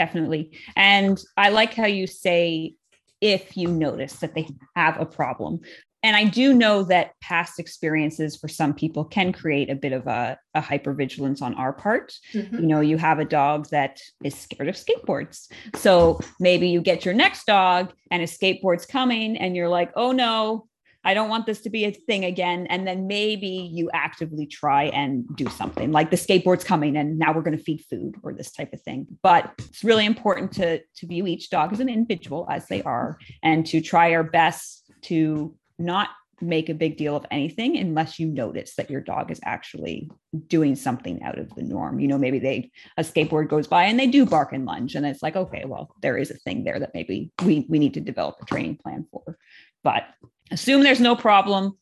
definitely. 0.00 0.50
And 0.76 1.20
I 1.36 1.50
like 1.50 1.74
how 1.74 1.84
you 1.84 2.06
say 2.06 2.74
if 3.20 3.54
you 3.54 3.68
notice 3.68 4.14
that 4.20 4.34
they 4.34 4.48
have 4.74 4.98
a 4.98 5.04
problem. 5.04 5.60
And 6.02 6.16
I 6.16 6.24
do 6.24 6.54
know 6.54 6.82
that 6.84 7.12
past 7.20 7.58
experiences 7.58 8.34
for 8.34 8.48
some 8.48 8.72
people 8.72 9.04
can 9.04 9.30
create 9.30 9.68
a 9.68 9.74
bit 9.74 9.92
of 9.92 10.06
a, 10.06 10.38
a 10.54 10.62
hypervigilance 10.62 11.42
on 11.42 11.52
our 11.56 11.74
part. 11.74 12.14
Mm-hmm. 12.32 12.60
You 12.60 12.66
know, 12.66 12.80
you 12.80 12.96
have 12.96 13.18
a 13.18 13.26
dog 13.26 13.68
that 13.68 14.00
is 14.24 14.34
scared 14.34 14.70
of 14.70 14.76
skateboards. 14.76 15.52
So 15.76 16.18
maybe 16.38 16.70
you 16.70 16.80
get 16.80 17.04
your 17.04 17.12
next 17.12 17.44
dog 17.44 17.92
and 18.10 18.22
a 18.22 18.26
skateboard's 18.26 18.86
coming, 18.86 19.36
and 19.36 19.54
you're 19.54 19.68
like, 19.68 19.92
oh 19.96 20.12
no, 20.12 20.66
I 21.04 21.14
don't 21.14 21.28
want 21.28 21.46
this 21.46 21.60
to 21.62 21.70
be 21.70 21.84
a 21.84 21.90
thing 21.90 22.24
again. 22.24 22.66
And 22.68 22.86
then 22.86 23.06
maybe 23.06 23.70
you 23.72 23.90
actively 23.92 24.46
try 24.46 24.84
and 24.84 25.24
do 25.36 25.48
something 25.48 25.92
like 25.92 26.10
the 26.10 26.16
skateboard's 26.16 26.64
coming 26.64 26.96
and 26.96 27.18
now 27.18 27.32
we're 27.32 27.42
going 27.42 27.56
to 27.56 27.62
feed 27.62 27.84
food 27.88 28.16
or 28.22 28.32
this 28.34 28.52
type 28.52 28.72
of 28.72 28.82
thing. 28.82 29.06
But 29.22 29.52
it's 29.58 29.82
really 29.82 30.04
important 30.04 30.52
to, 30.52 30.78
to 30.78 31.06
view 31.06 31.26
each 31.26 31.50
dog 31.50 31.72
as 31.72 31.80
an 31.80 31.88
individual 31.88 32.46
as 32.50 32.66
they 32.66 32.82
are 32.82 33.18
and 33.42 33.66
to 33.66 33.80
try 33.80 34.12
our 34.12 34.24
best 34.24 34.90
to 35.02 35.54
not 35.78 36.10
make 36.42 36.68
a 36.68 36.74
big 36.74 36.96
deal 36.96 37.16
of 37.16 37.26
anything 37.30 37.76
unless 37.76 38.18
you 38.18 38.26
notice 38.26 38.74
that 38.74 38.90
your 38.90 39.00
dog 39.00 39.30
is 39.30 39.40
actually 39.44 40.10
doing 40.46 40.74
something 40.74 41.22
out 41.22 41.38
of 41.38 41.54
the 41.54 41.62
norm. 41.62 42.00
You 42.00 42.08
know, 42.08 42.18
maybe 42.18 42.38
they 42.38 42.70
a 42.96 43.02
skateboard 43.02 43.48
goes 43.48 43.66
by 43.66 43.84
and 43.84 43.98
they 43.98 44.06
do 44.06 44.24
bark 44.24 44.52
and 44.52 44.64
lunge, 44.64 44.94
and 44.94 45.04
it's 45.04 45.22
like, 45.22 45.36
okay, 45.36 45.64
well, 45.66 45.94
there 46.02 46.16
is 46.16 46.30
a 46.30 46.38
thing 46.38 46.64
there 46.64 46.78
that 46.78 46.94
maybe 46.94 47.30
we 47.44 47.66
we 47.68 47.78
need 47.78 47.94
to 47.94 48.00
develop 48.00 48.36
a 48.40 48.46
training 48.46 48.76
plan 48.76 49.06
for. 49.10 49.36
But 49.82 50.04
assume 50.50 50.82
there's 50.82 51.00
no 51.00 51.16
problem 51.16 51.76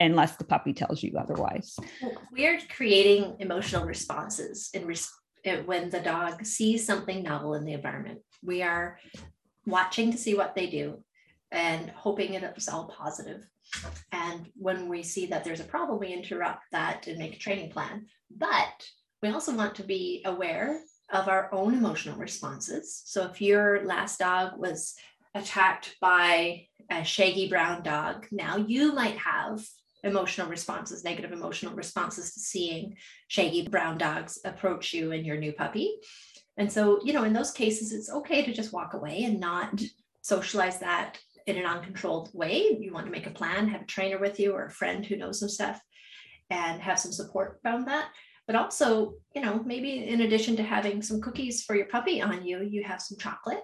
unless 0.00 0.36
the 0.36 0.44
puppy 0.44 0.72
tells 0.72 1.02
you 1.02 1.12
otherwise. 1.18 1.76
We're 2.32 2.58
creating 2.74 3.36
emotional 3.38 3.84
responses 3.84 4.70
in 4.74 4.86
res- 4.86 5.12
when 5.64 5.90
the 5.90 6.00
dog 6.00 6.44
sees 6.44 6.86
something 6.86 7.22
novel 7.22 7.54
in 7.54 7.64
the 7.64 7.72
environment. 7.72 8.20
We 8.42 8.62
are 8.62 8.98
watching 9.66 10.10
to 10.12 10.18
see 10.18 10.34
what 10.34 10.54
they 10.54 10.66
do 10.66 11.04
and 11.50 11.90
hoping 11.90 12.34
it's 12.34 12.68
all 12.68 12.86
positive. 12.86 13.36
positive 13.36 13.46
and 14.12 14.48
when 14.54 14.88
we 14.88 15.02
see 15.02 15.26
that 15.26 15.44
there's 15.44 15.60
a 15.60 15.64
problem, 15.64 15.98
we 15.98 16.12
interrupt 16.12 16.64
that 16.72 17.06
and 17.06 17.18
make 17.18 17.36
a 17.36 17.38
training 17.38 17.70
plan. 17.70 18.06
But 18.34 18.84
we 19.22 19.30
also 19.30 19.54
want 19.54 19.74
to 19.76 19.84
be 19.84 20.22
aware 20.24 20.80
of 21.12 21.28
our 21.28 21.52
own 21.52 21.74
emotional 21.74 22.16
responses. 22.16 23.02
So 23.04 23.24
if 23.26 23.40
your 23.40 23.84
last 23.84 24.18
dog 24.18 24.58
was 24.58 24.94
attacked 25.34 25.96
by 26.00 26.66
a 26.90 27.04
shaggy 27.04 27.48
brown 27.48 27.82
dog, 27.82 28.26
now 28.30 28.56
you 28.56 28.92
might 28.92 29.16
have 29.18 29.64
emotional 30.04 30.48
responses, 30.48 31.04
negative 31.04 31.32
emotional 31.32 31.74
responses 31.74 32.34
to 32.34 32.40
seeing 32.40 32.96
shaggy 33.28 33.68
brown 33.68 33.96
dogs 33.98 34.38
approach 34.44 34.92
you 34.92 35.12
and 35.12 35.24
your 35.24 35.36
new 35.36 35.52
puppy. 35.52 35.94
And 36.56 36.70
so, 36.70 37.00
you 37.04 37.12
know, 37.12 37.24
in 37.24 37.32
those 37.32 37.52
cases, 37.52 37.92
it's 37.92 38.10
okay 38.10 38.44
to 38.44 38.52
just 38.52 38.72
walk 38.72 38.94
away 38.94 39.24
and 39.24 39.40
not 39.40 39.80
socialize 40.22 40.80
that 40.80 41.18
in 41.46 41.56
an 41.56 41.66
uncontrolled 41.66 42.30
way. 42.34 42.76
You 42.78 42.92
want 42.92 43.06
to 43.06 43.12
make 43.12 43.26
a 43.26 43.30
plan, 43.30 43.68
have 43.68 43.82
a 43.82 43.86
trainer 43.86 44.18
with 44.18 44.38
you 44.38 44.52
or 44.52 44.66
a 44.66 44.70
friend 44.70 45.04
who 45.04 45.16
knows 45.16 45.40
some 45.40 45.48
stuff 45.48 45.80
and 46.50 46.80
have 46.82 46.98
some 46.98 47.12
support 47.12 47.60
around 47.64 47.86
that. 47.86 48.08
But 48.46 48.56
also, 48.56 49.14
you 49.34 49.40
know, 49.40 49.62
maybe 49.64 50.08
in 50.08 50.22
addition 50.22 50.56
to 50.56 50.62
having 50.62 51.00
some 51.00 51.20
cookies 51.20 51.62
for 51.64 51.74
your 51.74 51.86
puppy 51.86 52.20
on 52.20 52.44
you, 52.44 52.62
you 52.62 52.82
have 52.84 53.00
some 53.00 53.16
chocolate. 53.18 53.62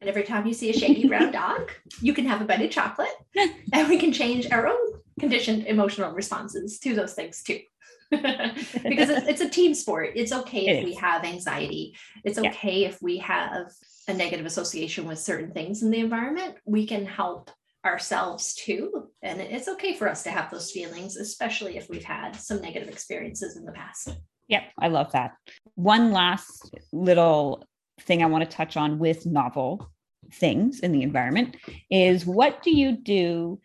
And 0.00 0.10
every 0.10 0.24
time 0.24 0.46
you 0.46 0.54
see 0.54 0.70
a 0.70 0.72
shaggy 0.72 1.08
brown 1.08 1.32
dog, 1.32 1.70
you 2.00 2.12
can 2.12 2.26
have 2.26 2.40
a 2.40 2.44
bite 2.44 2.62
of 2.62 2.70
chocolate 2.70 3.14
and 3.72 3.88
we 3.88 3.98
can 3.98 4.12
change 4.12 4.50
our 4.50 4.66
own 4.66 5.00
conditioned 5.18 5.66
emotional 5.66 6.12
responses 6.12 6.78
to 6.80 6.94
those 6.94 7.14
things 7.14 7.42
too. 7.42 7.60
because 8.10 9.10
it's, 9.10 9.26
it's, 9.26 9.40
a 9.40 9.48
team 9.48 9.74
sport. 9.74 10.10
It's 10.14 10.30
okay 10.30 10.66
it 10.66 10.76
if 10.76 10.78
is. 10.80 10.84
we 10.84 10.94
have 10.94 11.24
anxiety. 11.24 11.96
It's 12.24 12.38
okay 12.38 12.82
yeah. 12.82 12.88
if 12.88 13.02
we 13.02 13.18
have 13.18 13.72
a 14.06 14.14
negative 14.14 14.46
association 14.46 15.06
with 15.06 15.18
certain 15.18 15.50
things 15.50 15.82
in 15.82 15.90
the 15.90 15.98
environment, 15.98 16.54
we 16.64 16.86
can 16.86 17.04
help 17.04 17.50
ourselves 17.84 18.54
too. 18.54 19.08
And 19.22 19.40
it's 19.40 19.66
okay 19.66 19.96
for 19.96 20.08
us 20.08 20.22
to 20.24 20.30
have 20.30 20.50
those 20.52 20.70
feelings, 20.70 21.16
especially 21.16 21.76
if 21.78 21.88
we've 21.88 22.04
had 22.04 22.36
some 22.36 22.60
negative 22.60 22.88
experiences 22.88 23.56
in 23.56 23.64
the 23.64 23.72
past. 23.72 24.16
Yep, 24.48 24.62
I 24.78 24.88
love 24.88 25.10
that. 25.12 25.32
One 25.74 26.12
last 26.12 26.70
little 26.92 27.64
thing 28.00 28.22
I 28.22 28.26
want 28.26 28.48
to 28.48 28.56
touch 28.56 28.76
on 28.76 28.98
with 28.98 29.26
novel 29.26 29.90
things 30.32 30.80
in 30.80 30.92
the 30.92 31.02
environment 31.02 31.56
is 31.90 32.26
what 32.26 32.62
do 32.62 32.70
you 32.70 32.92
do 32.92 33.60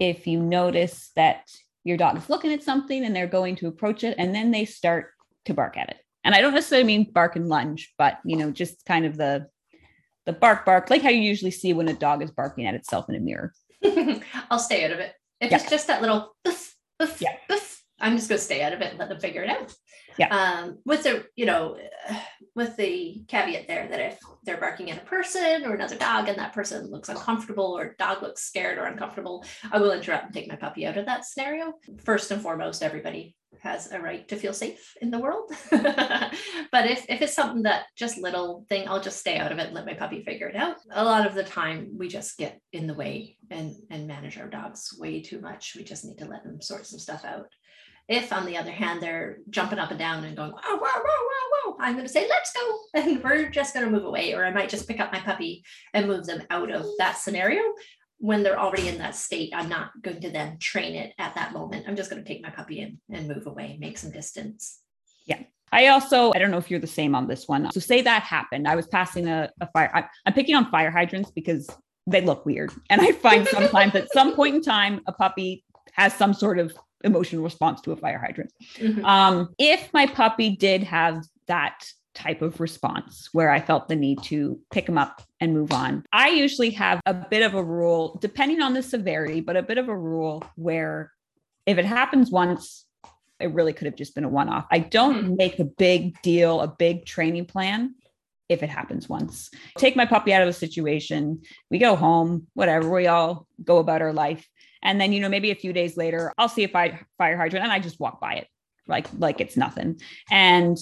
if 0.00 0.26
you 0.26 0.40
notice 0.40 1.10
that 1.16 1.48
your 1.84 1.96
dog 1.96 2.16
is 2.16 2.28
looking 2.28 2.52
at 2.52 2.62
something 2.62 3.04
and 3.04 3.14
they're 3.14 3.26
going 3.26 3.56
to 3.56 3.68
approach 3.68 4.02
it 4.02 4.16
and 4.18 4.34
then 4.34 4.50
they 4.50 4.64
start 4.64 5.12
to 5.44 5.54
bark 5.54 5.76
at 5.76 5.90
it? 5.90 5.98
And 6.24 6.34
I 6.34 6.40
don't 6.40 6.54
necessarily 6.54 6.86
mean 6.86 7.12
bark 7.12 7.36
and 7.36 7.48
lunge, 7.48 7.94
but 7.98 8.18
you 8.24 8.36
know, 8.36 8.50
just 8.50 8.84
kind 8.84 9.06
of 9.06 9.16
the 9.16 9.46
the 10.24 10.32
bark 10.32 10.64
bark, 10.64 10.90
like 10.90 11.02
how 11.02 11.08
you 11.08 11.20
usually 11.20 11.52
see 11.52 11.72
when 11.72 11.88
a 11.88 11.94
dog 11.94 12.20
is 12.20 12.32
barking 12.32 12.66
at 12.66 12.74
itself 12.74 13.08
in 13.08 13.14
a 13.14 13.20
mirror. 13.20 13.52
I'll 14.50 14.58
stay 14.58 14.84
out 14.84 14.90
of 14.90 14.98
it. 14.98 15.12
If 15.40 15.50
yeah. 15.52 15.58
it's 15.58 15.70
just 15.70 15.86
that 15.86 16.02
little 16.02 16.34
oof, 16.48 16.74
oof, 17.00 17.22
yeah. 17.22 17.36
oof, 17.52 17.65
I'm 18.00 18.16
just 18.16 18.28
going 18.28 18.38
to 18.38 18.44
stay 18.44 18.62
out 18.62 18.72
of 18.72 18.80
it 18.80 18.90
and 18.90 18.98
let 18.98 19.08
them 19.08 19.20
figure 19.20 19.42
it 19.42 19.50
out. 19.50 19.74
Yeah. 20.18 20.28
Um, 20.28 20.78
with 20.84 21.02
the, 21.02 21.26
you 21.34 21.46
know, 21.46 21.76
with 22.54 22.76
the 22.76 23.22
caveat 23.28 23.68
there 23.68 23.86
that 23.88 24.00
if 24.00 24.18
they're 24.44 24.56
barking 24.56 24.90
at 24.90 25.02
a 25.02 25.06
person 25.06 25.64
or 25.64 25.74
another 25.74 25.96
dog 25.96 26.28
and 26.28 26.38
that 26.38 26.54
person 26.54 26.90
looks 26.90 27.08
uncomfortable 27.08 27.76
or 27.76 27.94
dog 27.98 28.22
looks 28.22 28.42
scared 28.42 28.78
or 28.78 28.84
uncomfortable, 28.84 29.44
I 29.70 29.78
will 29.78 29.92
interrupt 29.92 30.26
and 30.26 30.34
take 30.34 30.48
my 30.48 30.56
puppy 30.56 30.86
out 30.86 30.96
of 30.96 31.06
that 31.06 31.24
scenario. 31.24 31.74
First 32.02 32.30
and 32.30 32.40
foremost, 32.40 32.82
everybody 32.82 33.36
has 33.60 33.90
a 33.92 34.00
right 34.00 34.26
to 34.28 34.36
feel 34.36 34.52
safe 34.52 34.94
in 35.00 35.10
the 35.10 35.18
world. 35.18 35.50
but 35.70 36.86
if, 36.86 37.04
if 37.08 37.22
it's 37.22 37.34
something 37.34 37.62
that 37.62 37.84
just 37.96 38.18
little 38.18 38.64
thing, 38.68 38.88
I'll 38.88 39.00
just 39.00 39.18
stay 39.18 39.38
out 39.38 39.52
of 39.52 39.58
it 39.58 39.66
and 39.66 39.74
let 39.74 39.86
my 39.86 39.94
puppy 39.94 40.22
figure 40.22 40.48
it 40.48 40.56
out. 40.56 40.76
A 40.92 41.04
lot 41.04 41.26
of 41.26 41.34
the 41.34 41.44
time 41.44 41.90
we 41.96 42.08
just 42.08 42.38
get 42.38 42.60
in 42.72 42.86
the 42.86 42.94
way 42.94 43.36
and, 43.50 43.74
and 43.90 44.06
manage 44.06 44.38
our 44.38 44.48
dogs 44.48 44.96
way 44.98 45.22
too 45.22 45.40
much. 45.40 45.74
We 45.76 45.84
just 45.84 46.04
need 46.04 46.18
to 46.18 46.26
let 46.26 46.44
them 46.44 46.60
sort 46.60 46.86
some 46.86 46.98
stuff 46.98 47.24
out. 47.24 47.48
If, 48.08 48.32
on 48.32 48.46
the 48.46 48.56
other 48.56 48.70
hand, 48.70 49.02
they're 49.02 49.38
jumping 49.50 49.80
up 49.80 49.90
and 49.90 49.98
down 49.98 50.24
and 50.24 50.36
going, 50.36 50.52
wow, 50.52 50.60
wow, 50.64 50.78
wow, 50.80 51.02
wow, 51.04 51.64
wow, 51.66 51.76
I'm 51.80 51.94
going 51.94 52.06
to 52.06 52.12
say, 52.12 52.28
let's 52.28 52.52
go. 52.52 52.78
And 52.94 53.22
we're 53.22 53.50
just 53.50 53.74
going 53.74 53.84
to 53.84 53.90
move 53.90 54.04
away. 54.04 54.32
Or 54.32 54.44
I 54.44 54.52
might 54.52 54.68
just 54.68 54.86
pick 54.86 55.00
up 55.00 55.12
my 55.12 55.18
puppy 55.18 55.64
and 55.92 56.06
move 56.06 56.26
them 56.26 56.42
out 56.50 56.70
of 56.70 56.86
that 56.98 57.18
scenario 57.18 57.62
when 58.18 58.42
they're 58.42 58.58
already 58.58 58.88
in 58.88 58.98
that 58.98 59.14
state, 59.14 59.52
I'm 59.54 59.68
not 59.68 59.90
going 60.02 60.20
to 60.20 60.30
then 60.30 60.58
train 60.58 60.94
it 60.94 61.12
at 61.18 61.34
that 61.34 61.52
moment. 61.52 61.86
I'm 61.86 61.96
just 61.96 62.10
going 62.10 62.22
to 62.22 62.28
take 62.28 62.42
my 62.42 62.50
puppy 62.50 62.80
in 62.80 62.98
and 63.10 63.28
move 63.28 63.46
away, 63.46 63.76
make 63.78 63.98
some 63.98 64.10
distance. 64.10 64.80
Yeah. 65.26 65.42
I 65.72 65.88
also, 65.88 66.32
I 66.34 66.38
don't 66.38 66.50
know 66.50 66.58
if 66.58 66.70
you're 66.70 66.80
the 66.80 66.86
same 66.86 67.14
on 67.14 67.26
this 67.26 67.46
one. 67.46 67.70
So, 67.72 67.80
say 67.80 68.00
that 68.02 68.22
happened. 68.22 68.68
I 68.68 68.76
was 68.76 68.86
passing 68.86 69.28
a, 69.28 69.50
a 69.60 69.68
fire, 69.72 69.90
I, 69.92 70.04
I'm 70.24 70.32
picking 70.32 70.54
on 70.54 70.70
fire 70.70 70.90
hydrants 70.90 71.30
because 71.30 71.68
they 72.06 72.20
look 72.20 72.46
weird. 72.46 72.72
And 72.88 73.00
I 73.00 73.12
find 73.12 73.46
sometimes 73.50 73.94
at 73.94 74.12
some 74.12 74.34
point 74.34 74.54
in 74.54 74.62
time, 74.62 75.00
a 75.06 75.12
puppy 75.12 75.64
has 75.92 76.14
some 76.14 76.32
sort 76.32 76.58
of 76.58 76.72
emotional 77.04 77.44
response 77.44 77.80
to 77.82 77.92
a 77.92 77.96
fire 77.96 78.18
hydrant. 78.18 78.52
Mm-hmm. 78.76 79.04
Um, 79.04 79.54
if 79.58 79.92
my 79.92 80.06
puppy 80.06 80.56
did 80.56 80.82
have 80.82 81.22
that 81.46 81.84
type 82.16 82.40
of 82.42 82.60
response 82.60 83.28
where 83.32 83.50
I 83.50 83.60
felt 83.60 83.88
the 83.88 83.94
need 83.94 84.22
to 84.24 84.58
pick 84.72 84.86
them 84.86 84.96
up 84.96 85.22
and 85.38 85.52
move 85.52 85.70
on. 85.70 86.02
I 86.12 86.30
usually 86.30 86.70
have 86.70 87.00
a 87.04 87.12
bit 87.12 87.42
of 87.42 87.54
a 87.54 87.62
rule, 87.62 88.18
depending 88.22 88.62
on 88.62 88.72
the 88.72 88.82
severity, 88.82 89.42
but 89.42 89.56
a 89.56 89.62
bit 89.62 89.76
of 89.76 89.88
a 89.88 89.96
rule 89.96 90.42
where 90.56 91.12
if 91.66 91.76
it 91.76 91.84
happens 91.84 92.30
once, 92.30 92.86
it 93.38 93.52
really 93.52 93.74
could 93.74 93.84
have 93.84 93.96
just 93.96 94.14
been 94.14 94.24
a 94.24 94.30
one 94.30 94.48
off. 94.48 94.66
I 94.70 94.78
don't 94.78 95.24
mm-hmm. 95.24 95.36
make 95.36 95.58
a 95.58 95.64
big 95.64 96.20
deal, 96.22 96.62
a 96.62 96.68
big 96.68 97.04
training 97.04 97.44
plan 97.44 97.94
if 98.48 98.62
it 98.62 98.70
happens 98.70 99.08
once. 99.08 99.50
Take 99.76 99.96
my 99.96 100.06
puppy 100.06 100.32
out 100.32 100.42
of 100.42 100.48
a 100.48 100.52
situation, 100.52 101.42
we 101.70 101.78
go 101.78 101.96
home, 101.96 102.46
whatever, 102.54 102.88
we 102.90 103.08
all 103.08 103.46
go 103.62 103.78
about 103.78 104.02
our 104.02 104.12
life. 104.12 104.48
And 104.86 105.00
then, 105.00 105.12
you 105.12 105.20
know, 105.20 105.28
maybe 105.28 105.50
a 105.50 105.54
few 105.54 105.72
days 105.72 105.96
later, 105.96 106.32
I'll 106.38 106.48
see 106.48 106.64
a 106.64 106.68
fire 106.68 107.06
hydrant 107.20 107.64
and 107.64 107.72
I 107.72 107.78
just 107.78 108.00
walk 108.00 108.20
by 108.20 108.34
it 108.34 108.46
like 108.88 109.06
like 109.18 109.40
it's 109.40 109.56
nothing. 109.56 110.00
And 110.30 110.78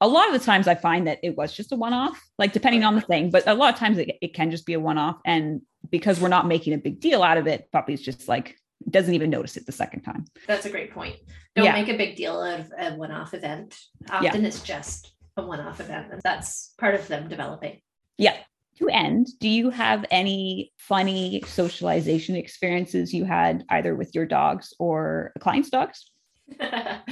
a 0.00 0.08
lot 0.08 0.26
of 0.26 0.32
the 0.32 0.44
times 0.44 0.66
I 0.66 0.74
find 0.74 1.06
that 1.06 1.20
it 1.22 1.36
was 1.36 1.52
just 1.52 1.72
a 1.72 1.76
one 1.76 1.92
off, 1.92 2.20
like 2.38 2.52
depending 2.52 2.82
on 2.82 2.96
the 2.96 3.00
thing, 3.00 3.30
but 3.30 3.46
a 3.46 3.54
lot 3.54 3.72
of 3.72 3.78
times 3.78 3.98
it, 3.98 4.16
it 4.20 4.34
can 4.34 4.50
just 4.50 4.66
be 4.66 4.72
a 4.72 4.80
one 4.80 4.98
off. 4.98 5.20
And 5.24 5.62
because 5.90 6.20
we're 6.20 6.28
not 6.28 6.48
making 6.48 6.72
a 6.74 6.78
big 6.78 7.00
deal 7.00 7.22
out 7.22 7.38
of 7.38 7.46
it, 7.46 7.68
puppy's 7.72 8.02
just 8.02 8.26
like, 8.26 8.56
doesn't 8.90 9.14
even 9.14 9.30
notice 9.30 9.56
it 9.56 9.64
the 9.64 9.72
second 9.72 10.02
time. 10.02 10.24
That's 10.48 10.66
a 10.66 10.70
great 10.70 10.92
point. 10.92 11.16
Don't 11.54 11.66
yeah. 11.66 11.72
make 11.72 11.88
a 11.88 11.96
big 11.96 12.16
deal 12.16 12.42
of 12.42 12.72
a 12.76 12.94
one 12.94 13.12
off 13.12 13.32
event. 13.32 13.78
Often 14.10 14.42
yeah. 14.42 14.48
it's 14.48 14.62
just 14.62 15.12
a 15.36 15.46
one 15.46 15.60
off 15.60 15.80
event. 15.80 16.08
And 16.10 16.20
that's 16.22 16.74
part 16.78 16.96
of 16.96 17.06
them 17.06 17.28
developing. 17.28 17.80
Yeah. 18.18 18.36
To 18.78 18.88
end, 18.88 19.28
do 19.38 19.48
you 19.48 19.70
have 19.70 20.04
any 20.10 20.72
funny 20.78 21.42
socialization 21.46 22.36
experiences 22.36 23.12
you 23.12 23.24
had 23.24 23.64
either 23.68 23.94
with 23.94 24.14
your 24.14 24.26
dogs 24.26 24.72
or 24.78 25.32
clients' 25.40 25.70
dogs? 25.70 26.10
oh, 26.60 27.02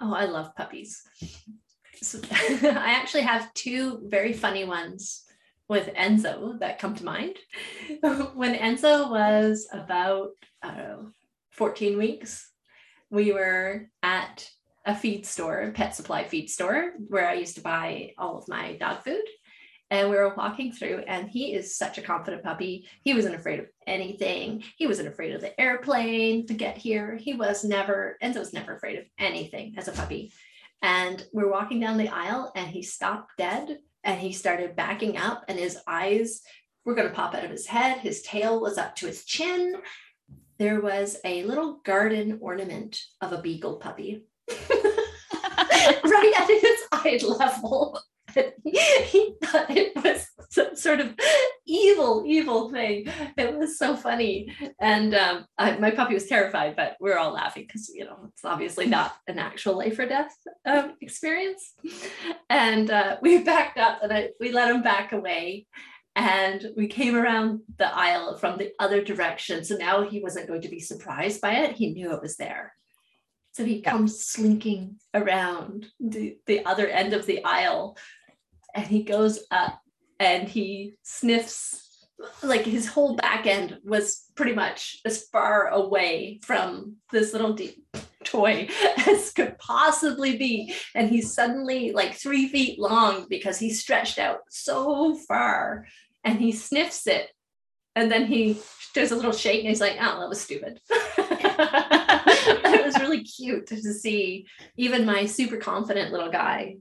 I 0.00 0.24
love 0.24 0.54
puppies. 0.56 1.02
I 2.32 2.94
actually 2.96 3.22
have 3.22 3.52
two 3.54 4.00
very 4.08 4.32
funny 4.32 4.64
ones 4.64 5.24
with 5.68 5.92
Enzo 5.94 6.58
that 6.60 6.78
come 6.78 6.94
to 6.94 7.04
mind. 7.04 7.36
when 8.34 8.54
Enzo 8.54 9.10
was 9.10 9.66
about, 9.72 10.30
I 10.62 10.68
don't 10.68 10.78
know, 10.78 11.10
14 11.52 11.96
weeks, 11.96 12.50
we 13.10 13.32
were 13.32 13.88
at 14.02 14.48
a 14.86 14.94
feed 14.94 15.24
store, 15.24 15.72
pet 15.74 15.94
supply 15.94 16.24
feed 16.24 16.50
store, 16.50 16.92
where 17.08 17.28
I 17.28 17.34
used 17.34 17.54
to 17.54 17.62
buy 17.62 18.12
all 18.18 18.36
of 18.38 18.48
my 18.48 18.76
dog 18.76 19.02
food. 19.02 19.24
And 19.90 20.10
we 20.10 20.16
were 20.16 20.34
walking 20.34 20.72
through, 20.72 21.04
and 21.06 21.28
he 21.28 21.54
is 21.54 21.76
such 21.76 21.98
a 21.98 22.02
confident 22.02 22.42
puppy. 22.42 22.88
He 23.02 23.14
wasn't 23.14 23.34
afraid 23.34 23.60
of 23.60 23.66
anything. 23.86 24.64
He 24.76 24.86
wasn't 24.86 25.08
afraid 25.08 25.34
of 25.34 25.40
the 25.40 25.58
airplane 25.60 26.46
to 26.46 26.54
get 26.54 26.76
here. 26.78 27.16
He 27.16 27.34
was 27.34 27.64
never, 27.64 28.16
Enzo 28.22 28.38
was 28.38 28.52
never 28.52 28.74
afraid 28.74 28.98
of 28.98 29.04
anything 29.18 29.74
as 29.76 29.88
a 29.88 29.92
puppy. 29.92 30.32
And 30.82 31.24
we're 31.32 31.50
walking 31.50 31.80
down 31.80 31.96
the 31.96 32.08
aisle 32.08 32.52
and 32.54 32.66
he 32.66 32.82
stopped 32.82 33.32
dead 33.38 33.78
and 34.04 34.20
he 34.20 34.32
started 34.32 34.76
backing 34.76 35.16
up 35.16 35.44
and 35.48 35.58
his 35.58 35.78
eyes 35.86 36.42
were 36.84 36.94
going 36.94 37.08
to 37.08 37.14
pop 37.14 37.34
out 37.34 37.44
of 37.44 37.50
his 37.50 37.66
head. 37.66 37.98
His 37.98 38.22
tail 38.22 38.60
was 38.60 38.76
up 38.76 38.94
to 38.96 39.06
his 39.06 39.24
chin. 39.24 39.76
there 40.58 40.80
was 40.80 41.16
a 41.24 41.42
little 41.44 41.80
garden 41.84 42.38
ornament 42.40 43.00
of 43.20 43.32
a 43.32 43.40
beagle 43.40 43.76
puppy 43.76 44.24
right 44.50 46.32
at 46.38 46.48
his 46.48 46.80
eye 46.92 47.18
level. 47.26 47.98
he 48.64 49.34
thought 49.42 49.70
it 49.70 49.92
was 49.96 50.26
some 50.50 50.76
sort 50.76 51.00
of 51.00 51.14
evil, 51.66 52.24
evil 52.26 52.70
thing. 52.70 53.06
It 53.36 53.56
was 53.56 53.78
so 53.78 53.96
funny. 53.96 54.54
And 54.80 55.14
um, 55.14 55.46
I, 55.58 55.76
my 55.78 55.90
puppy 55.90 56.14
was 56.14 56.26
terrified, 56.26 56.76
but 56.76 56.96
we 57.00 57.10
are 57.10 57.18
all 57.18 57.32
laughing 57.32 57.64
because, 57.66 57.88
you 57.88 58.04
know, 58.04 58.30
it's 58.32 58.44
obviously 58.44 58.86
not 58.86 59.16
an 59.26 59.38
actual 59.38 59.78
life 59.78 59.98
or 59.98 60.06
death 60.06 60.34
um, 60.66 60.94
experience. 61.00 61.74
And 62.48 62.90
uh, 62.90 63.18
we 63.22 63.38
backed 63.44 63.78
up 63.78 64.02
and 64.02 64.12
I, 64.12 64.30
we 64.40 64.52
let 64.52 64.70
him 64.70 64.82
back 64.82 65.12
away. 65.12 65.66
And 66.16 66.66
we 66.76 66.86
came 66.86 67.16
around 67.16 67.62
the 67.76 67.92
aisle 67.92 68.36
from 68.36 68.56
the 68.56 68.70
other 68.78 69.02
direction. 69.02 69.64
So 69.64 69.74
now 69.74 70.08
he 70.08 70.20
wasn't 70.20 70.46
going 70.46 70.62
to 70.62 70.68
be 70.68 70.78
surprised 70.78 71.40
by 71.40 71.54
it. 71.54 71.74
He 71.74 71.92
knew 71.92 72.12
it 72.12 72.22
was 72.22 72.36
there. 72.36 72.72
So 73.54 73.64
he 73.64 73.82
comes 73.82 74.24
slinking 74.24 74.96
around 75.12 75.86
the, 75.98 76.36
the 76.46 76.64
other 76.66 76.86
end 76.86 77.14
of 77.14 77.26
the 77.26 77.44
aisle 77.44 77.96
and 78.74 78.86
he 78.86 79.02
goes 79.02 79.44
up 79.50 79.80
and 80.18 80.48
he 80.48 80.94
sniffs 81.02 81.84
like 82.42 82.64
his 82.64 82.86
whole 82.86 83.16
back 83.16 83.46
end 83.46 83.78
was 83.84 84.24
pretty 84.34 84.54
much 84.54 85.00
as 85.04 85.24
far 85.24 85.68
away 85.68 86.40
from 86.42 86.96
this 87.12 87.32
little 87.32 87.56
toy 88.24 88.68
as 89.06 89.32
could 89.32 89.58
possibly 89.58 90.36
be. 90.36 90.74
And 90.94 91.08
he's 91.08 91.34
suddenly 91.34 91.92
like 91.92 92.14
three 92.14 92.48
feet 92.48 92.78
long 92.78 93.26
because 93.28 93.58
he 93.58 93.70
stretched 93.70 94.18
out 94.18 94.40
so 94.48 95.16
far 95.16 95.86
and 96.24 96.38
he 96.38 96.52
sniffs 96.52 97.06
it. 97.06 97.28
And 97.96 98.10
then 98.10 98.26
he 98.26 98.58
does 98.94 99.12
a 99.12 99.16
little 99.16 99.32
shake 99.32 99.60
and 99.60 99.68
he's 99.68 99.80
like 99.80 99.96
oh 100.00 100.20
that 100.20 100.28
was 100.28 100.40
stupid. 100.40 100.80
It 102.46 102.84
was 102.84 103.00
really 103.00 103.22
cute 103.22 103.66
to 103.68 103.76
see 103.76 104.46
even 104.76 105.06
my 105.06 105.24
super 105.24 105.56
confident 105.56 106.12
little 106.12 106.30
guy 106.30 106.76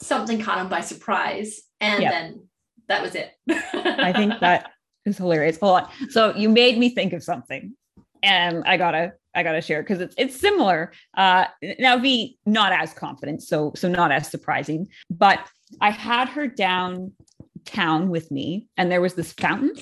something 0.00 0.40
caught 0.40 0.58
him 0.58 0.68
by 0.68 0.80
surprise 0.80 1.62
and 1.80 2.02
yep. 2.02 2.12
then 2.12 2.46
that 2.88 3.02
was 3.02 3.14
it. 3.14 3.32
I 3.48 4.12
think 4.12 4.34
that 4.40 4.70
is 5.04 5.16
hilarious. 5.16 5.58
Hold 5.58 5.82
on. 5.82 6.10
So 6.10 6.34
you 6.34 6.48
made 6.48 6.78
me 6.78 6.90
think 6.90 7.12
of 7.12 7.22
something 7.22 7.74
and 8.22 8.62
i 8.64 8.76
gotta 8.76 9.12
i 9.34 9.42
gotta 9.42 9.60
share 9.60 9.82
because 9.82 10.00
it's 10.00 10.14
it's 10.16 10.38
similar. 10.38 10.92
Uh 11.16 11.46
now 11.78 11.98
be 11.98 12.38
not 12.46 12.72
as 12.72 12.92
confident 12.92 13.42
so 13.42 13.72
so 13.74 13.88
not 13.88 14.12
as 14.12 14.30
surprising 14.30 14.88
but 15.10 15.40
i 15.80 15.90
had 15.90 16.28
her 16.28 16.46
downtown 16.46 18.08
with 18.08 18.30
me 18.30 18.68
and 18.76 18.90
there 18.90 19.00
was 19.00 19.14
this 19.14 19.32
fountain 19.32 19.72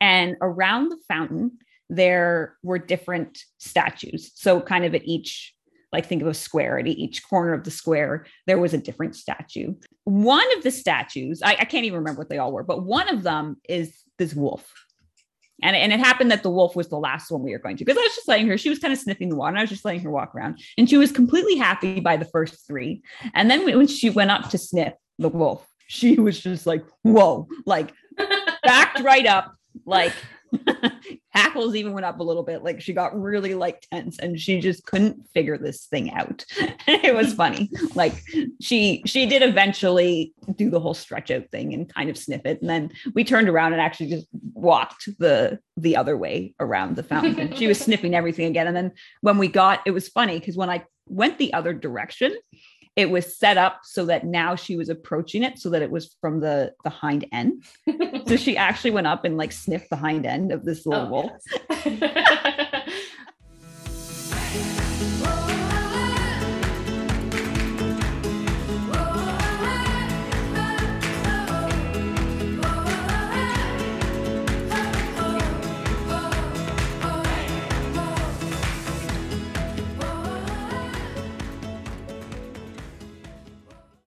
and 0.00 0.36
around 0.40 0.88
the 0.88 0.98
fountain 1.08 1.58
there 1.88 2.56
were 2.62 2.78
different 2.78 3.38
statues 3.58 4.32
so 4.34 4.60
kind 4.60 4.84
of 4.84 4.94
at 4.94 5.04
each 5.04 5.54
like 5.92 6.06
think 6.06 6.22
of 6.22 6.28
a 6.28 6.34
square 6.34 6.78
at 6.78 6.86
each 6.86 7.22
corner 7.28 7.52
of 7.52 7.64
the 7.64 7.70
square 7.70 8.26
there 8.46 8.58
was 8.58 8.74
a 8.74 8.78
different 8.78 9.16
statue. 9.16 9.74
One 10.04 10.46
of 10.56 10.62
the 10.62 10.70
statues 10.70 11.42
I, 11.42 11.56
I, 11.60 11.64
can't 11.64 11.84
even 11.84 11.98
remember 11.98 12.20
what 12.20 12.28
they 12.28 12.38
all 12.38 12.52
were 12.52 12.64
but 12.64 12.84
one 12.84 13.08
of 13.08 13.22
them 13.22 13.56
is 13.68 13.96
this 14.18 14.34
wolf. 14.34 14.70
And, 15.62 15.76
and 15.76 15.92
it 15.92 16.00
happened 16.00 16.30
that 16.30 16.42
the 16.42 16.50
wolf 16.50 16.74
was 16.74 16.88
the 16.88 16.96
last 16.96 17.30
one 17.30 17.42
we 17.42 17.52
were 17.52 17.58
going 17.58 17.76
to 17.76 17.84
because 17.84 17.98
i 17.98 18.02
was 18.02 18.14
just 18.14 18.28
letting 18.28 18.46
her 18.48 18.56
she 18.56 18.70
was 18.70 18.78
kind 18.78 18.94
of 18.94 18.98
sniffing 18.98 19.28
the 19.28 19.36
water 19.36 19.50
and 19.50 19.58
i 19.58 19.62
was 19.62 19.70
just 19.70 19.84
letting 19.84 20.00
her 20.02 20.10
walk 20.10 20.34
around. 20.34 20.60
And 20.78 20.88
she 20.88 20.96
was 20.96 21.12
completely 21.12 21.56
happy 21.56 22.00
by 22.00 22.16
the 22.16 22.24
first 22.24 22.66
three. 22.66 23.02
And 23.34 23.50
then 23.50 23.64
when 23.64 23.86
she 23.86 24.10
went 24.10 24.30
up 24.30 24.48
to 24.50 24.58
sniff 24.58 24.94
the 25.18 25.28
wolf 25.28 25.66
she 25.90 26.20
was 26.20 26.38
just 26.38 26.66
like 26.66 26.84
whoa 27.02 27.48
like 27.66 27.92
backed 28.62 29.00
right 29.00 29.26
up 29.26 29.54
like 29.84 30.12
hackles 31.50 31.74
even 31.74 31.92
went 31.92 32.06
up 32.06 32.20
a 32.20 32.22
little 32.22 32.42
bit. 32.42 32.62
Like 32.62 32.80
she 32.80 32.92
got 32.92 33.20
really 33.20 33.54
like 33.54 33.86
tense 33.90 34.18
and 34.18 34.38
she 34.38 34.60
just 34.60 34.84
couldn't 34.86 35.28
figure 35.34 35.58
this 35.58 35.86
thing 35.86 36.12
out. 36.12 36.44
It 36.86 37.14
was 37.14 37.34
funny. 37.34 37.70
Like 37.94 38.14
she 38.60 39.02
she 39.06 39.26
did 39.26 39.42
eventually 39.42 40.34
do 40.56 40.70
the 40.70 40.80
whole 40.80 40.94
stretch 40.94 41.30
out 41.30 41.48
thing 41.50 41.72
and 41.72 41.92
kind 41.92 42.10
of 42.10 42.18
sniff 42.18 42.42
it. 42.44 42.60
And 42.60 42.68
then 42.68 42.90
we 43.14 43.22
turned 43.24 43.48
around 43.48 43.72
and 43.72 43.80
actually 43.80 44.10
just 44.10 44.26
walked 44.54 45.08
the 45.18 45.60
the 45.76 45.96
other 45.96 46.16
way 46.16 46.54
around 46.58 46.96
the 46.96 47.02
fountain. 47.02 47.54
She 47.54 47.66
was 47.68 47.78
sniffing 47.86 48.14
everything 48.14 48.46
again. 48.46 48.66
And 48.66 48.76
then 48.76 48.92
when 49.20 49.38
we 49.38 49.48
got 49.48 49.80
it 49.86 49.92
was 49.92 50.08
funny 50.08 50.38
because 50.38 50.56
when 50.56 50.70
i 50.70 50.84
went 51.06 51.38
the 51.38 51.52
other 51.52 51.74
direction 51.74 52.32
it 52.96 53.10
was 53.10 53.36
set 53.36 53.56
up 53.56 53.80
so 53.84 54.04
that 54.06 54.24
now 54.24 54.54
she 54.54 54.76
was 54.76 54.88
approaching 54.88 55.42
it 55.42 55.58
so 55.58 55.70
that 55.70 55.82
it 55.82 55.90
was 55.90 56.16
from 56.20 56.40
the 56.40 56.72
the 56.84 56.90
hind 56.90 57.24
end 57.32 57.62
so 58.26 58.36
she 58.36 58.56
actually 58.56 58.90
went 58.90 59.06
up 59.06 59.24
and 59.24 59.36
like 59.36 59.52
sniffed 59.52 59.90
the 59.90 59.96
hind 59.96 60.26
end 60.26 60.52
of 60.52 60.64
this 60.64 60.86
little 60.86 61.06
oh, 61.06 61.10
wolf 61.10 61.32
yes. 61.86 62.92